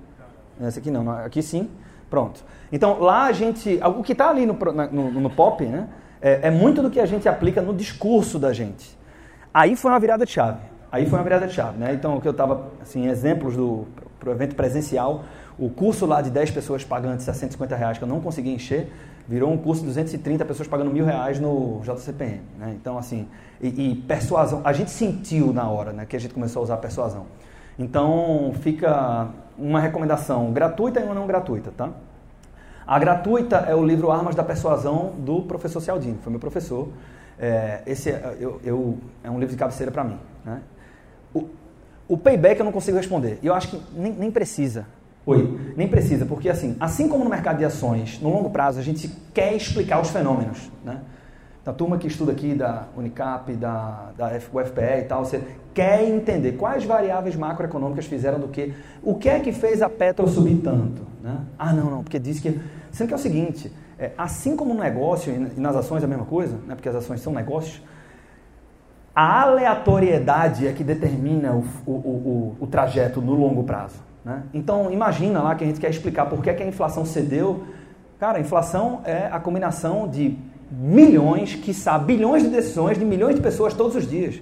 Esse 0.60 0.78
aqui 0.78 0.90
não, 0.90 1.10
aqui 1.10 1.42
sim. 1.42 1.68
Pronto. 2.08 2.44
Então, 2.72 3.00
lá 3.00 3.24
a 3.24 3.32
gente. 3.32 3.80
O 3.82 4.02
que 4.02 4.12
está 4.12 4.30
ali 4.30 4.46
no, 4.46 4.54
no, 4.54 5.10
no, 5.20 5.30
pop, 5.30 5.64
né? 5.64 5.88
É, 6.20 6.48
é, 6.48 6.50
muito 6.50 6.82
do 6.82 6.90
que 6.90 7.00
a 7.00 7.06
gente 7.06 7.28
aplica 7.28 7.60
no 7.60 7.74
discurso 7.74 8.38
da 8.38 8.52
gente. 8.52 8.96
Aí 9.52 9.76
foi 9.76 9.90
uma 9.90 10.00
virada 10.00 10.24
de 10.24 10.32
chave. 10.32 10.60
Aí 10.90 11.06
foi 11.06 11.18
uma 11.18 11.24
virada 11.24 11.46
de 11.46 11.52
chave, 11.52 11.78
né? 11.78 11.92
Então, 11.92 12.16
o 12.16 12.20
que 12.20 12.28
eu 12.28 12.32
estava, 12.32 12.68
assim, 12.80 13.08
exemplos 13.08 13.56
do 13.56 13.86
pro 14.18 14.30
evento 14.30 14.54
presencial, 14.54 15.24
o 15.58 15.68
curso 15.68 16.06
lá 16.06 16.22
de 16.22 16.30
10 16.30 16.50
pessoas 16.50 16.82
pagando 16.82 17.20
650 17.20 17.76
reais, 17.76 17.98
que 17.98 18.04
eu 18.04 18.08
não 18.08 18.20
consegui 18.20 18.50
encher, 18.50 18.90
virou 19.28 19.52
um 19.52 19.58
curso 19.58 19.82
de 19.82 19.88
230 19.88 20.44
pessoas 20.44 20.66
pagando 20.66 20.90
mil 20.90 21.04
reais 21.04 21.38
no 21.38 21.80
JCPM. 21.82 22.40
Né? 22.58 22.74
Então, 22.80 22.98
assim, 22.98 23.28
e, 23.60 23.90
e, 23.90 23.94
persuasão. 23.94 24.62
A 24.64 24.72
gente 24.72 24.90
sentiu 24.90 25.52
na 25.52 25.68
hora 25.68 25.92
né, 25.92 26.06
que 26.06 26.16
a 26.16 26.18
gente 26.18 26.34
começou 26.34 26.60
a 26.60 26.62
usar 26.64 26.76
persuasão. 26.78 27.26
Então, 27.78 28.52
fica 28.60 29.28
uma 29.58 29.80
recomendação 29.80 30.52
gratuita 30.52 31.00
e 31.00 31.04
uma 31.04 31.14
não 31.14 31.26
gratuita, 31.26 31.72
tá? 31.76 31.90
A 32.86 32.98
gratuita 32.98 33.56
é 33.68 33.74
o 33.74 33.84
livro 33.84 34.10
Armas 34.10 34.34
da 34.34 34.42
Persuasão 34.42 35.14
do 35.18 35.42
professor 35.42 35.80
Cialdini, 35.80 36.18
foi 36.22 36.30
meu 36.30 36.40
professor. 36.40 36.88
É, 37.38 37.82
esse 37.86 38.10
é, 38.10 38.36
eu, 38.38 38.60
eu, 38.62 38.98
é 39.22 39.30
um 39.30 39.38
livro 39.38 39.54
de 39.54 39.58
cabeceira 39.58 39.90
para 39.90 40.04
mim. 40.04 40.18
Né? 40.44 40.60
O, 41.32 41.48
o, 42.06 42.18
payback 42.18 42.60
eu 42.60 42.64
não 42.64 42.72
consigo 42.72 42.96
responder. 42.96 43.38
Eu 43.42 43.54
acho 43.54 43.68
que 43.68 43.82
nem, 43.94 44.12
nem 44.12 44.30
precisa. 44.30 44.86
Oi, 45.26 45.72
nem 45.74 45.88
precisa, 45.88 46.26
porque 46.26 46.50
assim, 46.50 46.76
assim 46.78 47.08
como 47.08 47.24
no 47.24 47.30
mercado 47.30 47.56
de 47.56 47.64
ações, 47.64 48.20
no 48.20 48.28
longo 48.28 48.50
prazo 48.50 48.78
a 48.78 48.82
gente 48.82 49.08
quer 49.32 49.54
explicar 49.54 49.98
os 49.98 50.10
fenômenos, 50.10 50.70
né? 50.84 51.00
Da 51.64 51.72
turma 51.72 51.96
que 51.96 52.06
estuda 52.06 52.32
aqui 52.32 52.54
da 52.54 52.84
Unicap, 52.96 53.50
da, 53.54 54.10
da 54.16 54.26
UFPE 54.26 55.00
e 55.00 55.04
tal, 55.04 55.24
você 55.24 55.42
quer 55.72 56.06
entender 56.06 56.52
quais 56.52 56.84
variáveis 56.84 57.34
macroeconômicas 57.34 58.04
fizeram 58.04 58.38
do 58.38 58.48
que, 58.48 58.74
o 59.02 59.14
que 59.14 59.28
é 59.28 59.40
que 59.40 59.50
fez 59.50 59.80
a 59.80 59.88
Petro 59.88 60.28
subir 60.28 60.56
tanto. 60.56 61.02
Né? 61.22 61.38
Ah, 61.58 61.72
não, 61.72 61.90
não, 61.90 62.02
porque 62.02 62.18
diz 62.18 62.38
que. 62.38 62.60
Sendo 62.92 63.08
que 63.08 63.14
é 63.14 63.16
o 63.16 63.20
seguinte, 63.20 63.72
é, 63.98 64.12
assim 64.16 64.56
como 64.56 64.74
no 64.74 64.80
negócio 64.80 65.32
e 65.32 65.60
nas 65.60 65.74
ações 65.74 66.02
é 66.02 66.04
a 66.04 66.08
mesma 66.08 66.26
coisa, 66.26 66.56
né, 66.66 66.74
porque 66.74 66.88
as 66.88 66.94
ações 66.94 67.20
são 67.20 67.32
negócios, 67.32 67.82
a 69.14 69.42
aleatoriedade 69.42 70.66
é 70.66 70.72
que 70.72 70.84
determina 70.84 71.54
o, 71.54 71.64
o, 71.86 71.92
o, 71.92 72.56
o 72.60 72.66
trajeto 72.66 73.20
no 73.20 73.34
longo 73.34 73.62
prazo. 73.64 74.00
Né? 74.24 74.42
Então, 74.52 74.90
imagina 74.90 75.40
lá 75.40 75.54
que 75.54 75.64
a 75.64 75.66
gente 75.66 75.80
quer 75.80 75.90
explicar 75.90 76.26
por 76.26 76.42
que, 76.42 76.50
é 76.50 76.54
que 76.54 76.62
a 76.62 76.66
inflação 76.66 77.04
cedeu. 77.04 77.64
Cara, 78.18 78.38
a 78.38 78.40
inflação 78.40 79.00
é 79.04 79.28
a 79.30 79.38
combinação 79.38 80.08
de 80.08 80.36
milhões, 80.70 81.54
quiçá 81.54 81.98
bilhões 81.98 82.42
de 82.42 82.48
decisões 82.48 82.98
de 82.98 83.04
milhões 83.04 83.34
de 83.34 83.40
pessoas 83.40 83.74
todos 83.74 83.96
os 83.96 84.08
dias. 84.08 84.40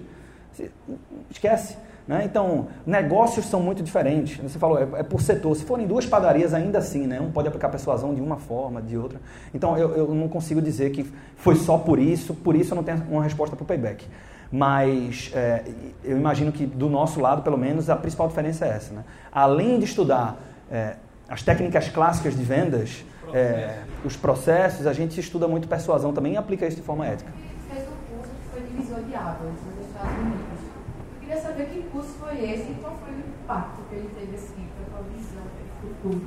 Esquece. 1.31 1.77
Né? 2.07 2.23
Então, 2.25 2.69
negócios 2.85 3.47
são 3.47 3.61
muito 3.61 3.83
diferentes. 3.83 4.37
Você 4.39 4.59
falou, 4.59 4.79
é, 4.79 4.83
é, 4.95 5.03
por 5.03 5.21
setor. 5.21 5.55
Se 5.57 5.65
forem 5.65 5.87
duas 5.87 6.05
padarias, 6.05 6.53
ainda 6.53 6.79
assim, 6.79 7.07
né? 7.07 7.21
um 7.21 7.31
pode 7.31 7.49
aplicar 7.49 7.69
persuasão 7.69 8.15
de 8.15 8.21
uma 8.21 8.37
forma, 8.37 8.83
de 8.83 8.97
outra. 8.97 9.21
Então, 9.55 9.79
eu, 9.79 9.95
eu 9.97 10.15
não 10.15 10.29
consigo 10.29 10.61
dizer 10.61 10.91
que 10.91 11.11
foi 11.37 11.55
só 11.57 11.79
por 11.79 11.99
isso, 11.99 12.35
por 12.35 12.57
isso 12.57 12.73
eu 12.73 12.77
não 12.77 12.83
tenho 12.83 13.03
uma 13.09 13.23
resposta 13.23 13.55
para 13.55 13.63
o 13.63 13.67
payback. 13.67 14.05
Mas 14.51 15.31
é, 15.35 15.65
eu 16.05 16.19
imagino 16.19 16.53
que, 16.53 16.67
do 16.67 16.89
nosso 16.89 17.21
lado, 17.21 17.43
pelo 17.43 17.57
menos, 17.57 17.89
a 17.89 17.97
principal 17.97 18.29
diferença 18.29 18.67
é 18.67 18.71
essa. 18.71 18.93
Né? 18.93 19.05
Além 19.31 19.79
de 19.79 19.85
estudar 19.85 20.39
é, 20.71 20.97
as 21.29 21.43
técnicas 21.43 21.89
clássicas 21.89 22.37
de 22.37 22.43
vendas, 22.43 23.05
é, 23.33 23.83
os 24.05 24.17
processos, 24.17 24.87
a 24.87 24.93
gente 24.93 25.19
estuda 25.21 25.47
muito 25.47 25.69
persuasão 25.69 26.13
também 26.13 26.35
e 26.35 26.37
aplica 26.37 26.67
isso 26.67 26.77
de 26.77 26.83
forma 26.83 27.07
ética. 27.07 27.31
Fez 27.71 27.85
um 27.85 28.17
curso 28.17 28.33
que 28.33 28.51
foi 28.51 28.61
divisor 28.63 29.03
de 29.05 29.15
águas 29.15 29.53
nos 29.77 29.87
Estados 29.87 30.19
Unidos. 30.19 30.61
Eu 31.15 31.21
queria 31.21 31.41
saber 31.41 31.67
que 31.67 31.83
curso 31.91 32.11
foi 32.19 32.51
esse 32.51 32.73
e 32.73 32.77
qual 32.81 32.97
foi 32.97 33.15
o 33.15 33.19
impacto 33.19 33.83
que 33.89 33.95
ele 33.95 34.11
teve 34.19 34.35
assim, 34.35 34.67
para 34.91 34.99
a 34.99 35.03
visão, 35.03 35.43
futuro. 35.81 36.21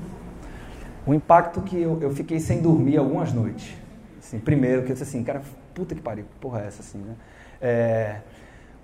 O 1.05 1.13
impacto 1.13 1.61
que 1.61 1.80
eu, 1.80 1.99
eu 2.01 2.11
fiquei 2.11 2.39
sem 2.39 2.61
dormir 2.61 2.97
algumas 2.97 3.32
noites. 3.32 3.76
Assim, 4.19 4.39
primeiro, 4.39 4.84
que 4.84 4.91
eu 4.91 4.93
disse 4.93 5.03
assim, 5.03 5.24
cara, 5.24 5.41
puta 5.74 5.93
que 5.93 6.01
pariu, 6.01 6.26
porra 6.41 6.61
é 6.61 6.67
essa 6.67 6.82
assim, 6.82 6.97
né? 6.97 7.15
É, 7.61 8.15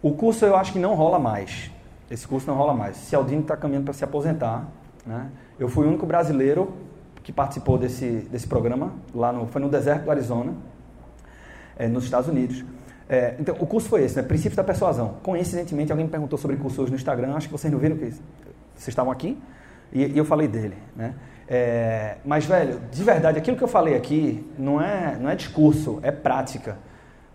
o 0.02 0.14
curso 0.14 0.46
eu 0.46 0.56
acho 0.56 0.74
que 0.74 0.80
não 0.80 0.94
rola 0.94 1.18
mais. 1.18 1.72
Esse 2.10 2.28
curso 2.28 2.48
não 2.48 2.56
rola 2.56 2.74
mais. 2.74 2.98
Cialdini 2.98 3.42
está 3.42 3.58
caminhando 3.58 3.86
para 3.86 3.94
se 3.94 4.04
aposentar. 4.04 4.68
Né? 5.06 5.30
Eu 5.58 5.68
fui 5.68 5.86
o 5.86 5.90
único 5.90 6.06
brasileiro 6.06 6.74
que 7.24 7.32
participou 7.32 7.78
desse, 7.78 8.28
desse 8.32 8.48
programa, 8.48 8.94
lá 9.14 9.32
no, 9.32 9.48
foi 9.48 9.62
no 9.62 9.70
deserto 9.70 10.06
do 10.06 10.12
Arizona, 10.12 10.54
é, 11.78 11.88
nos 11.88 12.04
Estados 12.04 12.28
Unidos. 12.28 12.64
É, 13.08 13.36
então, 13.40 13.56
o 13.60 13.68
curso 13.68 13.90
foi 13.90 14.04
esse, 14.04 14.22
né? 14.22 14.28
Da 14.56 14.64
Persuasão. 14.64 15.16
Coincidentemente, 15.22 15.92
alguém 15.92 16.06
me 16.06 16.12
perguntou 16.12 16.40
sobre 16.40 16.56
curso 16.58 16.82
hoje 16.82 16.92
no 16.92 16.98
Instagram, 16.98 17.36
acho 17.36 17.48
que 17.48 17.52
vocês 17.52 17.72
não 17.72 17.80
viram 17.80 17.98
que 17.98 18.06
vocês 18.06 18.88
estavam 18.88 19.12
aqui, 19.12 19.38
e, 19.92 20.06
e 20.06 20.18
eu 20.18 20.26
falei 20.26 20.48
dele, 20.48 20.76
né? 20.96 21.16
É, 21.48 22.16
mas, 22.24 22.46
velho, 22.46 22.80
de 22.90 23.04
verdade, 23.04 23.38
aquilo 23.38 23.58
que 23.58 23.64
eu 23.64 23.68
falei 23.68 23.96
aqui 23.96 24.50
não 24.58 24.82
é, 24.82 25.18
não 25.20 25.30
é 25.30 25.36
discurso, 25.36 26.00
é 26.02 26.10
prática. 26.10 26.78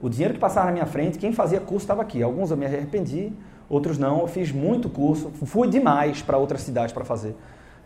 O 0.00 0.08
dinheiro 0.08 0.32
que 0.32 0.40
passava 0.40 0.66
na 0.66 0.72
minha 0.72 0.86
frente, 0.86 1.18
quem 1.18 1.32
fazia 1.32 1.60
curso 1.60 1.84
estava 1.84 2.00
aqui. 2.00 2.22
Alguns 2.22 2.50
eu 2.50 2.56
me 2.56 2.64
arrependi, 2.64 3.32
outros 3.68 3.98
não. 3.98 4.20
Eu 4.20 4.26
fiz 4.26 4.50
muito 4.50 4.88
curso, 4.88 5.30
fui 5.44 5.68
demais 5.68 6.22
para 6.22 6.38
outras 6.38 6.62
cidades 6.62 6.94
para 6.94 7.04
fazer. 7.04 7.36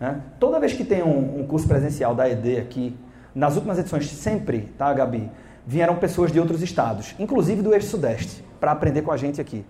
Né? 0.00 0.18
Toda 0.40 0.58
vez 0.58 0.72
que 0.72 0.82
tem 0.82 1.02
um, 1.02 1.40
um, 1.40 1.46
curso 1.46 1.68
presencial 1.68 2.14
da 2.14 2.28
ED 2.28 2.58
aqui, 2.58 2.96
nas 3.34 3.54
últimas 3.54 3.78
edições, 3.78 4.10
sempre, 4.10 4.72
tá, 4.78 4.92
Gabi? 4.94 5.30
Vieram 5.66 5.96
pessoas 5.96 6.32
de 6.32 6.40
outros 6.40 6.62
estados, 6.62 7.14
inclusive 7.18 7.60
do 7.60 7.74
eixo 7.74 7.88
sudeste, 7.88 8.42
para 8.58 8.72
aprender 8.72 9.02
com 9.02 9.12
a 9.12 9.16
gente 9.16 9.40
aqui. 9.40 9.64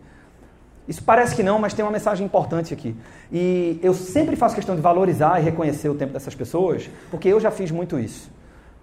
Isso 0.88 1.02
parece 1.02 1.36
que 1.36 1.42
não, 1.42 1.58
mas 1.58 1.74
tem 1.74 1.84
uma 1.84 1.90
mensagem 1.90 2.24
importante 2.24 2.72
aqui. 2.72 2.96
E 3.30 3.78
eu 3.82 3.92
sempre 3.92 4.36
faço 4.36 4.54
questão 4.54 4.74
de 4.74 4.80
valorizar 4.80 5.38
e 5.40 5.42
reconhecer 5.42 5.88
o 5.88 5.94
tempo 5.94 6.12
dessas 6.12 6.34
pessoas, 6.34 6.88
porque 7.10 7.28
eu 7.28 7.38
já 7.38 7.50
fiz 7.50 7.70
muito 7.70 7.98
isso. 7.98 8.30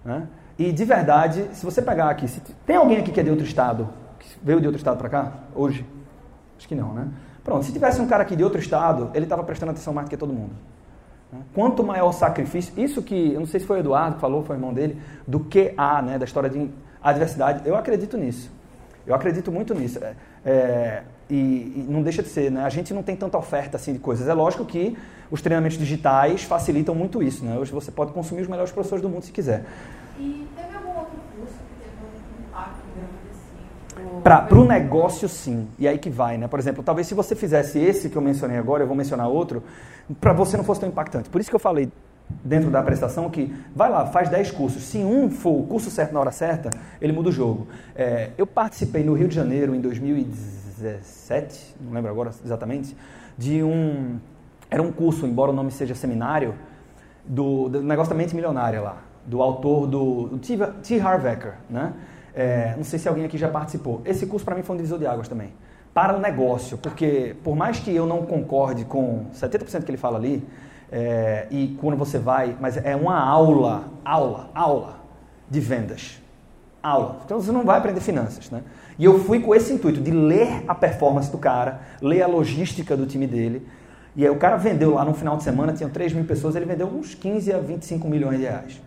Né? 0.06 0.28
E 0.60 0.72
de 0.72 0.86
verdade, 0.86 1.46
se 1.54 1.66
você 1.66 1.82
pegar 1.82 2.10
aqui, 2.10 2.28
se 2.28 2.42
tem 2.66 2.76
alguém 2.76 2.98
aqui 2.98 3.12
que 3.12 3.20
é 3.20 3.24
de 3.24 3.30
outro 3.30 3.46
estado, 3.46 3.90
que 4.20 4.28
veio 4.44 4.60
de 4.60 4.68
outro 4.68 4.78
estado 4.78 4.98
para 4.98 5.10
cá, 5.10 5.34
hoje? 5.56 5.86
Acho 6.58 6.68
que 6.68 6.76
não, 6.76 6.94
né? 6.94 7.08
Pronto, 7.44 7.66
se 7.66 7.72
tivesse 7.72 8.02
um 8.02 8.08
cara 8.08 8.24
aqui 8.24 8.36
de 8.36 8.44
outro 8.44 8.60
estado, 8.60 9.10
ele 9.14 9.26
estava 9.26 9.44
prestando 9.44 9.72
atenção 9.72 9.94
mais 9.94 10.08
do 10.08 10.10
que 10.10 10.18
todo 10.18 10.34
mundo. 10.34 10.52
Né? 11.32 11.40
Quanto 11.54 11.84
maior 11.84 12.10
o 12.10 12.14
sacrifício, 12.14 12.74
isso 12.78 13.02
que, 13.02 13.34
eu 13.34 13.40
não 13.40 13.48
sei 13.48 13.60
se 13.60 13.66
foi 13.66 13.78
o 13.78 13.80
Eduardo 13.80 14.16
que 14.16 14.22
falou, 14.22 14.44
foi 14.44 14.56
o 14.56 14.58
irmão 14.58 14.74
dele, 14.74 15.02
do 15.26 15.40
que 15.40 15.74
a, 15.78 16.02
né, 16.02 16.18
da 16.18 16.26
história 16.26 16.50
de 16.50 16.70
adversidade, 17.02 17.68
eu 17.68 17.76
acredito 17.76 18.18
nisso. 18.18 18.52
Eu 19.06 19.16
acredito 19.16 19.52
muito 19.52 19.74
nisso. 19.74 20.00
É, 20.04 20.16
é, 20.46 21.04
e, 21.30 21.36
e, 21.36 21.86
não 21.90 22.02
deixa 22.02 22.22
de 22.22 22.28
ser, 22.28 22.52
né? 22.52 22.64
A 22.64 22.70
gente 22.70 22.94
não 22.94 23.02
tem 23.02 23.16
tanta 23.16 23.38
oferta 23.38 23.78
assim 23.78 23.94
de 23.94 24.00
coisas. 24.00 24.28
É 24.28 24.34
lógico 24.34 24.66
que 24.66 24.98
os 25.32 25.42
treinamentos 25.42 25.78
digitais 25.78 26.44
facilitam 26.44 26.94
muito 26.94 27.24
isso, 27.24 27.46
né? 27.46 27.58
Hoje 27.58 27.72
você 27.72 27.90
pode 27.90 28.12
consumir 28.12 28.42
os 28.42 28.48
melhores 28.48 28.72
professores 28.72 29.02
do 29.02 29.10
mundo 29.10 29.24
se 29.24 29.32
quiser. 29.32 29.64
E 30.20 30.46
teve 30.56 30.76
algum 30.76 31.00
outro 31.00 31.20
curso 31.38 31.54
que 31.54 31.84
teve 31.84 31.96
um 32.04 32.48
impacto 32.50 32.82
grande 32.96 33.12
assim? 33.32 34.22
Para 34.22 34.60
o 34.60 34.66
negócio, 34.66 35.30
sim. 35.30 35.70
E 35.80 35.88
aí 35.88 35.98
que 35.98 36.10
vai, 36.10 36.38
né? 36.38 36.48
Por 36.48 36.60
exemplo, 36.60 36.84
talvez 36.84 37.08
se 37.08 37.14
você 37.14 37.34
fizesse 37.34 37.80
esse 37.80 38.10
que 38.10 38.18
eu 38.18 38.22
mencionei 38.22 38.58
agora, 38.58 38.84
eu 38.84 38.88
vou 38.88 38.96
mencionar 38.96 39.30
outro, 39.30 39.64
para 40.16 40.34
você 40.34 40.58
não 40.58 40.64
fosse 40.64 40.80
tão 40.80 40.90
impactante. 40.90 41.30
Por 41.30 41.42
isso 41.42 41.50
que 41.50 41.56
eu 41.56 41.60
falei 41.60 41.92
dentro 42.44 42.70
da 42.70 42.84
prestação 42.84 43.30
que 43.30 43.54
vai 43.76 43.90
lá, 43.90 44.06
faz 44.08 44.30
10 44.30 44.52
cursos. 44.52 44.84
Se 44.84 44.98
um 45.00 45.30
for 45.30 45.60
o 45.60 45.64
curso 45.64 45.90
certo 45.90 46.14
na 46.14 46.20
hora 46.20 46.32
certa, 46.32 46.70
ele 47.02 47.14
muda 47.14 47.30
o 47.30 47.32
jogo. 47.32 47.68
É, 47.96 48.32
eu 48.38 48.46
participei 48.46 49.04
no 49.04 49.14
Rio 49.14 49.28
de 49.28 49.36
Janeiro 49.36 49.74
em 49.76 49.82
2017, 49.82 51.76
não 51.82 51.94
lembro 51.94 52.12
agora 52.12 52.32
exatamente, 52.44 52.96
de 53.38 53.64
um. 53.64 54.18
Era 54.70 54.82
um 54.82 54.92
curso, 54.92 55.26
embora 55.26 55.52
o 55.52 55.54
nome 55.54 55.72
seja 55.72 55.96
seminário, 55.96 56.54
do, 57.26 57.70
do 57.70 57.82
negócio 57.82 58.10
da 58.10 58.18
mente 58.18 58.36
milionária 58.36 58.82
lá, 58.82 58.98
do 59.26 59.42
autor 59.42 59.88
do, 59.88 60.28
do 60.28 60.38
T. 60.38 60.58
T. 60.84 61.00
Harv 61.00 61.26
Eker, 61.26 61.54
né? 61.70 61.94
É, 62.34 62.76
não 62.76 62.84
sei 62.84 63.00
se 63.00 63.08
alguém 63.08 63.26
aqui 63.26 63.38
já 63.38 63.48
participou. 63.50 64.02
Esse 64.06 64.26
curso 64.28 64.46
para 64.46 64.56
mim 64.56 64.62
foi 64.62 64.76
um 64.76 64.78
divisor 64.78 65.00
de 65.00 65.08
águas 65.08 65.28
também. 65.28 65.54
Para 65.98 66.16
o 66.16 66.20
negócio, 66.20 66.78
porque 66.78 67.36
por 67.44 67.56
mais 67.56 67.80
que 67.80 67.90
eu 67.92 68.06
não 68.06 68.22
concorde 68.22 68.86
com 68.86 69.26
70% 69.34 69.84
que 69.84 69.90
ele 69.90 69.98
fala 69.98 70.20
ali, 70.20 70.48
é, 70.92 71.48
e 71.50 71.76
quando 71.82 71.98
você 71.98 72.20
vai, 72.20 72.56
mas 72.62 72.78
é 72.78 72.96
uma 72.96 73.20
aula, 73.20 73.86
aula, 74.06 74.52
aula 74.54 75.00
de 75.50 75.60
vendas. 75.60 76.22
Aula. 76.84 77.22
Então 77.26 77.42
você 77.42 77.52
não 77.52 77.66
vai 77.66 77.80
aprender 77.80 78.00
finanças, 78.00 78.52
né? 78.52 78.62
E 79.00 79.06
eu 79.06 79.18
fui 79.24 79.40
com 79.40 79.56
esse 79.56 79.74
intuito 79.74 80.00
de 80.00 80.12
ler 80.12 80.64
a 80.68 80.76
performance 80.76 81.32
do 81.32 81.40
cara, 81.40 81.82
ler 82.00 82.22
a 82.22 82.28
logística 82.28 82.96
do 82.96 83.08
time 83.08 83.26
dele. 83.26 83.68
E 84.16 84.24
aí 84.24 84.30
o 84.30 84.38
cara 84.38 84.56
vendeu 84.56 84.94
lá 84.94 85.04
no 85.04 85.16
final 85.16 85.36
de 85.36 85.42
semana, 85.42 85.74
tinham 85.74 85.90
3 85.90 86.14
mil 86.14 86.26
pessoas, 86.26 86.56
ele 86.56 86.66
vendeu 86.66 86.86
uns 86.86 87.16
15 87.16 87.52
a 87.52 87.58
25 87.58 88.08
milhões 88.08 88.38
de 88.38 88.44
reais, 88.44 88.80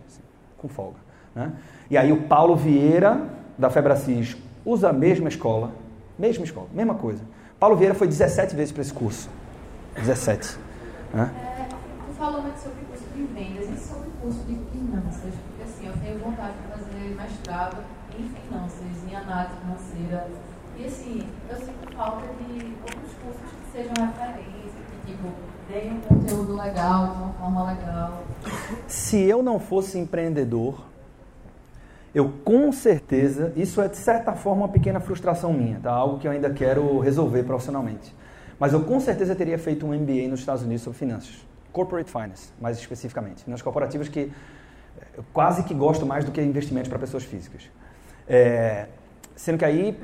com 0.57 0.69
folga. 0.69 0.99
Né? 1.35 1.51
E 1.89 1.97
aí 1.97 2.13
o 2.13 2.21
Paulo 2.21 2.55
Vieira, 2.55 3.21
da 3.57 3.69
Febracis, 3.69 4.37
usa 4.63 4.87
a 4.87 4.93
mesma 4.93 5.27
escola, 5.27 5.80
mesma 6.21 6.45
escola, 6.45 6.67
mesma 6.71 6.93
coisa. 6.93 7.23
Paulo 7.59 7.75
Vieira 7.75 7.95
foi 7.95 8.07
17 8.07 8.55
vezes 8.55 8.71
para 8.71 8.83
esse 8.83 8.93
curso. 8.93 9.27
17. 9.95 10.57
Né? 11.13 11.29
falou 12.17 12.43
muito 12.43 12.57
sobre 12.59 12.81
curso 12.85 13.03
de 13.15 13.23
vendas 13.33 13.67
e 13.67 13.87
sobre 13.87 14.09
curso 14.21 14.39
de 14.43 14.55
finanças, 14.71 15.33
porque 15.33 15.63
assim, 15.63 15.87
eu 15.87 15.93
tenho 16.03 16.19
vontade 16.19 16.53
de 16.53 16.67
fazer 16.67 17.15
mestrado 17.15 17.77
em 18.19 18.29
finanças, 18.29 19.09
em 19.09 19.15
análise 19.15 19.55
financeira. 19.57 20.27
E 20.77 20.85
assim, 20.85 21.27
eu 21.49 21.57
sinto 21.57 21.95
falta 21.95 22.27
de 22.27 22.75
outros 22.83 23.13
cursos 23.23 23.41
que 23.41 23.71
sejam 23.71 23.93
referência, 24.05 24.79
que 24.91 25.11
tipo, 25.11 25.29
deem 25.67 25.93
um 25.93 26.01
conteúdo 26.01 26.55
legal, 26.55 27.07
de 27.07 27.23
uma 27.23 27.33
forma 27.33 27.71
legal. 27.71 28.23
Se 28.87 29.17
eu 29.17 29.41
não 29.41 29.59
fosse 29.59 29.97
empreendedor, 29.97 30.90
eu 32.13 32.29
com 32.43 32.71
certeza, 32.71 33.53
isso 33.55 33.81
é 33.81 33.87
de 33.87 33.97
certa 33.97 34.33
forma 34.33 34.63
uma 34.63 34.69
pequena 34.69 34.99
frustração 34.99 35.53
minha, 35.53 35.79
tá? 35.79 35.91
algo 35.91 36.19
que 36.19 36.27
eu 36.27 36.31
ainda 36.31 36.49
quero 36.49 36.99
resolver 36.99 37.43
profissionalmente. 37.43 38.13
Mas 38.59 38.73
eu 38.73 38.83
com 38.83 38.99
certeza 38.99 39.33
teria 39.33 39.57
feito 39.57 39.85
um 39.85 39.89
MBA 39.89 40.27
nos 40.29 40.41
Estados 40.41 40.61
Unidos 40.61 40.83
sobre 40.83 40.99
finanças. 40.99 41.45
Corporate 41.71 42.11
Finance, 42.11 42.49
mais 42.59 42.77
especificamente. 42.77 43.49
Nas 43.49 43.61
corporativas 43.61 44.09
que 44.09 44.19
eh, 44.19 45.03
eu 45.17 45.25
quase 45.33 45.63
que 45.63 45.73
gosto 45.73 46.05
mais 46.05 46.25
do 46.25 46.31
que 46.31 46.41
investimentos 46.41 46.89
para 46.89 46.99
pessoas 46.99 47.23
físicas. 47.23 47.63
É, 48.27 48.87
sendo 49.35 49.57
que 49.57 49.65
aí 49.65 49.97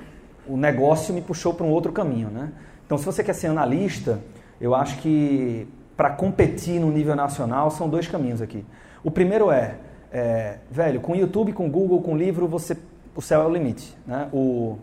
o 0.48 0.58
negócio 0.58 1.14
me 1.14 1.22
puxou 1.22 1.54
para 1.54 1.66
um 1.66 1.70
outro 1.70 1.92
caminho. 1.92 2.30
Né? 2.30 2.52
Então, 2.86 2.98
se 2.98 3.06
você 3.06 3.24
quer 3.24 3.34
ser 3.34 3.48
analista, 3.48 4.20
eu 4.60 4.74
acho 4.74 4.98
que 5.00 5.68
para 5.96 6.12
competir 6.12 6.80
no 6.80 6.90
nível 6.90 7.16
nacional 7.16 7.70
são 7.70 7.90
dois 7.90 8.08
caminhos 8.08 8.42
aqui. 8.42 8.66
O 9.04 9.12
primeiro 9.12 9.52
é, 9.52 9.76
é, 10.18 10.58
velho, 10.72 11.00
com 11.00 11.16
YouTube, 11.16 11.54
com 11.54 11.70
Google, 11.70 12.02
com 12.02 12.18
livro, 12.18 12.48
você, 12.48 12.76
o 13.16 13.22
céu 13.22 13.44
é 13.44 13.46
o 13.46 13.54
limite. 13.54 13.96
Né? 14.06 14.28
O, 14.34 14.80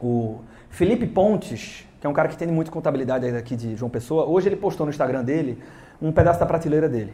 o 0.00 0.38
Felipe 0.68 1.08
Pontes, 1.08 1.84
que 2.00 2.06
é 2.06 2.10
um 2.10 2.12
cara 2.12 2.28
que 2.28 2.36
tem 2.36 2.46
muito 2.46 2.70
contabilidade 2.70 3.26
aqui 3.36 3.56
de 3.56 3.74
João 3.74 3.90
Pessoa, 3.90 4.26
hoje 4.26 4.48
ele 4.48 4.54
postou 4.54 4.86
no 4.86 4.90
Instagram 4.90 5.24
dele 5.24 5.58
um 6.00 6.12
pedaço 6.12 6.38
da 6.38 6.46
prateleira 6.46 6.88
dele, 6.88 7.12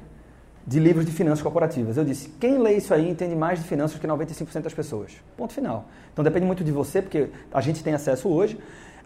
de 0.66 0.78
livros 0.78 1.06
de 1.06 1.12
finanças 1.12 1.42
corporativas. 1.42 1.96
Eu 1.96 2.04
disse, 2.04 2.28
quem 2.38 2.58
lê 2.58 2.76
isso 2.76 2.92
aí 2.92 3.08
entende 3.08 3.34
mais 3.34 3.58
de 3.58 3.66
finanças 3.66 3.98
que 3.98 4.06
95% 4.06 4.60
das 4.60 4.74
pessoas. 4.74 5.12
Ponto 5.34 5.54
final. 5.54 5.86
Então 6.12 6.22
depende 6.22 6.44
muito 6.44 6.62
de 6.62 6.70
você, 6.70 7.00
porque 7.00 7.30
a 7.50 7.60
gente 7.62 7.82
tem 7.82 7.94
acesso 7.94 8.28
hoje. 8.28 8.58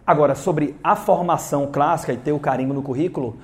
Agora, 0.05 0.35
sobre 0.35 0.75
a 0.83 0.97
formação 0.97 1.67
clássica 1.71 2.11
e 2.11 2.17
ter 2.17 2.33
o 2.33 2.39
carimbo 2.39 2.73
no 2.73 2.81
currículo, 2.81 3.37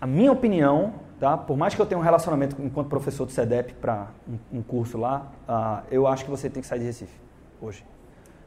a 0.00 0.06
minha 0.06 0.30
opinião, 0.30 0.94
tá? 1.22 1.36
por 1.36 1.56
mais 1.56 1.72
que 1.72 1.80
eu 1.80 1.86
tenha 1.86 1.96
um 1.96 2.02
relacionamento 2.02 2.56
enquanto 2.58 2.88
professor 2.88 3.24
do 3.24 3.30
CEDEP 3.30 3.74
para 3.74 4.08
um, 4.28 4.58
um, 4.58 4.62
curso 4.62 4.98
lá, 4.98 5.30
uh, 5.48 5.86
eu 5.88 6.08
acho 6.08 6.24
que 6.24 6.30
você 6.30 6.50
tem 6.50 6.60
que 6.60 6.66
sair 6.66 6.80
de 6.80 6.86
Recife 6.86 7.14
hoje. 7.60 7.84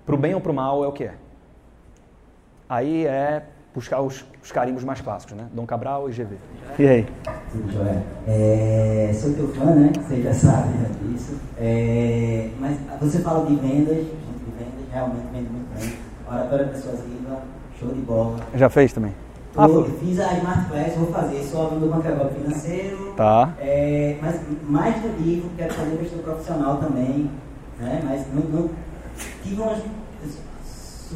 Para 0.06 0.14
o 0.14 0.18
bem 0.18 0.36
ou 0.36 0.42
para 0.42 0.52
o 0.52 0.56
mal 0.56 0.84
é 0.84 0.88
o 0.88 0.92
que 0.92 1.06
é. 1.06 1.14
Aí 2.68 3.06
é 3.06 3.46
buscar 3.74 4.02
os, 4.02 4.26
os 4.44 4.52
carimbos 4.52 4.84
mais 4.84 5.00
clássicos, 5.00 5.38
né? 5.38 5.48
Dom 5.54 5.66
Cabral 5.66 6.10
e 6.10 6.12
GV. 6.12 6.36
E 6.78 6.86
aí? 6.86 7.08
Tudo 7.50 7.72
jóia. 7.72 8.04
É, 8.28 9.12
sou 9.14 9.34
teu 9.34 9.48
fã, 9.54 9.74
né? 9.74 9.94
Você 9.96 10.22
já 10.22 10.34
sabe 10.34 10.74
disso. 11.02 11.40
É, 11.58 12.50
mas 12.60 12.78
você 13.00 13.20
fala 13.20 13.46
de 13.46 13.56
vendas, 13.56 13.96
de 13.96 14.52
vendas, 14.58 14.92
realmente 14.92 15.28
vende 15.32 15.50
muito 15.50 15.80
bem. 15.80 15.98
Oratória 16.28 16.68
persuasiva, 16.68 17.42
show 17.80 17.90
de 17.90 18.02
bola. 18.02 18.38
Já 18.54 18.70
fez 18.70 18.92
também? 18.92 19.14
Ah, 19.58 19.68
eu 19.68 19.86
fiz 20.00 20.20
a 20.20 20.34
Smart 20.34 20.66
Class, 20.70 20.96
vou 20.98 21.12
fazer, 21.12 21.44
sou 21.44 21.68
aluno 21.68 21.88
do 21.88 21.88
Banco 21.88 22.34
Financeiro. 22.34 23.14
Tá. 23.16 23.54
É, 23.60 24.18
mas 24.22 24.42
mais 24.64 24.96
do 25.02 25.24
livro, 25.24 25.50
quero 25.56 25.74
fazer 25.74 25.98
questão 25.98 26.20
profissional 26.20 26.78
também. 26.78 27.32
Né? 27.80 28.02
Mas 28.04 28.26
não, 28.34 28.44
não 28.44 28.70
tive 29.44 29.62
umas 29.62 29.80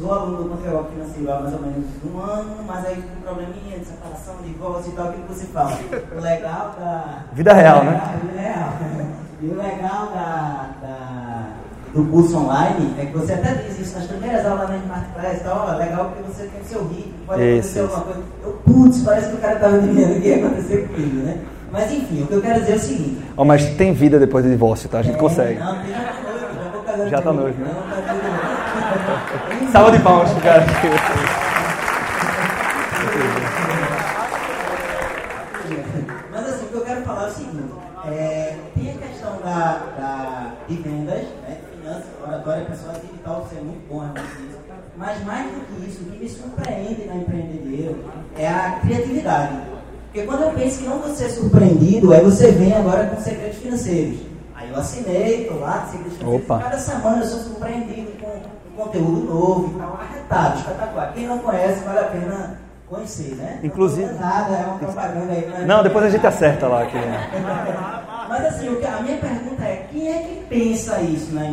sou 0.00 0.12
aluno 0.12 0.44
do 0.44 0.48
controle 0.48 0.88
financeiro 0.88 1.32
há 1.32 1.40
mais 1.40 1.54
ou 1.54 1.60
menos 1.60 1.84
um 2.04 2.18
ano, 2.18 2.62
mas 2.66 2.86
aí 2.86 3.02
com 3.02 3.18
um 3.18 3.22
probleminha 3.22 3.78
de 3.78 3.84
separação, 3.84 4.36
divórcio 4.42 4.92
e 4.92 4.96
tal, 4.96 5.08
aquilo 5.08 5.24
que 5.24 5.34
você 5.34 5.46
fala. 5.46 5.78
O 6.16 6.20
legal 6.20 6.74
da. 6.78 7.24
Vida 7.32 7.52
real, 7.52 7.84
né? 7.84 8.00
Vida 8.22 8.40
real. 8.40 8.72
E 9.42 9.46
o 9.46 9.56
legal 9.56 10.06
da, 10.06 10.70
da, 10.80 11.49
do 11.94 12.04
curso 12.04 12.36
online 12.36 12.94
é 12.98 13.06
que 13.06 13.16
você 13.16 13.32
até 13.32 13.54
diz 13.54 13.78
isso 13.80 13.98
nas 13.98 14.06
primeiras 14.06 14.46
aulas 14.46 14.68
na 14.68 15.34
e 15.34 15.40
tal, 15.40 15.68
ó, 15.68 15.76
legal 15.76 16.12
porque 16.12 16.32
você 16.32 16.44
tem 16.44 16.60
o 16.60 16.64
seu 16.64 16.86
ritmo, 16.88 17.14
pode 17.26 17.42
acontecer 17.42 17.80
alguma 17.80 18.00
coisa. 18.00 18.20
Eu, 18.44 18.52
putz, 18.64 19.02
parece 19.02 19.28
que 19.28 19.34
o 19.34 19.38
cara 19.38 19.54
estava 19.54 19.76
adivinhando 19.76 20.14
o 20.14 20.20
que 20.20 20.28
ia 20.28 20.36
acontecer 20.36 20.88
comigo, 20.88 21.16
né? 21.16 21.38
Mas 21.72 21.92
enfim, 21.92 22.22
o 22.22 22.26
que 22.26 22.34
eu 22.34 22.42
quero 22.42 22.60
dizer 22.60 22.72
é 22.72 22.76
o 22.76 22.80
seguinte. 22.80 23.24
Oh, 23.36 23.44
mas 23.44 23.64
tem 23.76 23.92
vida 23.92 24.18
depois 24.18 24.44
do 24.44 24.50
divórcio, 24.50 24.88
tá? 24.88 24.98
A 24.98 25.02
gente 25.02 25.16
é, 25.16 25.18
consegue. 25.18 25.58
Não, 25.58 25.78
tem 25.80 25.90
já 25.90 26.02
noivo, 26.22 26.54
já 26.54 26.70
vou 26.70 26.82
casar. 26.82 27.08
Já 27.08 27.22
tá 27.22 27.32
noivo, 27.32 27.64
né? 27.64 27.70
Não, 27.72 27.82
tá 27.82 28.10
Salva 29.72 29.92
de 29.92 30.02
palmas 30.02 30.30
cara. 30.42 30.64
Mas 36.32 36.48
assim, 36.48 36.64
o 36.64 36.68
que 36.68 36.74
eu 36.74 36.80
quero 36.80 37.02
falar 37.02 37.24
é 37.24 37.28
o 37.28 37.32
seguinte, 37.32 37.72
é, 38.06 38.56
tem 38.74 38.90
a 38.90 38.94
questão 38.94 39.38
da, 39.44 39.80
da, 39.98 40.52
de 40.66 40.74
vendas, 40.76 41.22
né, 41.42 41.58
finanças, 41.70 42.06
oratória, 42.26 42.64
pessoal 42.64 42.94
digital, 42.94 43.46
isso 43.46 43.58
é 43.58 43.62
muito 43.62 43.88
bom, 43.88 44.02
é 44.02 44.06
muito 44.06 44.20
isso. 44.20 44.58
Mas 44.96 45.24
mais 45.24 45.46
do 45.52 45.60
que 45.60 45.86
isso, 45.88 46.02
o 46.02 46.10
que 46.10 46.18
me 46.18 46.28
surpreende 46.64 47.04
na 47.06 47.16
empreendedoria 47.16 47.96
é 48.36 48.48
a 48.48 48.78
criatividade. 48.82 49.52
Porque 50.12 50.26
quando 50.26 50.42
eu 50.42 50.50
penso 50.50 50.78
que 50.80 50.88
não 50.88 50.98
vou 50.98 51.14
ser 51.14 51.30
surpreendido, 51.30 52.12
aí 52.12 52.22
você 52.24 52.50
vem 52.52 52.72
agora 52.74 53.06
com 53.06 53.20
segredos 53.22 53.58
financeiros. 53.58 54.18
Aí 54.54 54.68
eu 54.70 54.76
assinei, 54.76 55.42
estou 55.42 55.60
lá, 55.60 55.86
segredos 55.90 56.18
financeiros. 56.18 56.44
Opa. 56.50 56.58
Cada 56.64 56.78
semana 56.78 57.18
eu 57.18 57.26
sou 57.26 57.40
surpreendido 57.40 58.10
com 58.20 58.82
conteúdo 58.82 59.20
novo 59.32 59.72
e 59.74 59.78
tal, 59.80 59.94
arretado, 60.00 60.58
espetacular. 60.58 61.12
Quem 61.14 61.26
não 61.26 61.38
conhece, 61.38 61.84
vale 61.84 61.98
a 61.98 62.04
pena 62.04 62.60
conhecer, 62.88 63.34
né? 63.36 63.60
Inclusive- 63.62 64.06
Não 64.12 64.20
nada, 64.20 64.52
é 64.54 64.64
uma 64.66 64.78
propaganda 64.78 65.32
aí. 65.32 65.48
mas- 65.50 65.66
Não, 65.66 65.82
depois 65.82 66.04
a 66.04 66.10
gente 66.10 66.26
acerta 66.26 66.66
lá. 66.66 66.86
Que... 66.86 66.96
Mas 68.28 68.46
assim, 68.46 68.68
a 68.68 69.02
minha 69.02 69.18
pergunta 69.18 69.62
é, 69.62 69.86
quem 69.92 70.08
é 70.08 70.18
que 70.22 70.44
pensa 70.48 71.00
isso 71.00 71.32
na? 71.34 71.46
É 71.46 71.50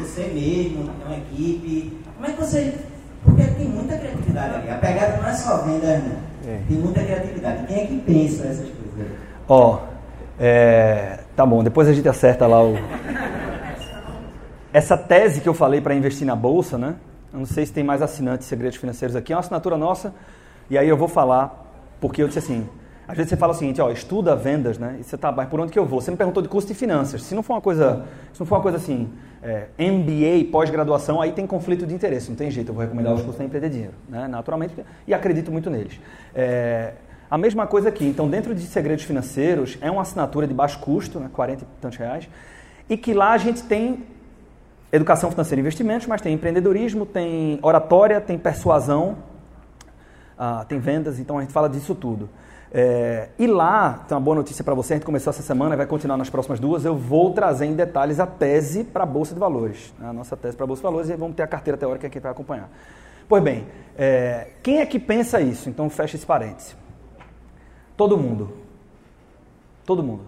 Você 0.00 0.22
mesmo, 0.26 0.84
tem 0.84 1.06
uma 1.06 1.16
equipe? 1.16 1.98
Como 2.14 2.26
é 2.26 2.30
que 2.30 2.40
você... 2.40 2.74
Porque 3.24 3.42
tem 3.42 3.68
muita 3.68 3.96
criatividade 3.96 4.54
ali. 4.54 4.70
A 4.70 4.76
pegada 4.76 5.16
não 5.16 5.28
é 5.28 5.34
só 5.34 5.58
venda, 5.58 5.98
não. 5.98 6.50
É. 6.50 6.60
Tem 6.68 6.76
muita 6.76 7.02
criatividade. 7.02 7.66
Quem 7.66 7.76
é 7.82 7.86
que 7.86 7.98
pensa 8.00 8.44
essas 8.44 8.68
coisas? 8.68 9.12
Ó, 9.48 9.80
é, 10.38 11.20
tá 11.34 11.46
bom, 11.46 11.62
depois 11.62 11.88
a 11.88 11.92
gente 11.92 12.08
acerta 12.08 12.46
lá 12.46 12.62
o. 12.62 12.74
Essa 14.72 14.96
tese 14.96 15.40
que 15.40 15.48
eu 15.48 15.54
falei 15.54 15.80
para 15.80 15.94
investir 15.94 16.26
na 16.26 16.34
bolsa, 16.34 16.76
né? 16.76 16.96
Eu 17.32 17.38
não 17.40 17.46
sei 17.46 17.64
se 17.64 17.72
tem 17.72 17.84
mais 17.84 18.02
assinantes 18.02 18.46
de 18.46 18.50
segredos 18.50 18.76
financeiros 18.78 19.16
aqui, 19.16 19.32
é 19.32 19.36
uma 19.36 19.40
assinatura 19.40 19.76
nossa, 19.76 20.14
e 20.68 20.76
aí 20.76 20.88
eu 20.88 20.96
vou 20.96 21.08
falar, 21.08 21.64
porque 22.00 22.22
eu 22.22 22.26
disse 22.26 22.40
assim. 22.40 22.68
Às 23.06 23.16
vezes 23.16 23.30
você 23.30 23.36
fala 23.36 23.52
o 23.52 23.56
seguinte, 23.56 23.80
ó, 23.80 23.90
estuda 23.90 24.34
vendas, 24.34 24.78
né? 24.78 24.96
E 24.98 25.04
você 25.04 25.16
tá, 25.16 25.30
mas 25.30 25.48
por 25.48 25.60
onde 25.60 25.70
que 25.70 25.78
eu 25.78 25.84
vou? 25.84 26.00
Você 26.00 26.10
me 26.10 26.16
perguntou 26.16 26.42
de 26.42 26.48
custo 26.48 26.72
de 26.72 26.78
finanças. 26.78 27.22
Se 27.22 27.34
não 27.34 27.42
for 27.42 27.54
uma 27.54 27.60
coisa, 27.60 28.04
se 28.32 28.40
não 28.40 28.46
for 28.46 28.56
uma 28.56 28.62
coisa 28.62 28.78
assim, 28.78 29.10
é, 29.42 29.66
MBA, 29.78 30.50
pós-graduação, 30.50 31.20
aí 31.20 31.32
tem 31.32 31.46
conflito 31.46 31.86
de 31.86 31.94
interesse, 31.94 32.30
não 32.30 32.36
tem 32.36 32.50
jeito. 32.50 32.70
Eu 32.70 32.74
vou 32.74 32.82
recomendar 32.82 33.12
os 33.12 33.20
cursos 33.20 33.38
da 33.38 33.44
Empreender 33.44 33.68
Dinheiro, 33.68 33.94
né? 34.08 34.26
Naturalmente, 34.26 34.74
e 35.06 35.12
acredito 35.12 35.52
muito 35.52 35.68
neles. 35.68 36.00
É, 36.34 36.94
a 37.30 37.36
mesma 37.36 37.66
coisa 37.66 37.90
aqui. 37.90 38.06
Então, 38.06 38.28
dentro 38.28 38.54
de 38.54 38.62
segredos 38.62 39.04
financeiros, 39.04 39.76
é 39.82 39.90
uma 39.90 40.00
assinatura 40.00 40.46
de 40.46 40.54
baixo 40.54 40.78
custo, 40.78 41.20
né? 41.20 41.28
40 41.30 41.62
e 41.62 41.66
tantos 41.80 41.98
reais, 41.98 42.28
e 42.88 42.96
que 42.96 43.12
lá 43.12 43.32
a 43.32 43.38
gente 43.38 43.62
tem 43.64 44.04
educação 44.90 45.30
financeira 45.30 45.60
e 45.60 45.62
investimentos, 45.62 46.06
mas 46.06 46.22
tem 46.22 46.32
empreendedorismo, 46.32 47.04
tem 47.04 47.58
oratória, 47.60 48.20
tem 48.20 48.38
persuasão, 48.38 49.18
ah, 50.38 50.64
tem 50.68 50.78
vendas, 50.78 51.18
então 51.18 51.36
a 51.38 51.40
gente 51.42 51.52
fala 51.52 51.68
disso 51.68 51.94
tudo. 51.94 52.30
É, 52.76 53.28
e 53.38 53.46
lá, 53.46 54.04
tem 54.08 54.16
uma 54.16 54.20
boa 54.20 54.34
notícia 54.34 54.64
para 54.64 54.74
você, 54.74 54.94
a 54.94 54.96
gente 54.96 55.06
começou 55.06 55.30
essa 55.30 55.44
semana, 55.44 55.76
vai 55.76 55.86
continuar 55.86 56.16
nas 56.16 56.28
próximas 56.28 56.58
duas, 56.58 56.84
eu 56.84 56.96
vou 56.96 57.32
trazer 57.32 57.66
em 57.66 57.72
detalhes 57.72 58.18
a 58.18 58.26
tese 58.26 58.82
para 58.82 59.04
a 59.04 59.06
Bolsa 59.06 59.32
de 59.32 59.38
Valores, 59.38 59.94
né, 59.96 60.08
a 60.08 60.12
nossa 60.12 60.36
tese 60.36 60.56
para 60.56 60.64
a 60.64 60.66
Bolsa 60.66 60.80
de 60.80 60.82
Valores, 60.82 61.08
e 61.08 61.14
vamos 61.14 61.36
ter 61.36 61.44
a 61.44 61.46
carteira 61.46 61.78
teórica 61.78 62.00
que 62.00 62.06
a 62.06 62.18
gente 62.18 62.22
vai 62.24 62.32
acompanhar. 62.32 62.68
Pois 63.28 63.44
bem, 63.44 63.64
é, 63.96 64.48
quem 64.60 64.80
é 64.80 64.86
que 64.86 64.98
pensa 64.98 65.40
isso? 65.40 65.70
Então 65.70 65.88
fecha 65.88 66.16
esse 66.16 66.26
parêntese. 66.26 66.74
Todo 67.96 68.18
mundo. 68.18 68.56
Todo 69.86 70.02
mundo. 70.02 70.24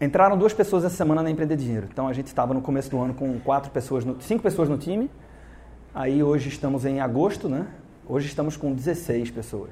Entraram 0.00 0.38
duas 0.38 0.54
pessoas 0.54 0.86
essa 0.86 0.96
semana 0.96 1.22
na 1.22 1.30
Empreender 1.30 1.56
Dinheiro. 1.56 1.86
Então 1.92 2.08
a 2.08 2.14
gente 2.14 2.28
estava 2.28 2.54
no 2.54 2.62
começo 2.62 2.90
do 2.90 2.98
ano 2.98 3.12
com 3.12 3.38
quatro 3.40 3.70
pessoas, 3.70 4.06
no, 4.06 4.18
cinco 4.22 4.42
pessoas 4.42 4.70
no 4.70 4.78
time. 4.78 5.10
Aí 5.94 6.22
hoje 6.22 6.48
estamos 6.48 6.86
em 6.86 7.00
agosto, 7.00 7.46
né? 7.46 7.66
Hoje 8.08 8.26
estamos 8.26 8.56
com 8.56 8.72
16 8.72 9.30
pessoas. 9.30 9.70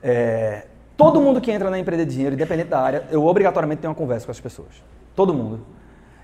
É, 0.00 0.68
todo 0.96 1.20
mundo 1.20 1.40
que 1.40 1.50
entra 1.50 1.70
na 1.70 1.78
Empreender 1.78 2.06
Dinheiro, 2.06 2.34
independente 2.34 2.68
da 2.68 2.80
área, 2.80 3.04
eu 3.10 3.24
obrigatoriamente 3.24 3.80
tenho 3.80 3.90
uma 3.90 3.96
conversa 3.96 4.26
com 4.26 4.32
as 4.32 4.40
pessoas. 4.40 4.82
Todo 5.14 5.34
mundo. 5.34 5.60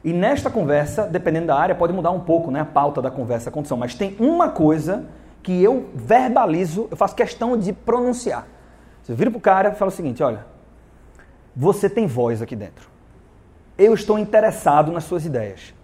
E 0.03 0.12
nesta 0.12 0.51
conversa, 0.51 1.07
dependendo 1.07 1.49
da 1.49 1.57
área, 1.57 1.75
pode 1.75 1.93
mudar 1.93 2.11
um 2.11 2.21
pouco 2.21 2.51
né, 2.51 2.61
a 2.61 2.64
pauta 2.64 3.03
da 3.03 3.11
conversa, 3.11 3.51
a 3.51 3.53
condição. 3.53 3.77
Mas 3.77 3.95
tem 3.95 4.16
uma 4.18 4.49
coisa 4.49 5.05
que 5.43 5.62
eu 5.62 5.91
verbalizo, 5.95 6.89
eu 6.91 6.97
faço 6.97 7.14
questão 7.14 7.57
de 7.57 7.73
pronunciar. 7.73 8.47
Você 9.03 9.14
vira 9.14 9.31
pro 9.31 9.41
cara 9.41 9.71
e 9.71 9.75
fala 9.75 9.91
o 9.91 9.95
seguinte: 9.95 10.23
olha, 10.23 10.47
você 11.55 11.89
tem 11.89 12.07
voz 12.07 12.41
aqui 12.41 12.57
dentro. 12.57 12.89
Eu 13.77 13.95
estou 13.95 14.18
interessado 14.18 14.93
nas 14.93 15.05
suas 15.05 15.25
ideias. 15.25 15.75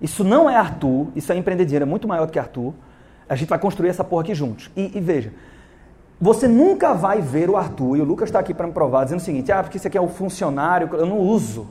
Isso 0.00 0.24
não 0.24 0.48
é 0.48 0.56
Arthur, 0.56 1.08
isso 1.14 1.32
é 1.32 1.36
empreender 1.36 1.64
dinheiro, 1.64 1.84
é 1.84 1.86
muito 1.86 2.08
maior 2.08 2.26
do 2.26 2.32
que 2.32 2.38
Arthur. 2.38 2.72
A 3.28 3.36
gente 3.36 3.48
vai 3.48 3.58
construir 3.58 3.90
essa 3.90 4.02
porra 4.02 4.22
aqui 4.22 4.34
juntos. 4.34 4.70
E, 4.76 4.96
e 4.96 5.00
veja, 5.00 5.32
você 6.20 6.46
nunca 6.46 6.92
vai 6.92 7.22
ver 7.22 7.48
o 7.48 7.56
Arthur, 7.56 7.96
e 7.96 8.00
o 8.02 8.04
Lucas 8.04 8.28
está 8.28 8.38
aqui 8.38 8.52
para 8.52 8.66
me 8.66 8.72
provar, 8.72 9.04
dizendo 9.04 9.20
o 9.20 9.22
seguinte: 9.22 9.50
ah, 9.50 9.62
porque 9.62 9.78
isso 9.78 9.86
aqui 9.86 9.96
é 9.96 10.00
o 10.00 10.08
funcionário, 10.08 10.88
eu 10.92 11.06
não 11.06 11.18
uso 11.18 11.68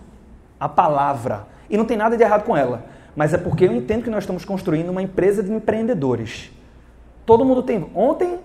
a 0.60 0.68
palavra. 0.68 1.46
E 1.70 1.78
não 1.78 1.86
tem 1.86 1.96
nada 1.96 2.18
de 2.18 2.24
errado 2.24 2.44
com 2.44 2.58
ela. 2.58 2.84
Mas 3.16 3.34
é 3.34 3.38
porque 3.38 3.66
eu 3.66 3.72
entendo 3.72 4.04
que 4.04 4.10
nós 4.10 4.24
estamos 4.24 4.44
construindo 4.44 4.90
uma 4.90 5.02
empresa 5.02 5.44
de 5.44 5.52
empreendedores. 5.52 6.52
Todo 7.26 7.46
mundo 7.46 7.62
tem. 7.62 7.90
Ontem 7.94 8.40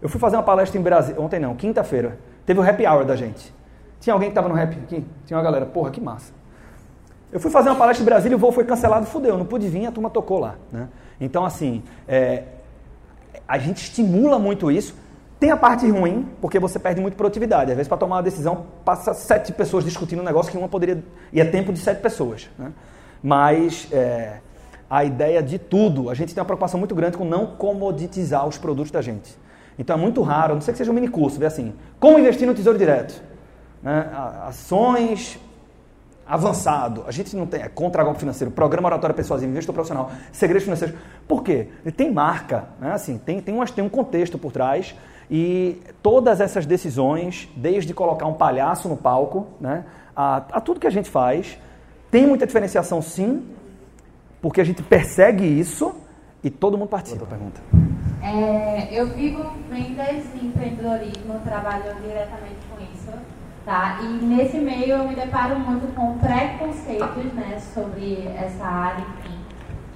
eu 0.00 0.08
fui 0.08 0.20
fazer 0.20 0.36
uma 0.36 0.42
palestra 0.42 0.78
em 0.78 0.82
Brasília. 0.82 1.20
Ontem 1.20 1.40
não, 1.40 1.56
quinta-feira. 1.56 2.18
Teve 2.46 2.60
o 2.60 2.62
happy 2.62 2.86
hour 2.86 3.04
da 3.04 3.16
gente. 3.16 3.52
Tinha 4.00 4.14
alguém 4.14 4.28
que 4.28 4.32
estava 4.32 4.48
no 4.48 4.60
happy 4.60 4.78
aqui? 4.78 5.04
Tinha 5.26 5.36
uma 5.36 5.42
galera. 5.42 5.66
Porra, 5.66 5.90
que 5.90 6.00
massa. 6.00 6.32
Eu 7.32 7.40
fui 7.40 7.50
fazer 7.50 7.68
uma 7.68 7.76
palestra 7.76 8.02
em 8.02 8.04
Brasília 8.06 8.34
e 8.34 8.36
o 8.36 8.38
voo 8.38 8.52
foi 8.52 8.64
cancelado, 8.64 9.04
fudeu, 9.06 9.36
não 9.36 9.44
pude 9.44 9.68
vir, 9.68 9.86
a 9.86 9.92
turma 9.92 10.08
tocou 10.08 10.38
lá. 10.38 10.54
Né? 10.72 10.88
Então, 11.20 11.44
assim, 11.44 11.82
é, 12.06 12.44
a 13.46 13.58
gente 13.58 13.82
estimula 13.82 14.38
muito 14.38 14.70
isso. 14.70 14.94
Tem 15.38 15.52
a 15.52 15.56
parte 15.56 15.88
ruim, 15.88 16.28
porque 16.40 16.58
você 16.58 16.78
perde 16.78 17.00
muito 17.00 17.16
produtividade. 17.16 17.70
Às 17.70 17.76
vezes, 17.76 17.88
para 17.88 17.96
tomar 17.96 18.16
uma 18.16 18.22
decisão, 18.22 18.66
passa 18.84 19.14
sete 19.14 19.52
pessoas 19.52 19.84
discutindo 19.84 20.20
um 20.20 20.24
negócio 20.24 20.50
que 20.50 20.58
uma 20.58 20.68
poderia. 20.68 21.02
E 21.32 21.40
é 21.40 21.44
tempo 21.44 21.72
de 21.72 21.78
sete 21.78 22.00
pessoas. 22.00 22.50
Né? 22.58 22.72
Mas 23.22 23.86
é, 23.92 24.40
a 24.90 25.04
ideia 25.04 25.40
de 25.40 25.58
tudo, 25.58 26.10
a 26.10 26.14
gente 26.14 26.34
tem 26.34 26.40
uma 26.40 26.46
preocupação 26.46 26.78
muito 26.78 26.94
grande 26.94 27.16
com 27.16 27.24
não 27.24 27.46
comoditizar 27.46 28.46
os 28.48 28.58
produtos 28.58 28.90
da 28.90 29.00
gente. 29.00 29.36
Então 29.78 29.96
é 29.96 29.98
muito 29.98 30.22
raro, 30.22 30.54
não 30.54 30.60
sei 30.60 30.72
que 30.72 30.78
seja 30.78 30.90
um 30.90 30.94
mini 30.94 31.08
curso, 31.08 31.38
vê 31.38 31.46
assim, 31.46 31.72
como 32.00 32.18
investir 32.18 32.46
no 32.46 32.54
Tesouro 32.54 32.76
Direto. 32.76 33.22
Né? 33.80 34.10
Ações 34.44 35.38
avançado. 36.26 37.04
A 37.06 37.12
gente 37.12 37.34
não 37.36 37.46
tem, 37.46 37.62
é 37.62 37.68
contra 37.68 38.02
golpe 38.02 38.18
financeiro, 38.18 38.50
programa 38.50 38.88
oratório 38.88 39.14
persuasivo, 39.14 39.50
investor 39.50 39.72
profissional, 39.72 40.10
segredos 40.32 40.64
financeiros. 40.64 40.96
Por 41.28 41.44
quê? 41.44 41.68
Ele 41.84 41.92
tem 41.92 42.12
marca, 42.12 42.64
né? 42.80 42.92
assim, 42.92 43.18
tem, 43.18 43.40
tem, 43.40 43.54
umas, 43.54 43.70
tem 43.70 43.84
um 43.84 43.88
contexto 43.88 44.36
por 44.36 44.50
trás 44.50 44.94
e 45.30 45.80
todas 46.02 46.40
essas 46.40 46.64
decisões, 46.64 47.48
desde 47.56 47.92
colocar 47.92 48.26
um 48.26 48.34
palhaço 48.34 48.88
no 48.88 48.96
palco, 48.96 49.46
né? 49.60 49.84
a, 50.16 50.36
a 50.36 50.60
tudo 50.60 50.80
que 50.80 50.86
a 50.86 50.90
gente 50.90 51.08
faz, 51.08 51.58
tem 52.10 52.26
muita 52.26 52.46
diferenciação 52.46 53.00
sim, 53.00 53.46
porque 54.40 54.60
a 54.60 54.64
gente 54.64 54.82
persegue 54.82 55.44
isso 55.44 55.94
e 56.42 56.50
todo 56.50 56.76
mundo 56.76 56.88
participa. 56.88 57.22
Outra 57.22 57.36
pergunta. 57.36 57.60
É, 58.22 58.88
eu 58.90 59.06
vivo 59.14 59.44
vendas 59.70 60.24
e 60.34 60.46
empreendedorismo, 60.46 61.38
trabalho 61.44 61.94
diretamente 62.02 62.58
com 62.68 62.82
isso, 62.82 63.16
tá? 63.64 64.00
E 64.02 64.06
nesse 64.24 64.58
meio 64.58 64.96
eu 64.96 65.08
me 65.08 65.14
deparo 65.14 65.58
muito 65.60 65.94
com 65.94 66.18
preconceitos, 66.18 67.32
né, 67.34 67.60
sobre 67.72 68.26
essa 68.36 68.64
área, 68.64 69.04
enfim. 69.20 69.37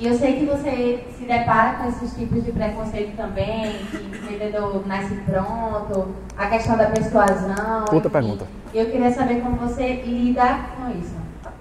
E 0.02 0.06
eu 0.08 0.18
sei 0.18 0.40
que 0.40 0.46
você 0.46 1.04
se 1.16 1.24
depara 1.26 1.74
com 1.74 1.88
esses 1.88 2.12
tipos 2.16 2.42
de 2.42 2.50
preconceito 2.50 3.16
também, 3.16 3.70
que 3.88 3.98
o 3.98 4.28
vendedor 4.28 4.84
nasce 4.84 5.14
pronto, 5.14 6.08
a 6.36 6.46
questão 6.48 6.76
da 6.76 6.86
persuasão. 6.86 7.82
Outra 7.82 7.98
enfim. 7.98 8.10
pergunta. 8.10 8.48
E 8.74 8.78
eu 8.78 8.86
queria 8.86 9.12
saber 9.12 9.40
como 9.40 9.54
você 9.58 10.02
lida 10.02 10.58
com 10.76 10.90
isso. 10.90 11.14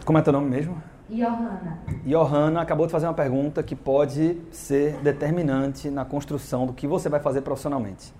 Como 0.03 0.17
é 0.17 0.23
teu 0.23 0.33
nome 0.33 0.49
mesmo? 0.49 0.81
Johanna. 1.07 1.77
Johanna 2.03 2.61
acabou 2.63 2.87
de 2.87 2.91
fazer 2.91 3.05
uma 3.05 3.13
pergunta 3.13 3.61
que 3.61 3.75
pode 3.75 4.41
ser 4.51 4.93
determinante 5.03 5.91
na 5.91 6.03
construção 6.03 6.65
do 6.65 6.73
que 6.73 6.87
você 6.87 7.09
vai 7.09 7.19
fazer 7.19 7.41
profissionalmente. 7.41 8.11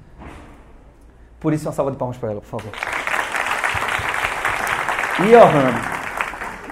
Por 1.40 1.52
isso, 1.52 1.68
uma 1.68 1.74
salva 1.74 1.90
de 1.90 1.98
palmas 1.98 2.18
para 2.18 2.30
ela, 2.30 2.42
por 2.42 2.48
favor. 2.48 2.72
Johanna, 5.18 5.82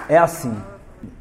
é 0.08 0.18
assim. 0.18 0.56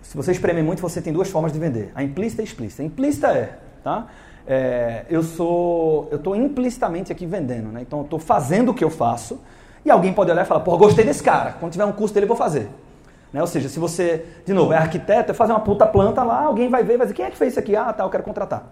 Se 0.10 0.18
você 0.18 0.32
espremer 0.32 0.64
muito, 0.64 0.82
você 0.82 0.99
tem 0.99 1.14
duas 1.14 1.30
formas 1.30 1.53
de 1.53 1.60
vender: 1.60 1.91
a 1.93 2.01
implícita 2.01 2.41
e 2.41 2.43
a 2.43 2.45
explícita. 2.45 2.82
A 2.82 2.86
implícita 2.86 3.28
é, 3.28 3.60
tá? 3.84 4.07
É, 4.47 5.05
eu 5.07 5.22
sou, 5.22 6.07
eu 6.10 6.18
estou 6.18 6.36
implicitamente 6.36 7.12
aqui 7.12 7.28
vendendo, 7.28 7.72
né? 7.72 7.82
Então, 7.84 7.99
eu 7.99 8.05
estou 8.05 8.18
fazendo 8.18 8.70
o 8.70 8.74
que 8.74 8.84
eu 8.84 8.89
faço 8.89 9.39
e 9.86 9.91
alguém 9.91 10.12
pode 10.12 10.32
olhar 10.32 10.41
e 10.41 10.45
falar: 10.47 10.62
pô, 10.62 10.76
gostei 10.80 11.05
desse 11.05 11.22
cara. 11.22 11.51
Quando 11.60 11.74
tiver 11.74 11.86
um 11.86 11.91
curso 11.91 12.12
dele, 12.12 12.24
eu 12.24 12.28
vou 12.28 12.36
fazer. 12.36 12.68
Né? 13.32 13.39
Ou 13.39 13.45
seja, 13.45 13.70
se 13.70 13.78
você, 13.78 14.26
de 14.43 14.51
novo, 14.51 14.74
é 14.74 14.78
arquiteto, 14.78 15.30
é 15.30 15.36
fazer 15.36 15.53
uma 15.53 15.60
puta 15.60 15.86
planta 15.86 16.24
lá, 16.24 16.45
alguém 16.45 16.70
vai 16.70 16.84
ver 16.84 16.97
vai 16.97 17.05
dizer, 17.05 17.14
quem 17.14 17.26
é 17.26 17.30
que 17.30 17.38
fez 17.38 17.51
isso 17.53 17.60
aqui? 17.60 17.76
Ah, 17.76 17.93
tá, 17.93 18.03
eu 18.03 18.10
quero 18.10 18.24
contratar. 18.24 18.68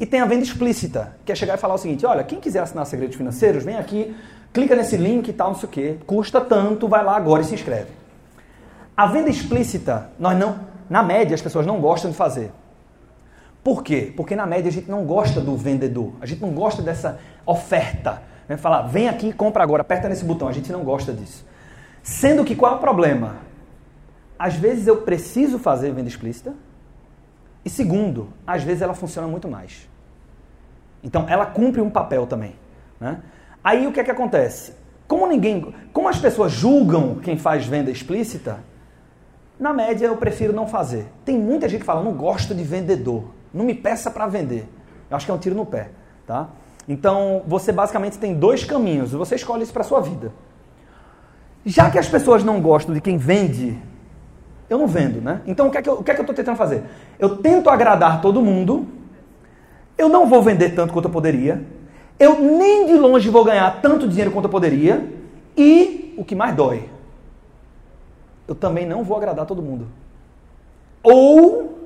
E 0.00 0.04
tem 0.04 0.20
a 0.20 0.24
venda 0.24 0.42
explícita, 0.42 1.14
que 1.24 1.30
é 1.30 1.34
chegar 1.36 1.54
e 1.54 1.58
falar 1.58 1.74
o 1.74 1.78
seguinte, 1.78 2.04
olha, 2.04 2.24
quem 2.24 2.40
quiser 2.40 2.58
assinar 2.58 2.86
segredos 2.86 3.14
financeiros, 3.14 3.62
vem 3.62 3.76
aqui, 3.76 4.16
clica 4.52 4.74
nesse 4.74 4.96
link 4.96 5.28
e 5.28 5.32
tal, 5.32 5.50
não 5.50 5.54
sei 5.54 5.68
o 5.68 5.70
quê, 5.70 5.96
custa 6.08 6.40
tanto, 6.40 6.88
vai 6.88 7.04
lá 7.04 7.16
agora 7.16 7.42
e 7.42 7.44
se 7.44 7.54
inscreve. 7.54 8.02
A 8.96 9.06
venda 9.06 9.30
explícita, 9.30 10.10
nós 10.18 10.36
não, 10.36 10.71
na 10.88 11.02
média, 11.02 11.34
as 11.34 11.42
pessoas 11.42 11.66
não 11.66 11.80
gostam 11.80 12.10
de 12.10 12.16
fazer. 12.16 12.52
Por 13.62 13.82
quê? 13.82 14.12
Porque 14.16 14.34
na 14.34 14.44
média 14.44 14.68
a 14.68 14.72
gente 14.72 14.90
não 14.90 15.04
gosta 15.04 15.40
do 15.40 15.56
vendedor, 15.56 16.12
a 16.20 16.26
gente 16.26 16.40
não 16.40 16.50
gosta 16.50 16.82
dessa 16.82 17.20
oferta. 17.46 18.22
Né? 18.48 18.56
Falar, 18.56 18.82
vem 18.82 19.08
aqui 19.08 19.28
e 19.28 19.32
compra 19.32 19.62
agora, 19.62 19.82
aperta 19.82 20.08
nesse 20.08 20.24
botão, 20.24 20.48
a 20.48 20.52
gente 20.52 20.72
não 20.72 20.82
gosta 20.82 21.12
disso. 21.12 21.46
Sendo 22.02 22.44
que 22.44 22.56
qual 22.56 22.72
é 22.72 22.76
o 22.76 22.80
problema? 22.80 23.36
Às 24.38 24.56
vezes 24.56 24.88
eu 24.88 24.98
preciso 25.02 25.58
fazer 25.58 25.92
venda 25.92 26.08
explícita. 26.08 26.52
E 27.64 27.70
segundo, 27.70 28.32
às 28.44 28.64
vezes 28.64 28.82
ela 28.82 28.94
funciona 28.94 29.28
muito 29.28 29.46
mais. 29.46 29.88
Então 31.02 31.26
ela 31.28 31.46
cumpre 31.46 31.80
um 31.80 31.90
papel 31.90 32.26
também. 32.26 32.56
Né? 32.98 33.20
Aí 33.62 33.86
o 33.86 33.92
que 33.92 34.00
é 34.00 34.04
que 34.04 34.10
acontece? 34.10 34.74
Como 35.06 35.26
ninguém. 35.26 35.72
Como 35.92 36.08
as 36.08 36.18
pessoas 36.18 36.50
julgam 36.50 37.16
quem 37.16 37.38
faz 37.38 37.64
venda 37.66 37.90
explícita, 37.90 38.58
na 39.62 39.72
média 39.72 40.06
eu 40.06 40.16
prefiro 40.16 40.52
não 40.52 40.66
fazer. 40.66 41.06
Tem 41.24 41.38
muita 41.38 41.68
gente 41.68 41.80
que 41.80 41.86
fala, 41.86 42.02
não 42.02 42.12
gosto 42.12 42.52
de 42.52 42.64
vendedor. 42.64 43.22
Não 43.54 43.64
me 43.64 43.74
peça 43.74 44.10
para 44.10 44.26
vender. 44.26 44.68
Eu 45.08 45.16
acho 45.16 45.24
que 45.24 45.30
é 45.30 45.34
um 45.34 45.38
tiro 45.38 45.54
no 45.54 45.64
pé. 45.64 45.90
Tá? 46.26 46.48
Então, 46.88 47.42
você 47.46 47.70
basicamente 47.70 48.18
tem 48.18 48.34
dois 48.34 48.64
caminhos, 48.64 49.12
você 49.12 49.36
escolhe 49.36 49.62
isso 49.62 49.72
para 49.72 49.84
sua 49.84 50.00
vida. 50.00 50.32
Já 51.64 51.88
que 51.90 51.98
as 51.98 52.08
pessoas 52.08 52.42
não 52.42 52.60
gostam 52.60 52.92
de 52.92 53.00
quem 53.00 53.16
vende, 53.16 53.78
eu 54.68 54.78
não 54.78 54.88
vendo, 54.88 55.20
né? 55.20 55.40
Então, 55.46 55.68
o 55.68 55.70
que 55.70 55.78
é 55.78 55.82
que 55.82 55.88
eu 55.88 56.00
estou 56.00 56.32
é 56.32 56.34
tentando 56.34 56.56
fazer? 56.56 56.82
Eu 57.16 57.36
tento 57.36 57.70
agradar 57.70 58.20
todo 58.20 58.42
mundo, 58.42 58.88
eu 59.96 60.08
não 60.08 60.26
vou 60.26 60.42
vender 60.42 60.70
tanto 60.70 60.92
quanto 60.92 61.04
eu 61.04 61.12
poderia, 61.12 61.62
eu 62.18 62.40
nem 62.40 62.86
de 62.86 62.94
longe 62.94 63.30
vou 63.30 63.44
ganhar 63.44 63.80
tanto 63.80 64.08
dinheiro 64.08 64.32
quanto 64.32 64.46
eu 64.46 64.50
poderia, 64.50 65.08
e 65.56 66.14
o 66.18 66.24
que 66.24 66.34
mais 66.34 66.56
dói, 66.56 66.88
eu 68.46 68.54
também 68.54 68.86
não 68.86 69.02
vou 69.04 69.16
agradar 69.16 69.46
todo 69.46 69.62
mundo. 69.62 69.86
Ou 71.02 71.78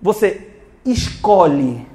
você 0.00 0.50
escolhe 0.84 1.86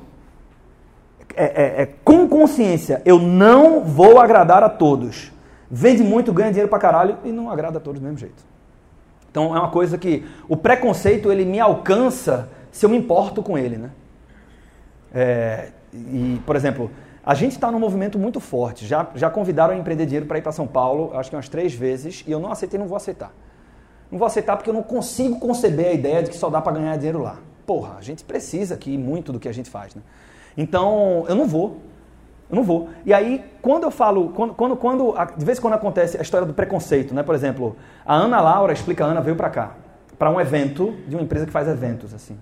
é, 1.35 1.45
é, 1.45 1.81
é, 1.81 1.85
com 2.03 2.27
consciência, 2.27 3.01
eu 3.05 3.19
não 3.19 3.83
vou 3.83 4.19
agradar 4.19 4.63
a 4.63 4.69
todos. 4.69 5.31
Vende 5.69 6.03
muito, 6.03 6.31
ganha 6.31 6.49
dinheiro 6.49 6.69
pra 6.69 6.77
caralho 6.77 7.17
e 7.23 7.31
não 7.31 7.49
agrada 7.49 7.79
a 7.79 7.81
todos 7.81 7.99
do 7.99 8.03
mesmo 8.03 8.19
jeito. 8.19 8.43
Então 9.31 9.55
é 9.55 9.59
uma 9.59 9.71
coisa 9.71 9.97
que 9.97 10.23
o 10.47 10.55
preconceito 10.55 11.31
ele 11.31 11.43
me 11.43 11.59
alcança 11.59 12.49
se 12.71 12.85
eu 12.85 12.89
me 12.89 12.97
importo 12.97 13.41
com 13.41 13.57
ele, 13.57 13.77
né? 13.77 13.89
É, 15.13 15.69
e, 15.91 16.39
por 16.45 16.55
exemplo, 16.55 16.91
a 17.25 17.33
gente 17.33 17.53
está 17.53 17.71
num 17.71 17.79
movimento 17.79 18.19
muito 18.19 18.39
forte. 18.39 18.85
Já, 18.85 19.07
já 19.15 19.29
convidaram 19.29 19.73
a 19.73 19.77
empreender 19.77 20.05
dinheiro 20.05 20.25
para 20.25 20.37
ir 20.37 20.41
para 20.41 20.51
São 20.51 20.67
Paulo, 20.67 21.11
acho 21.15 21.29
que 21.29 21.35
umas 21.35 21.49
três 21.49 21.73
vezes, 21.73 22.23
e 22.27 22.31
eu 22.31 22.39
não 22.39 22.51
aceitei, 22.51 22.79
não 22.79 22.87
vou 22.87 22.97
aceitar. 22.97 23.31
Não 24.13 24.19
vou 24.19 24.27
aceitar 24.27 24.55
porque 24.55 24.69
eu 24.69 24.73
não 24.75 24.83
consigo 24.83 25.39
conceber 25.39 25.87
a 25.87 25.91
ideia 25.91 26.21
de 26.21 26.29
que 26.29 26.37
só 26.37 26.47
dá 26.47 26.61
para 26.61 26.73
ganhar 26.73 26.95
dinheiro 26.97 27.19
lá. 27.19 27.37
Porra, 27.65 27.95
a 27.97 28.01
gente 28.03 28.23
precisa 28.23 28.75
aqui 28.75 28.95
muito 28.95 29.33
do 29.33 29.39
que 29.39 29.49
a 29.49 29.51
gente 29.51 29.71
faz, 29.71 29.95
né? 29.95 30.03
Então, 30.55 31.25
eu 31.27 31.33
não 31.33 31.47
vou. 31.47 31.79
Eu 32.47 32.57
não 32.57 32.63
vou. 32.63 32.89
E 33.03 33.11
aí, 33.11 33.43
quando 33.59 33.85
eu 33.85 33.89
falo, 33.89 34.29
quando, 34.29 34.53
quando, 34.53 34.75
quando, 34.75 35.15
de 35.35 35.43
vez 35.43 35.57
em 35.57 35.61
quando 35.63 35.73
acontece 35.73 36.15
a 36.15 36.21
história 36.21 36.45
do 36.45 36.53
preconceito, 36.53 37.11
né? 37.11 37.23
Por 37.23 37.33
exemplo, 37.33 37.75
a 38.05 38.13
Ana 38.13 38.39
Laura, 38.39 38.71
explica 38.71 39.03
a 39.03 39.07
Ana, 39.07 39.19
veio 39.19 39.35
para 39.35 39.49
cá, 39.49 39.71
para 40.19 40.29
um 40.29 40.39
evento 40.39 40.95
de 41.07 41.15
uma 41.15 41.23
empresa 41.23 41.47
que 41.47 41.51
faz 41.51 41.67
eventos, 41.67 42.13
assim. 42.13 42.37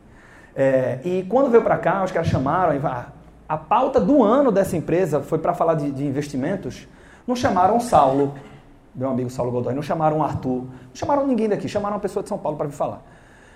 É, 0.53 0.99
e 1.05 1.26
quando 1.30 1.49
veio 1.49 1.63
para 1.63 1.78
cá, 1.78 2.03
os 2.03 2.11
caras 2.11 2.28
chamaram, 2.28 2.86
a, 2.86 3.05
a 3.47 3.57
pauta 3.57 3.97
do 3.97 4.22
ano 4.22 4.51
dessa 4.51 4.76
empresa 4.76 5.22
foi 5.22 5.39
para 5.39 5.53
falar 5.53 5.76
de, 5.76 5.89
de, 5.89 6.05
investimentos, 6.05 6.86
não 7.26 7.34
chamaram 7.34 7.80
Saulo, 7.80 8.34
meu 8.94 9.10
amigo 9.10 9.30
Saulo 9.30 9.52
Godoy, 9.52 9.74
não 9.74 9.82
chamaram 9.82 10.20
o 10.20 10.24
Arthur, 10.24 10.64
não 10.64 10.96
chamaram 10.96 11.26
ninguém 11.26 11.48
daqui, 11.48 11.68
chamaram 11.68 11.96
uma 11.96 12.02
pessoa 12.02 12.22
de 12.22 12.30
São 12.30 12.38
Paulo 12.38 12.58
para 12.58 12.68
vir 12.68 12.74
falar. 12.74 13.02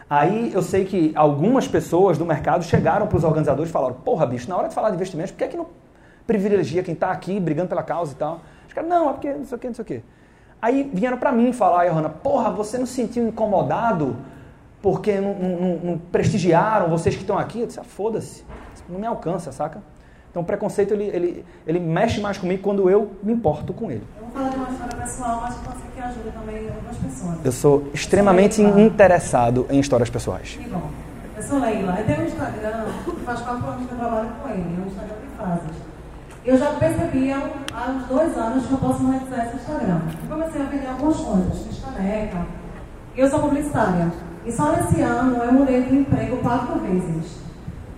Aí 0.09 0.51
eu 0.53 0.61
sei 0.61 0.85
que 0.85 1.11
algumas 1.15 1.67
pessoas 1.67 2.17
do 2.17 2.25
mercado 2.25 2.63
chegaram 2.63 3.07
para 3.07 3.17
os 3.17 3.23
organizadores 3.23 3.69
e 3.69 3.73
falaram: 3.73 3.95
Porra, 3.95 4.25
bicho, 4.25 4.47
na 4.47 4.55
hora 4.55 4.67
de 4.67 4.75
falar 4.75 4.89
de 4.89 4.95
investimentos, 4.95 5.31
por 5.31 5.39
que, 5.39 5.43
é 5.43 5.47
que 5.47 5.57
não 5.57 5.67
privilegia 6.27 6.83
quem 6.83 6.93
está 6.93 7.11
aqui 7.11 7.39
brigando 7.39 7.69
pela 7.69 7.83
causa 7.83 8.13
e 8.13 8.15
tal? 8.15 8.39
Os 8.67 8.73
caras, 8.73 8.89
não, 8.89 9.09
é 9.09 9.13
porque 9.13 9.33
não 9.33 9.45
sei 9.45 9.57
o 9.57 9.59
que, 9.59 9.67
não 9.67 9.73
sei 9.73 9.83
o 9.83 9.85
que. 9.85 10.03
Aí 10.61 10.89
vieram 10.93 11.17
para 11.17 11.31
mim 11.31 11.51
falar, 11.51 11.85
Johanna, 11.87 12.09
porra, 12.09 12.49
você 12.49 12.77
não 12.77 12.85
se 12.85 12.93
sentiu 12.93 13.27
incomodado 13.27 14.15
porque 14.81 15.19
não, 15.19 15.33
não, 15.33 15.75
não 15.77 15.97
prestigiaram 15.97 16.89
vocês 16.89 17.15
que 17.15 17.21
estão 17.21 17.37
aqui? 17.37 17.61
Eu 17.61 17.67
disse, 17.67 17.79
ah, 17.79 17.83
foda-se, 17.83 18.43
não 18.87 18.99
me 18.99 19.07
alcança, 19.07 19.51
saca? 19.51 19.81
Então 20.29 20.43
o 20.43 20.45
preconceito 20.45 20.93
ele, 20.93 21.05
ele, 21.05 21.45
ele 21.65 21.79
mexe 21.79 22.19
mais 22.19 22.37
comigo 22.37 22.61
quando 22.61 22.89
eu 22.89 23.11
me 23.23 23.33
importo 23.33 23.73
com 23.73 23.89
ele. 23.89 24.03
Eu 24.17 24.25
vou 24.25 24.31
falar 24.31 24.49
de 24.49 24.55
uma 24.57 24.69
história 24.69 24.94
pessoal, 25.05 25.39
mas 25.41 25.55
pode 25.55 25.77
ser 25.77 25.87
que 25.95 26.01
ajude 26.01 26.31
também 26.31 26.67
algumas 26.67 26.97
pessoas. 26.97 27.37
Eu 27.45 27.51
sou 27.51 27.87
extremamente 27.93 28.61
eu 28.61 28.69
sou 28.71 28.79
interessado 28.79 29.67
em 29.69 29.79
histórias 29.79 30.09
pessoais. 30.09 30.57
Que 30.61 30.69
bom. 30.69 30.89
Eu 31.37 31.43
sou 31.43 31.59
Leila. 31.59 31.95
Eu 31.99 32.05
tenho 32.05 32.21
um 32.21 32.25
Instagram 32.25 32.85
que 33.05 33.25
faz 33.25 33.41
quatro 33.41 33.67
anos 33.67 33.87
que 33.87 33.93
eu 33.93 33.97
trabalho 33.97 34.29
com 34.41 34.49
ele. 34.49 34.75
É 34.77 34.83
um 34.83 34.87
Instagram 34.87 35.15
de 35.21 35.37
fases. 35.37 35.77
Eu 36.45 36.57
já 36.57 36.71
percebi 36.73 37.31
há 37.31 37.89
uns 37.89 38.05
dois 38.07 38.37
anos 38.37 38.65
que 38.65 38.71
eu 38.71 38.77
posso 38.77 39.03
monetizar 39.03 39.47
esse 39.47 39.55
Instagram. 39.55 40.01
Eu 40.23 40.29
comecei 40.29 40.61
a 40.61 40.65
vender 40.65 40.87
algumas 40.87 41.17
coisas, 41.17 41.67
fiz 41.67 41.79
caneca. 41.83 42.45
Eu 43.15 43.29
sou 43.29 43.39
publicitária. 43.39 44.11
E 44.45 44.51
só 44.51 44.71
nesse 44.71 45.01
ano 45.01 45.43
eu 45.43 45.53
mudei 45.53 45.83
de 45.83 45.95
emprego 45.95 46.37
quatro 46.37 46.79
vezes. 46.79 47.39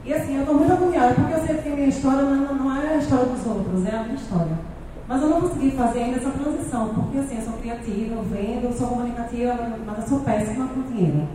E 0.05 0.13
assim, 0.13 0.35
eu 0.35 0.41
estou 0.41 0.55
muito 0.55 0.71
agoniada, 0.71 1.13
porque 1.13 1.33
eu 1.33 1.45
sei 1.45 1.57
que 1.57 1.69
a 1.69 1.75
minha 1.75 1.89
história 1.89 2.21
não, 2.21 2.55
não 2.55 2.81
é 2.81 2.93
a 2.93 2.97
história 2.97 3.25
dos 3.25 3.45
outros, 3.45 3.85
é 3.85 3.93
a 3.93 4.03
minha 4.03 4.15
história. 4.15 4.57
Mas 5.07 5.21
eu 5.21 5.29
não 5.29 5.41
consegui 5.41 5.71
fazer 5.71 5.99
ainda 5.99 6.17
essa 6.17 6.31
transição, 6.31 6.89
porque 6.89 7.17
assim, 7.17 7.37
eu 7.37 7.43
sou 7.43 7.53
criativa, 7.53 8.15
eu 8.15 8.23
vendo, 8.23 8.77
sou 8.77 8.87
comunicativa, 8.87 9.55
mas 9.85 9.97
eu 9.99 10.07
sou 10.07 10.19
péssima 10.19 10.67
com 10.67 10.81
dinheiro. 10.81 11.27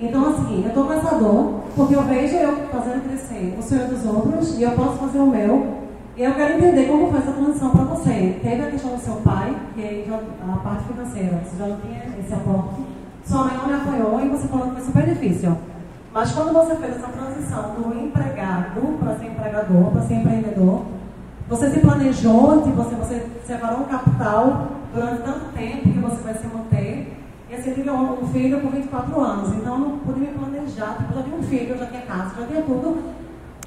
Então, 0.00 0.28
assim, 0.28 0.62
eu 0.62 0.68
estou 0.68 0.86
com 0.86 0.92
essa 0.92 1.14
dor, 1.16 1.60
porque 1.74 1.96
eu 1.96 2.02
vejo 2.02 2.36
eu 2.36 2.68
fazendo 2.68 3.04
crescer 3.04 3.56
o 3.58 3.62
sonho 3.62 3.88
dos 3.88 4.04
outros 4.04 4.58
e 4.58 4.62
eu 4.62 4.72
posso 4.72 4.98
fazer 4.98 5.18
o 5.18 5.26
meu. 5.26 5.84
E 6.16 6.22
eu 6.22 6.34
quero 6.34 6.54
entender 6.54 6.86
como 6.86 7.10
foi 7.10 7.18
essa 7.18 7.32
transição 7.32 7.70
para 7.70 7.84
você. 7.84 8.38
Teve 8.40 8.62
a 8.62 8.70
questão 8.70 8.94
do 8.94 9.00
seu 9.00 9.14
pai, 9.16 9.56
que 9.74 10.06
a 10.08 10.56
parte 10.58 10.84
financeira, 10.84 11.40
você 11.44 11.56
já 11.56 11.66
não 11.66 11.80
tinha 11.80 12.02
esse 12.20 12.32
aporte. 12.32 12.82
Sua 13.24 13.44
mãe 13.44 13.56
não 13.56 13.66
me 13.66 13.74
apoiou 13.74 14.20
e 14.20 14.28
você 14.28 14.46
falou 14.46 14.68
que 14.68 14.74
foi 14.74 14.84
super 14.84 15.04
difícil. 15.06 15.56
Mas 16.12 16.30
quando 16.30 16.52
você 16.52 16.76
fez 16.76 16.96
essa 16.96 17.08
transição 17.08 17.74
do 17.74 17.98
empregado 17.98 18.98
para 19.00 19.16
ser 19.16 19.26
empregador, 19.26 19.90
para 19.90 20.02
ser 20.02 20.14
empreendedor, 20.14 20.82
você 21.48 21.70
se 21.70 21.80
planejou, 21.80 22.62
tipo, 22.62 22.76
você, 22.76 22.94
você 22.94 23.26
separou 23.46 23.80
um 23.80 23.84
capital 23.84 24.68
durante 24.94 25.22
tanto 25.22 25.52
tempo 25.52 25.82
que 25.82 25.98
você 25.98 26.22
vai 26.22 26.34
se 26.34 26.46
manter. 26.46 27.16
E 27.50 27.54
assim, 27.54 27.70
eu 27.70 27.74
tive 27.74 27.90
um 27.90 28.26
filho 28.28 28.60
com 28.60 28.68
24 28.70 29.20
anos, 29.20 29.54
então 29.54 29.74
eu 29.74 29.78
não 29.78 29.98
pude 29.98 30.20
me 30.20 30.26
planejar. 30.28 30.96
Tipo, 30.96 31.12
eu 31.12 31.16
já 31.16 31.22
tinha 31.22 31.36
um 31.36 31.42
filho, 31.42 31.70
eu 31.70 31.78
já 31.78 31.86
tinha 31.86 32.02
casa, 32.02 32.34
já 32.40 32.46
tinha 32.46 32.62
tudo. 32.62 32.98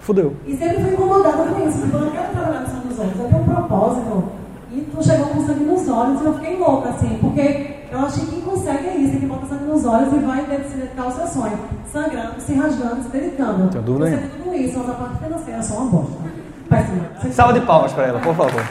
Fudeu. 0.01 0.35
E 0.45 0.57
sempre 0.57 0.81
fui 0.81 0.93
incomodada 0.93 1.43
com 1.43 1.67
isso. 1.67 1.81
Tipo, 1.83 1.97
eu 1.97 2.01
não 2.01 2.11
quero 2.11 2.31
trabalhar 2.31 2.61
no 2.61 2.67
sangue 2.67 2.87
dos 2.87 2.99
olhos, 2.99 3.19
eu 3.19 3.27
tenho 3.27 3.41
um 3.41 3.45
propósito. 3.45 4.23
E 4.71 4.81
tu 4.81 5.03
chegou 5.03 5.27
com 5.27 5.45
sangue 5.45 5.63
nos 5.63 5.87
olhos 5.87 6.21
e 6.21 6.25
eu 6.25 6.33
fiquei 6.33 6.57
louca, 6.57 6.89
assim, 6.89 7.17
porque 7.21 7.75
eu 7.91 7.99
achei 7.99 8.25
que 8.25 8.31
quem 8.31 8.41
consegue 8.41 8.87
é 8.87 8.97
isso, 8.97 9.19
que 9.19 9.25
bota 9.25 9.45
sangue 9.45 9.65
nos 9.65 9.85
olhos 9.85 10.13
e 10.13 10.17
vai 10.17 10.45
se 10.67 10.77
dedicar 10.77 11.03
ao 11.03 11.11
seu 11.11 11.27
sonho. 11.27 11.57
Sangrando, 11.91 12.41
se 12.41 12.53
rasgando, 12.53 13.03
se 13.03 13.09
dedicando. 13.09 13.69
Tem 13.69 13.81
dúvida 13.81 14.09
Você 14.09 14.27
tudo 14.43 14.55
isso, 14.55 14.79
mas 14.79 14.89
a 14.89 14.93
parte 14.93 15.23
financeira 15.23 15.59
é 15.59 15.61
só 15.61 15.75
uma 15.75 15.91
bosta. 15.91 16.46
Péssima. 16.67 17.33
Salva 17.33 17.53
de 17.53 17.65
palmas 17.65 17.93
para 17.93 18.05
ela, 18.05 18.19
por 18.19 18.35
favor. 18.35 18.61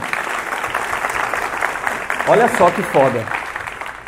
Olha 2.28 2.48
só 2.56 2.70
que 2.70 2.82
foda. 2.82 3.24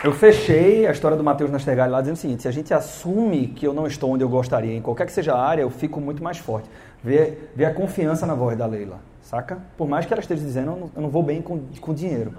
Eu 0.03 0.13
fechei 0.13 0.87
a 0.87 0.93
história 0.93 1.17
do 1.17 1.25
Matheus 1.25 1.51
Nastergalli 1.51 1.91
lá 1.91 2.01
dizendo 2.01 2.17
o 2.17 2.19
seguinte: 2.19 2.43
se 2.43 2.49
a 2.49 2.53
gente 2.53 2.73
assume 2.73 3.49
que 3.49 3.67
eu 3.67 3.73
não 3.73 3.87
estou 3.87 4.13
onde 4.13 4.23
eu 4.23 4.29
gostaria, 4.29 4.77
em 4.77 4.81
qualquer 4.81 5.07
que 5.07 5.13
seja 5.13 5.35
a 5.35 5.41
área, 5.41 5.63
eu 5.63 5.71
fico 5.71 6.01
muito 6.01 6.23
mais 6.23 6.39
forte. 6.39 6.69
Vê, 7.03 7.39
vê 7.55 7.65
a 7.65 7.75
confiança 7.75 8.27
na 8.27 8.35
voz 8.35 8.57
da 8.57 8.67
Leila, 8.67 8.99
saca? 9.23 9.59
Por 9.77 9.89
mais 9.89 10.07
que 10.07 10.13
ela 10.13 10.21
esteja 10.21 10.43
dizendo, 10.43 10.73
eu 10.73 10.77
não, 10.77 10.91
eu 10.97 11.03
não 11.03 11.09
vou 11.09 11.23
bem 11.23 11.43
com, 11.43 11.61
com 11.81 11.93
dinheiro. 11.93 12.33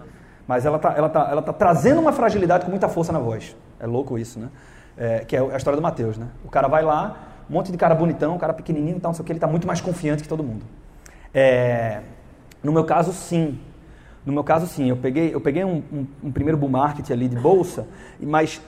Mas 0.47 0.65
ela 0.65 0.77
está 0.77 0.93
ela 0.93 1.09
tá, 1.09 1.27
ela 1.31 1.41
tá 1.41 1.53
trazendo 1.53 1.99
uma 1.99 2.11
fragilidade 2.11 2.65
com 2.65 2.71
muita 2.71 2.87
força 2.87 3.11
na 3.11 3.19
voz. 3.19 3.55
É 3.79 3.85
louco 3.85 4.17
isso, 4.17 4.39
né? 4.39 4.47
É, 4.97 5.19
que 5.19 5.35
é 5.35 5.39
a 5.39 5.57
história 5.57 5.75
do 5.75 5.83
Mateus, 5.83 6.17
né? 6.17 6.27
O 6.43 6.49
cara 6.49 6.67
vai 6.67 6.83
lá, 6.83 7.17
um 7.49 7.53
monte 7.53 7.71
de 7.71 7.77
cara 7.77 7.93
bonitão, 7.95 8.35
um 8.35 8.37
cara 8.37 8.53
pequenininho 8.53 8.97
e 8.97 8.99
tal, 8.99 9.09
não 9.09 9.15
sei 9.15 9.23
o 9.23 9.25
que, 9.25 9.31
ele 9.31 9.37
está 9.37 9.47
muito 9.47 9.67
mais 9.67 9.81
confiante 9.81 10.23
que 10.23 10.29
todo 10.29 10.43
mundo. 10.43 10.63
É, 11.33 12.01
no 12.63 12.71
meu 12.71 12.83
caso, 12.85 13.13
sim. 13.13 13.59
No 14.25 14.33
meu 14.33 14.43
caso, 14.43 14.67
sim. 14.67 14.89
Eu 14.89 14.97
peguei, 14.97 15.33
eu 15.33 15.41
peguei 15.41 15.63
um, 15.63 15.83
um, 15.91 16.07
um 16.25 16.31
primeiro 16.31 16.57
bull 16.57 16.69
market 16.69 17.09
ali 17.11 17.27
de 17.27 17.35
bolsa, 17.35 17.87
mas 18.19 18.61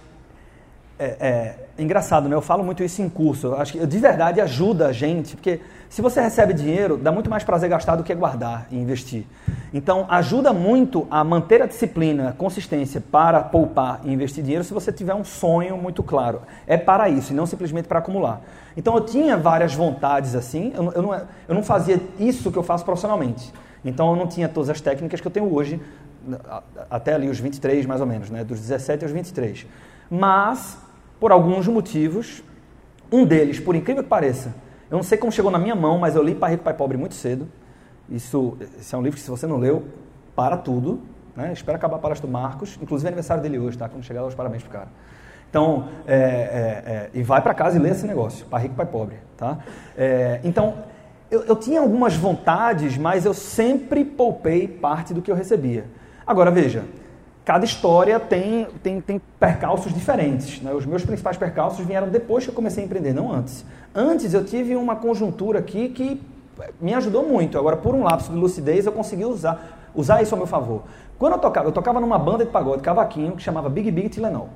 é, 1.01 1.17
é, 1.19 1.55
é, 1.79 1.81
engraçado, 1.81 2.29
né? 2.29 2.35
Eu 2.35 2.43
falo 2.43 2.63
muito 2.63 2.83
isso 2.83 3.01
em 3.01 3.09
curso. 3.09 3.47
Eu 3.47 3.57
acho 3.57 3.71
que 3.71 3.87
de 3.87 3.97
verdade 3.97 4.39
ajuda 4.39 4.89
a 4.89 4.93
gente, 4.93 5.35
porque 5.35 5.59
se 5.89 5.99
você 5.99 6.21
recebe 6.21 6.53
dinheiro, 6.53 6.95
dá 6.95 7.11
muito 7.11 7.27
mais 7.27 7.43
prazer 7.43 7.67
gastar 7.67 7.95
do 7.95 8.03
que 8.03 8.13
guardar 8.13 8.67
e 8.69 8.77
investir. 8.77 9.25
Então, 9.73 10.05
ajuda 10.07 10.53
muito 10.53 11.07
a 11.09 11.23
manter 11.23 11.59
a 11.59 11.65
disciplina, 11.65 12.29
a 12.29 12.31
consistência 12.33 13.01
para 13.01 13.41
poupar 13.41 14.01
e 14.03 14.13
investir 14.13 14.43
dinheiro 14.43 14.63
se 14.63 14.71
você 14.75 14.91
tiver 14.91 15.15
um 15.15 15.23
sonho 15.23 15.75
muito 15.75 16.03
claro. 16.03 16.43
É 16.67 16.77
para 16.77 17.09
isso 17.09 17.33
e 17.33 17.35
não 17.35 17.47
simplesmente 17.47 17.87
para 17.87 17.97
acumular. 17.97 18.39
Então, 18.77 18.93
eu 18.93 19.01
tinha 19.01 19.35
várias 19.35 19.73
vontades 19.73 20.35
assim, 20.35 20.71
eu, 20.75 20.91
eu, 20.91 21.01
não, 21.01 21.13
eu 21.13 21.55
não 21.55 21.63
fazia 21.63 21.99
isso 22.19 22.51
que 22.51 22.59
eu 22.59 22.63
faço 22.63 22.85
profissionalmente. 22.85 23.51
Então, 23.83 24.11
eu 24.11 24.15
não 24.15 24.27
tinha 24.27 24.47
todas 24.47 24.69
as 24.69 24.79
técnicas 24.79 25.19
que 25.19 25.25
eu 25.25 25.31
tenho 25.31 25.51
hoje, 25.51 25.81
até 26.91 27.15
ali 27.15 27.27
os 27.27 27.39
23 27.39 27.87
mais 27.87 28.01
ou 28.01 28.05
menos, 28.05 28.29
né? 28.29 28.43
dos 28.43 28.59
17 28.59 29.03
aos 29.03 29.11
23. 29.11 29.65
Mas 30.11 30.77
por 31.22 31.32
alguns 31.32 31.67
motivos. 31.67 32.43
Um 33.11 33.26
deles, 33.26 33.59
por 33.59 33.76
incrível 33.76 34.03
que 34.03 34.09
pareça, 34.09 34.55
eu 34.89 34.97
não 34.97 35.03
sei 35.03 35.17
como 35.17 35.32
chegou 35.32 35.51
na 35.51 35.59
minha 35.59 35.76
mão, 35.76 35.99
mas 35.99 36.15
eu 36.15 36.24
li 36.24 36.34
Pai 36.34 36.51
Rico, 36.51 36.63
Pai 36.63 36.74
Pobre 36.74 36.97
muito 36.97 37.13
cedo. 37.13 37.47
Isso, 38.09 38.57
esse 38.80 38.93
é 38.93 38.97
um 38.97 39.01
livro 39.01 39.17
que, 39.17 39.24
se 39.24 39.30
você 39.30 39.45
não 39.45 39.57
leu, 39.57 39.86
para 40.36 40.57
tudo. 40.57 40.99
Né? 41.36 41.53
Espera 41.53 41.78
acabar 41.78 41.97
a 41.97 41.99
palestra 41.99 42.28
do 42.28 42.34
Marcos. 42.34 42.78
Inclusive, 42.82 43.07
é 43.07 43.09
aniversário 43.09 43.43
dele 43.43 43.59
hoje, 43.59 43.78
tá? 43.78 43.88
Quando 43.88 44.03
chegar, 44.03 44.26
os 44.26 44.34
parabéns 44.34 44.63
pro 44.63 44.72
cara. 44.72 44.88
Então, 45.49 45.89
é, 46.07 46.15
é, 46.15 46.19
é, 46.19 47.09
e 47.13 47.22
vai 47.22 47.41
para 47.41 47.53
casa 47.53 47.78
e 47.78 47.80
lê 47.80 47.89
esse 47.89 48.07
negócio, 48.07 48.45
Pai 48.47 48.63
Rico, 48.63 48.76
Pai 48.76 48.86
Pobre. 48.86 49.17
Tá? 49.38 49.59
É, 49.97 50.39
então, 50.43 50.76
eu, 51.30 51.43
eu 51.43 51.55
tinha 51.55 51.82
algumas 51.82 52.15
vontades, 52.15 52.97
mas 52.97 53.26
eu 53.26 53.34
sempre 53.34 54.03
poupei 54.03 54.67
parte 54.67 55.13
do 55.13 55.22
que 55.22 55.30
eu 55.30 55.36
recebia. 55.36 55.86
Agora, 56.26 56.49
veja, 56.49 56.86
cada 57.51 57.65
história 57.65 58.17
tem, 58.17 58.65
tem, 58.81 59.01
tem 59.01 59.21
percalços 59.37 59.93
diferentes. 59.93 60.61
Né? 60.61 60.73
Os 60.73 60.85
meus 60.85 61.03
principais 61.03 61.35
percalços 61.35 61.85
vieram 61.85 62.07
depois 62.07 62.45
que 62.45 62.49
eu 62.49 62.55
comecei 62.55 62.81
a 62.81 62.85
empreender, 62.85 63.13
não 63.13 63.29
antes. 63.29 63.65
Antes 63.93 64.33
eu 64.33 64.45
tive 64.45 64.73
uma 64.73 64.95
conjuntura 64.95 65.59
aqui 65.59 65.89
que 65.89 66.21
me 66.79 66.93
ajudou 66.93 67.27
muito. 67.27 67.57
Agora, 67.57 67.75
por 67.75 67.93
um 67.93 68.03
lapso 68.03 68.31
de 68.31 68.37
lucidez, 68.37 68.85
eu 68.85 68.93
consegui 68.93 69.25
usar, 69.25 69.89
usar 69.93 70.21
isso 70.21 70.33
ao 70.33 70.37
meu 70.37 70.47
favor. 70.47 70.83
Quando 71.19 71.33
eu 71.33 71.39
tocava, 71.39 71.67
eu 71.67 71.73
tocava 71.73 71.99
numa 71.99 72.17
banda 72.17 72.45
de 72.45 72.51
pagode, 72.51 72.81
cavaquinho, 72.81 73.33
que 73.33 73.43
chamava 73.43 73.67
Big 73.67 73.91
Big 73.91 74.07
Tilenol. 74.07 74.47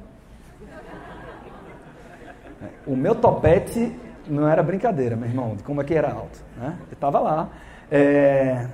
O 2.87 2.95
meu 2.95 3.13
topete 3.13 3.93
não 4.25 4.47
era 4.47 4.63
brincadeira, 4.63 5.17
meu 5.17 5.27
irmão, 5.27 5.53
de 5.57 5.63
como 5.63 5.81
é 5.81 5.83
que 5.83 5.93
era 5.93 6.13
alto. 6.13 6.39
Né? 6.57 6.77
Eu 6.89 6.95
tava 6.95 7.19
lá. 7.19 7.49
É... 7.91 8.67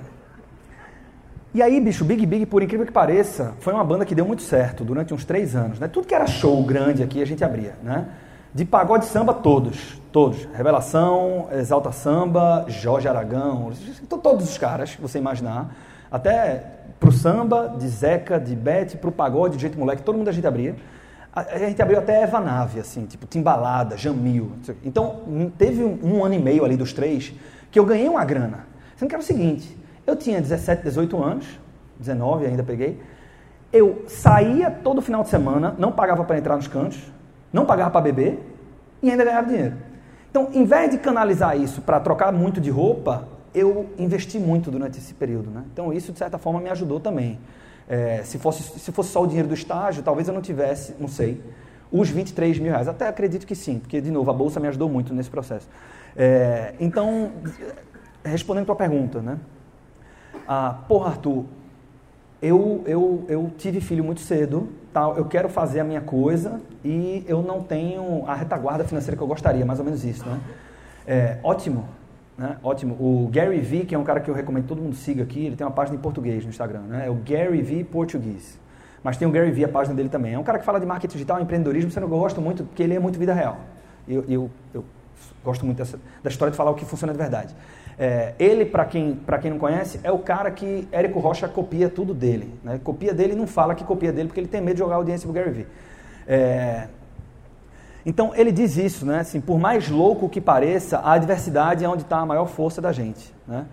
E 1.54 1.60
aí, 1.60 1.78
bicho, 1.80 2.02
Big 2.02 2.24
Big, 2.24 2.46
por 2.46 2.62
incrível 2.62 2.86
que 2.86 2.92
pareça, 2.92 3.52
foi 3.60 3.74
uma 3.74 3.84
banda 3.84 4.06
que 4.06 4.14
deu 4.14 4.24
muito 4.24 4.40
certo 4.42 4.84
durante 4.84 5.12
uns 5.12 5.22
três 5.22 5.54
anos. 5.54 5.78
Né? 5.78 5.86
Tudo 5.86 6.06
que 6.06 6.14
era 6.14 6.26
show 6.26 6.62
grande 6.64 7.02
aqui, 7.02 7.20
a 7.20 7.26
gente 7.26 7.44
abria. 7.44 7.74
Né? 7.82 8.06
De 8.54 8.64
pagode 8.64 9.04
samba, 9.04 9.34
todos. 9.34 10.00
Todos. 10.10 10.48
Revelação, 10.54 11.48
Exalta 11.52 11.92
Samba, 11.92 12.64
Jorge 12.68 13.06
Aragão, 13.06 13.70
todos 14.08 14.48
os 14.48 14.56
caras 14.56 14.94
que 14.94 15.02
você 15.02 15.18
imaginar. 15.18 15.74
Até 16.10 16.64
pro 16.98 17.12
samba, 17.12 17.74
de 17.78 17.86
Zeca, 17.86 18.40
de 18.40 18.56
Bete, 18.56 18.96
pro 18.96 19.12
pagode, 19.12 19.56
de 19.56 19.60
jeito 19.60 19.78
moleque, 19.78 20.02
todo 20.02 20.16
mundo 20.16 20.28
a 20.28 20.32
gente 20.32 20.46
abria. 20.46 20.74
A, 21.34 21.58
gente 21.58 21.80
abriu 21.82 21.98
até 21.98 22.22
Eva 22.22 22.40
Nave, 22.40 22.80
assim, 22.80 23.04
tipo 23.04 23.26
Timbalada, 23.26 23.96
Jamil. 23.98 24.52
Então, 24.82 25.50
teve 25.58 25.84
um, 25.84 25.98
um 26.02 26.24
ano 26.24 26.34
e 26.34 26.38
meio 26.38 26.64
ali 26.64 26.78
dos 26.78 26.94
três 26.94 27.34
que 27.70 27.78
eu 27.78 27.84
ganhei 27.84 28.08
uma 28.08 28.24
grana. 28.24 28.66
Sendo 28.96 29.08
que 29.08 29.14
era 29.14 29.22
o 29.22 29.26
seguinte, 29.26 29.81
eu 30.06 30.16
tinha 30.16 30.40
17, 30.40 30.82
18 30.82 31.22
anos, 31.22 31.46
19 31.98 32.46
ainda 32.46 32.62
peguei. 32.62 33.00
Eu 33.72 34.04
saía 34.06 34.70
todo 34.70 35.00
final 35.00 35.22
de 35.22 35.28
semana, 35.28 35.74
não 35.78 35.92
pagava 35.92 36.24
para 36.24 36.36
entrar 36.36 36.56
nos 36.56 36.68
cantos, 36.68 36.98
não 37.52 37.64
pagava 37.64 37.90
para 37.90 38.00
beber 38.00 38.38
e 39.02 39.10
ainda 39.10 39.24
ganhava 39.24 39.48
dinheiro. 39.48 39.76
Então, 40.30 40.48
em 40.52 40.64
vez 40.64 40.90
de 40.90 40.98
canalizar 40.98 41.56
isso 41.56 41.82
para 41.82 42.00
trocar 42.00 42.32
muito 42.32 42.60
de 42.60 42.70
roupa, 42.70 43.28
eu 43.54 43.90
investi 43.98 44.38
muito 44.38 44.70
durante 44.70 44.98
esse 44.98 45.12
período. 45.14 45.50
Né? 45.50 45.62
Então, 45.72 45.92
isso, 45.92 46.12
de 46.12 46.18
certa 46.18 46.38
forma, 46.38 46.60
me 46.60 46.70
ajudou 46.70 46.98
também. 47.00 47.38
É, 47.88 48.22
se, 48.24 48.38
fosse, 48.38 48.62
se 48.78 48.92
fosse 48.92 49.10
só 49.10 49.22
o 49.22 49.26
dinheiro 49.26 49.48
do 49.48 49.54
estágio, 49.54 50.02
talvez 50.02 50.28
eu 50.28 50.34
não 50.34 50.40
tivesse, 50.40 50.94
não 50.98 51.08
sei, 51.08 51.42
os 51.90 52.08
23 52.08 52.58
mil 52.58 52.72
reais. 52.72 52.88
Até 52.88 53.06
acredito 53.06 53.46
que 53.46 53.54
sim, 53.54 53.78
porque, 53.78 54.00
de 54.00 54.10
novo, 54.10 54.30
a 54.30 54.34
Bolsa 54.34 54.58
me 54.58 54.68
ajudou 54.68 54.88
muito 54.88 55.12
nesse 55.12 55.28
processo. 55.28 55.68
É, 56.16 56.74
então, 56.80 57.32
respondendo 58.24 58.62
a 58.62 58.66
tua 58.66 58.76
pergunta, 58.76 59.20
né? 59.20 59.38
Ah, 60.46 60.78
porra, 60.88 61.10
Arthur, 61.10 61.44
eu, 62.40 62.82
eu, 62.86 63.24
eu 63.28 63.52
tive 63.56 63.80
filho 63.80 64.02
muito 64.02 64.20
cedo, 64.20 64.68
tal, 64.92 65.16
eu 65.16 65.24
quero 65.24 65.48
fazer 65.48 65.80
a 65.80 65.84
minha 65.84 66.00
coisa 66.00 66.60
e 66.84 67.24
eu 67.28 67.42
não 67.42 67.62
tenho 67.62 68.24
a 68.26 68.34
retaguarda 68.34 68.84
financeira 68.84 69.16
que 69.16 69.22
eu 69.22 69.26
gostaria, 69.26 69.64
mais 69.64 69.78
ou 69.78 69.84
menos 69.84 70.04
isso, 70.04 70.28
né? 70.28 70.40
É, 71.06 71.38
ótimo, 71.42 71.88
né? 72.36 72.56
Ótimo. 72.62 72.94
O 72.94 73.28
Gary 73.30 73.60
Vee, 73.60 73.84
que 73.84 73.94
é 73.94 73.98
um 73.98 74.04
cara 74.04 74.20
que 74.20 74.28
eu 74.28 74.34
recomendo 74.34 74.64
que 74.64 74.68
todo 74.68 74.82
mundo 74.82 74.96
siga 74.96 75.22
aqui, 75.22 75.46
ele 75.46 75.56
tem 75.56 75.66
uma 75.66 75.72
página 75.72 75.96
em 75.96 76.00
português 76.00 76.42
no 76.44 76.50
Instagram, 76.50 76.80
né? 76.80 77.06
É 77.06 77.10
o 77.10 77.14
Gary 77.14 77.62
Vee 77.62 77.84
Português. 77.84 78.58
Mas 79.02 79.16
tem 79.16 79.26
o 79.26 79.30
Gary 79.30 79.50
Vee, 79.50 79.64
a 79.64 79.68
página 79.68 79.94
dele 79.94 80.08
também. 80.08 80.34
É 80.34 80.38
um 80.38 80.44
cara 80.44 80.58
que 80.58 80.64
fala 80.64 80.78
de 80.78 80.86
marketing 80.86 81.12
digital, 81.12 81.40
empreendedorismo, 81.40 81.90
você 81.90 82.00
não 82.00 82.08
gosta 82.08 82.40
muito, 82.40 82.64
porque 82.64 82.82
ele 82.82 82.94
é 82.94 82.98
muito 82.98 83.18
vida 83.18 83.34
real. 83.34 83.58
Eu, 84.08 84.24
eu, 84.28 84.50
eu 84.72 84.84
gosto 85.44 85.64
muito 85.64 85.78
dessa, 85.78 85.98
da 86.22 86.30
história 86.30 86.50
de 86.50 86.56
falar 86.56 86.70
o 86.70 86.74
que 86.74 86.84
funciona 86.84 87.12
de 87.12 87.18
verdade. 87.18 87.54
É, 87.98 88.34
ele, 88.38 88.64
para 88.64 88.84
quem, 88.84 89.20
quem 89.40 89.50
não 89.50 89.58
conhece, 89.58 90.00
é 90.02 90.10
o 90.10 90.18
cara 90.18 90.50
que 90.50 90.88
Érico 90.90 91.20
Rocha 91.20 91.48
copia 91.48 91.88
tudo 91.88 92.14
dele. 92.14 92.52
Né? 92.64 92.80
Copia 92.82 93.12
dele 93.12 93.32
e 93.32 93.36
não 93.36 93.46
fala 93.46 93.74
que 93.74 93.84
copia 93.84 94.12
dele 94.12 94.28
porque 94.28 94.40
ele 94.40 94.48
tem 94.48 94.60
medo 94.60 94.74
de 94.74 94.78
jogar 94.80 94.96
audiência 94.96 95.26
pro 95.26 95.34
Gary 95.34 95.50
Vee. 95.50 95.66
É, 96.26 96.88
então 98.04 98.32
ele 98.34 98.50
diz 98.50 98.76
isso, 98.76 99.06
né? 99.06 99.20
Assim, 99.20 99.40
por 99.40 99.58
mais 99.58 99.88
louco 99.88 100.28
que 100.28 100.40
pareça, 100.40 100.98
a 100.98 101.12
adversidade 101.12 101.84
é 101.84 101.88
onde 101.88 102.02
está 102.02 102.18
a 102.18 102.26
maior 102.26 102.46
força 102.46 102.80
da 102.80 102.92
gente. 102.92 103.32
Né? 103.46 103.64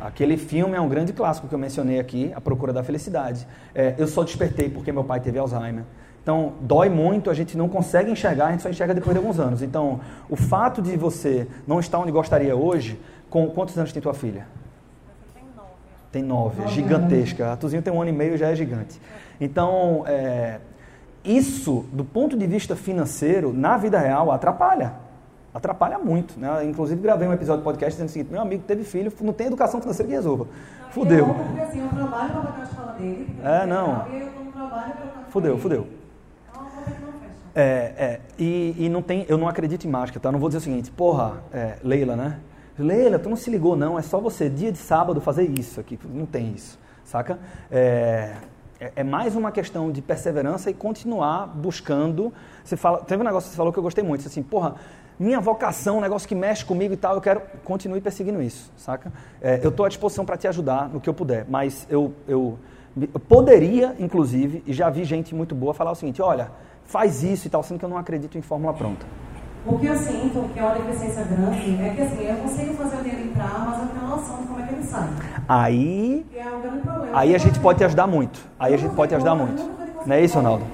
Aquele 0.00 0.36
filme 0.36 0.76
é 0.76 0.80
um 0.80 0.88
grande 0.88 1.12
clássico 1.12 1.48
que 1.48 1.54
eu 1.54 1.58
mencionei 1.58 1.98
aqui, 1.98 2.32
A 2.34 2.40
Procura 2.40 2.72
da 2.72 2.82
Felicidade. 2.82 3.46
É, 3.74 3.94
eu 3.98 4.06
só 4.06 4.22
despertei 4.22 4.68
porque 4.68 4.92
meu 4.92 5.04
pai 5.04 5.20
teve 5.20 5.38
Alzheimer. 5.38 5.84
Então, 6.22 6.52
dói 6.60 6.90
muito, 6.90 7.30
a 7.30 7.34
gente 7.34 7.56
não 7.56 7.68
consegue 7.68 8.10
enxergar, 8.10 8.48
a 8.48 8.50
gente 8.50 8.62
só 8.62 8.68
enxerga 8.68 8.94
depois 8.94 9.14
de 9.14 9.18
alguns 9.18 9.40
anos. 9.40 9.62
Então, 9.62 10.00
o 10.28 10.36
fato 10.36 10.82
de 10.82 10.94
você 10.96 11.46
não 11.66 11.80
estar 11.80 11.98
onde 11.98 12.12
gostaria 12.12 12.54
hoje, 12.54 13.00
com 13.30 13.48
quantos 13.48 13.78
anos 13.78 13.92
tem 13.92 14.02
tua 14.02 14.12
filha? 14.12 14.46
Tem 15.32 15.44
nove. 15.56 15.70
Tem 16.12 16.22
nove, 16.22 16.68
gigantesca. 16.68 17.52
A 17.52 17.56
Tuzinho 17.56 17.80
tem 17.80 17.92
um 17.92 18.02
ano 18.02 18.10
e 18.10 18.12
meio, 18.12 18.36
já 18.36 18.50
é 18.50 18.56
gigante. 18.56 19.00
Então, 19.40 20.04
é, 20.06 20.60
isso, 21.24 21.86
do 21.92 22.04
ponto 22.04 22.36
de 22.36 22.46
vista 22.46 22.74
financeiro, 22.74 23.52
na 23.52 23.76
vida 23.76 23.98
real, 23.98 24.30
atrapalha. 24.30 24.94
Atrapalha 25.54 25.98
muito. 25.98 26.38
Né? 26.38 26.64
Inclusive, 26.64 27.00
gravei 27.00 27.26
um 27.26 27.32
episódio 27.32 27.62
do 27.62 27.64
podcast 27.64 27.92
dizendo 27.92 28.08
o 28.08 28.12
seguinte: 28.12 28.30
meu 28.30 28.42
amigo 28.42 28.64
teve 28.66 28.84
filho, 28.84 29.12
não 29.20 29.32
tem 29.32 29.46
educação 29.46 29.80
financeira 29.80 30.08
que 30.08 30.14
resolva. 30.14 30.46
Não, 30.82 30.90
fudeu. 30.90 31.28
Eu, 31.28 31.34
porque, 31.34 31.60
assim, 31.60 31.80
eu 31.82 31.88
trabalho 31.88 32.30
para 32.32 32.40
pagar 32.42 32.60
a 32.60 32.64
escola 32.64 32.92
dele. 32.92 33.36
É, 33.42 33.66
não. 33.66 34.04
Fudeu, 35.30 35.58
fudeu. 35.58 35.86
É, 37.54 37.60
é, 37.62 38.20
e, 38.38 38.76
e, 38.78 38.88
não 38.88 39.02
tem, 39.02 39.26
eu 39.28 39.36
não 39.36 39.48
acredito 39.48 39.84
em 39.84 39.90
mágica, 39.90 40.20
tá? 40.20 40.30
Não 40.30 40.38
vou 40.38 40.48
dizer 40.48 40.58
o 40.58 40.60
seguinte, 40.60 40.90
porra, 40.90 41.42
é, 41.52 41.76
Leila, 41.82 42.14
né? 42.14 42.38
Leila, 42.78 43.18
tu 43.18 43.28
não 43.28 43.36
se 43.36 43.50
ligou 43.50 43.76
não, 43.76 43.98
é 43.98 44.02
só 44.02 44.20
você, 44.20 44.48
dia 44.48 44.72
de 44.72 44.78
sábado, 44.78 45.20
fazer 45.20 45.44
isso 45.44 45.80
aqui. 45.80 45.98
Não 46.04 46.26
tem 46.26 46.52
isso, 46.52 46.78
saca? 47.04 47.38
É, 47.70 48.36
é, 48.80 48.92
é, 48.96 49.04
mais 49.04 49.36
uma 49.36 49.52
questão 49.52 49.92
de 49.92 50.00
perseverança 50.00 50.70
e 50.70 50.74
continuar 50.74 51.46
buscando. 51.46 52.32
Você 52.64 52.76
fala, 52.76 52.98
teve 52.98 53.20
um 53.20 53.24
negócio 53.26 53.48
que 53.48 53.52
você 53.52 53.56
falou 53.56 53.72
que 53.72 53.78
eu 53.78 53.82
gostei 53.82 54.02
muito, 54.02 54.26
assim, 54.26 54.42
porra, 54.42 54.76
minha 55.18 55.38
vocação, 55.38 55.98
um 55.98 56.00
negócio 56.00 56.26
que 56.26 56.34
mexe 56.34 56.64
comigo 56.64 56.94
e 56.94 56.96
tal, 56.96 57.14
eu 57.14 57.20
quero 57.20 57.42
continuar 57.62 58.00
perseguindo 58.00 58.40
isso, 58.40 58.72
saca? 58.74 59.12
É, 59.42 59.60
eu 59.62 59.68
estou 59.68 59.84
à 59.84 59.88
disposição 59.90 60.24
para 60.24 60.38
te 60.38 60.48
ajudar 60.48 60.88
no 60.88 60.98
que 60.98 61.10
eu 61.10 61.12
puder, 61.12 61.44
mas 61.46 61.86
eu, 61.90 62.14
eu, 62.26 62.58
eu, 62.98 63.20
poderia, 63.20 63.94
inclusive, 63.98 64.62
e 64.66 64.72
já 64.72 64.88
vi 64.88 65.04
gente 65.04 65.34
muito 65.34 65.54
boa 65.54 65.74
falar 65.74 65.90
o 65.90 65.94
seguinte, 65.94 66.22
olha, 66.22 66.50
faz 66.84 67.22
isso 67.22 67.46
e 67.46 67.50
tal, 67.50 67.62
sendo 67.62 67.78
que 67.78 67.84
eu 67.84 67.88
não 67.88 67.98
acredito 67.98 68.38
em 68.38 68.40
fórmula 68.40 68.72
pronta. 68.72 69.04
O 69.66 69.78
que 69.78 69.86
eu 69.86 69.96
sinto 69.96 70.48
que 70.54 70.58
é 70.58 70.62
uma 70.62 70.74
deficiência 70.74 71.22
grande 71.24 71.82
é 71.82 71.92
que 71.94 72.00
assim, 72.00 72.24
eu 72.24 72.36
consigo 72.36 72.74
fazer 72.74 72.96
o 72.96 73.02
dinheiro 73.02 73.28
entrar, 73.28 73.66
mas 73.66 73.82
eu 73.82 73.88
tenho 73.88 74.08
noção 74.08 74.36
de 74.38 74.46
como 74.46 74.60
é 74.60 74.62
que 74.66 74.74
ele 74.74 74.82
sai. 74.82 75.08
Aí, 75.46 76.26
é 76.34 76.48
um 76.48 76.60
grande 76.62 76.78
problema. 76.78 77.18
aí 77.18 77.34
a 77.34 77.38
gente 77.38 77.60
pode 77.60 77.78
te 77.78 77.84
ajudar 77.84 78.06
muito. 78.06 78.40
Aí 78.58 78.72
a 78.72 78.76
gente 78.78 78.94
pode 78.94 79.10
te 79.10 79.16
ajudar 79.16 79.34
muito. 79.34 79.62
Não 80.06 80.16
é 80.16 80.24
isso, 80.24 80.36
Ronaldo? 80.36 80.64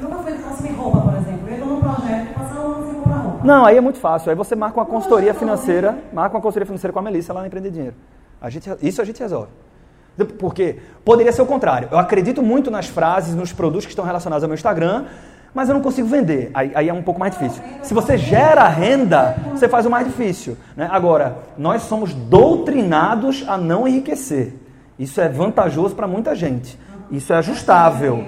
Nunca 0.00 0.16
foi 0.16 0.32
de 0.32 0.42
consumir 0.42 0.72
roupa, 0.72 1.00
por 1.00 1.14
exemplo. 1.14 1.48
Eu 1.48 1.54
estou 1.54 1.68
num 1.68 1.80
projeto, 1.80 2.34
passar 2.34 2.60
um 2.60 2.72
ano 2.72 2.86
sem 2.86 2.94
comprar 2.94 3.16
roupa. 3.18 3.40
Não, 3.44 3.64
aí 3.64 3.76
é 3.76 3.80
muito 3.80 3.98
fácil. 4.00 4.30
Aí 4.30 4.36
você 4.36 4.56
marca 4.56 4.80
uma 4.80 4.86
consultoria 4.86 5.32
financeira, 5.32 5.96
marca 6.12 6.34
uma 6.34 6.42
consultoria 6.42 6.66
financeira 6.66 6.92
com 6.92 6.98
a 6.98 7.02
Melissa 7.02 7.32
lá 7.32 7.40
no 7.40 7.46
Empreender 7.46 7.70
Dinheiro. 7.70 7.94
A 8.40 8.50
gente, 8.50 8.68
isso 8.82 9.00
a 9.00 9.04
gente 9.04 9.20
resolve. 9.20 9.50
Porque 10.38 10.80
poderia 11.04 11.32
ser 11.32 11.42
o 11.42 11.46
contrário. 11.46 11.88
Eu 11.90 11.98
acredito 11.98 12.42
muito 12.42 12.70
nas 12.70 12.86
frases, 12.86 13.34
nos 13.34 13.52
produtos 13.52 13.84
que 13.84 13.92
estão 13.92 14.04
relacionados 14.04 14.42
ao 14.42 14.48
meu 14.48 14.54
Instagram, 14.54 15.06
mas 15.54 15.68
eu 15.68 15.74
não 15.74 15.82
consigo 15.82 16.08
vender. 16.08 16.50
Aí, 16.52 16.72
aí, 16.74 16.88
é 16.88 16.92
um 16.92 17.02
pouco 17.02 17.20
mais 17.20 17.32
difícil. 17.32 17.62
Se 17.82 17.94
você 17.94 18.18
gera 18.18 18.68
renda, 18.68 19.36
você 19.52 19.68
faz 19.68 19.86
o 19.86 19.90
mais 19.90 20.06
difícil. 20.06 20.56
Né? 20.76 20.88
Agora, 20.90 21.38
nós 21.56 21.82
somos 21.82 22.12
doutrinados 22.12 23.44
a 23.46 23.56
não 23.56 23.86
enriquecer. 23.86 24.54
Isso 24.98 25.20
é 25.20 25.28
vantajoso 25.28 25.94
para 25.94 26.08
muita 26.08 26.34
gente. 26.34 26.78
Isso 27.10 27.32
é 27.32 27.36
ajustável. 27.36 28.24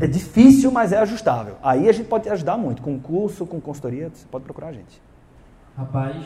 É 0.00 0.06
difícil, 0.06 0.72
mas 0.72 0.92
é 0.92 0.98
ajustável. 0.98 1.56
Aí 1.62 1.88
a 1.88 1.92
gente 1.92 2.08
pode 2.08 2.24
te 2.24 2.30
ajudar 2.30 2.56
muito. 2.56 2.82
Com 2.82 2.98
curso, 2.98 3.46
com 3.46 3.60
consultoria, 3.60 4.10
você 4.12 4.26
pode 4.30 4.44
procurar 4.44 4.68
a 4.68 4.72
gente. 4.72 5.00
Rapaz, 5.76 6.16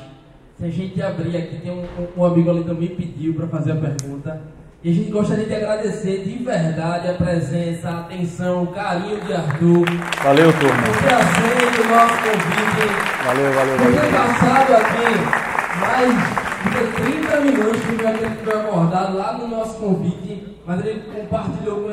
se 0.59 0.65
a 0.65 0.71
gente 0.71 1.03
abrir 1.03 1.37
aqui, 1.37 1.61
tem 1.61 1.71
um, 1.71 1.87
um 2.17 2.25
amigo 2.25 2.49
ali 2.49 2.65
também 2.65 2.95
pediu 2.95 3.35
para 3.35 3.49
fazer 3.49 3.73
a 3.73 3.77
pergunta. 3.77 4.41
E 4.85 4.91
a 4.91 4.93
gente 4.93 5.11
gostaria 5.11 5.47
de 5.47 5.55
agradecer 5.55 6.25
de 6.25 6.45
verdade 6.45 7.09
a 7.09 7.15
presença, 7.15 7.89
a 7.89 8.01
atenção, 8.01 8.65
o 8.65 8.67
carinho 8.67 9.19
de 9.23 9.33
Arthur. 9.33 9.87
Valeu, 10.23 10.53
turma. 10.53 10.83
O 10.83 11.03
prazer 11.03 11.71
do 11.73 11.89
nosso 11.89 12.15
convite. 12.19 13.25
Valeu, 13.25 13.53
valeu, 13.55 13.79
valeu. 13.79 13.95
Ter 13.95 14.11
passado 14.13 14.75
aqui 14.75 15.09
mais 15.81 16.13
de 16.71 17.03
30 17.03 17.41
minutos 17.41 17.81
que 17.99 18.07
a 18.07 18.13
gente 18.13 18.45
foi 18.45 18.61
abordado 18.61 19.17
lá 19.17 19.33
no 19.39 19.49
nosso 19.49 19.75
convite 19.79 20.24
mas 20.67 20.85
ele 20.85 21.03
compartilhou 21.13 21.91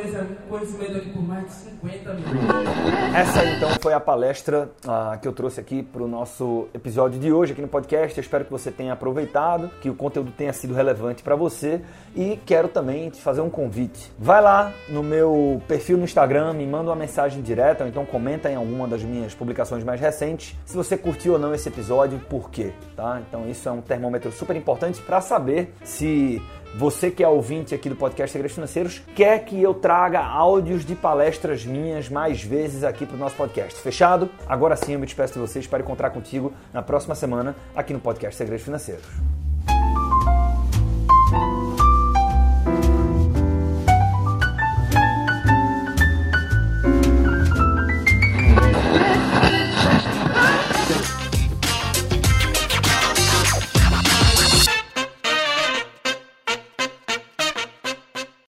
conhecimento 0.50 0.98
aqui 0.98 1.10
por 1.10 1.24
mais 1.24 1.46
de 1.46 1.52
50 1.52 2.14
minutos. 2.14 3.16
Essa 3.16 3.46
então 3.46 3.70
foi 3.82 3.94
a 3.94 4.00
palestra 4.00 4.70
uh, 4.86 5.20
que 5.20 5.28
eu 5.28 5.34
trouxe 5.34 5.60
aqui 5.60 5.84
para 5.84 6.04
o 6.04 6.08
nosso 6.08 6.68
episódio 6.74 7.20
de 7.20 7.32
hoje 7.32 7.52
aqui 7.52 7.62
no 7.62 7.68
podcast. 7.68 8.18
Eu 8.18 8.22
espero 8.22 8.46
que 8.46 8.52
você 8.52 8.72
tenha 8.72 8.94
aproveitado, 8.94 9.70
que 9.82 9.90
o 9.90 9.96
conteúdo 9.96 10.32
tenha 10.32 10.54
sido 10.54 10.74
relevante 10.74 11.22
para 11.22 11.36
você 11.36 11.82
e 12.16 12.40
quero 12.46 12.68
também 12.68 13.10
te 13.10 13.22
fazer 13.22 13.42
um 13.42 13.50
convite. 13.50 14.12
Vai 14.18 14.42
lá 14.42 14.72
no 14.88 15.04
meu 15.04 15.62
perfil 15.68 15.98
no 15.98 16.04
Instagram, 16.04 16.54
me 16.54 16.66
manda 16.66 16.90
uma 16.90 16.96
mensagem 16.96 17.42
direta 17.42 17.84
ou 17.84 17.90
então 17.90 18.06
comenta 18.06 18.50
em 18.50 18.56
alguma 18.56 18.88
das 18.88 19.04
minhas 19.04 19.34
publicações 19.34 19.84
mais 19.84 20.00
recentes 20.00 20.56
se 20.66 20.76
você 20.76 20.98
curtiu 20.98 21.34
ou 21.34 21.40
não 21.40 21.54
esse 21.54 21.68
episódio, 21.68 22.20
por 22.30 22.50
quê, 22.50 22.72
tá? 22.96 23.22
Então 23.28 23.50
isso 23.50 23.68
é 23.68 23.72
um 23.72 23.82
termômetro 23.82 24.32
super 24.32 24.56
importante 24.56 25.02
para 25.02 25.20
saber 25.20 25.74
se 25.84 26.42
você 26.76 27.12
que 27.12 27.24
é 27.24 27.28
ouvinte 27.28 27.76
aqui 27.76 27.90
do 27.90 27.96
podcast 27.96 28.32
Segredos 28.32 28.56
Financeiros 28.56 29.02
quer 29.14 29.44
que 29.44 29.62
eu 29.62 29.74
traga 29.74 30.22
áudios 30.22 30.86
de 30.86 30.96
palestras 30.96 31.66
minhas 31.66 32.08
mais 32.10 32.42
vezes 32.42 32.84
aqui 32.84 33.06
para 33.06 33.16
o 33.16 33.20
nosso 33.20 33.36
podcast. 33.36 33.80
Fechado? 33.82 34.30
Agora 34.48 34.76
sim 34.76 34.94
eu 34.94 35.00
me 35.00 35.06
despeço 35.06 35.34
de 35.34 35.40
vocês 35.40 35.68
para 35.68 35.84
encontrar 35.84 36.12
contigo 36.12 36.54
na 36.74 36.82
próxima 36.82 37.14
semana 37.14 37.56
aqui 37.76 37.92
no 37.92 38.00
podcast 38.00 38.38
Segredos 38.38 38.64
Financeiros. 38.64 39.06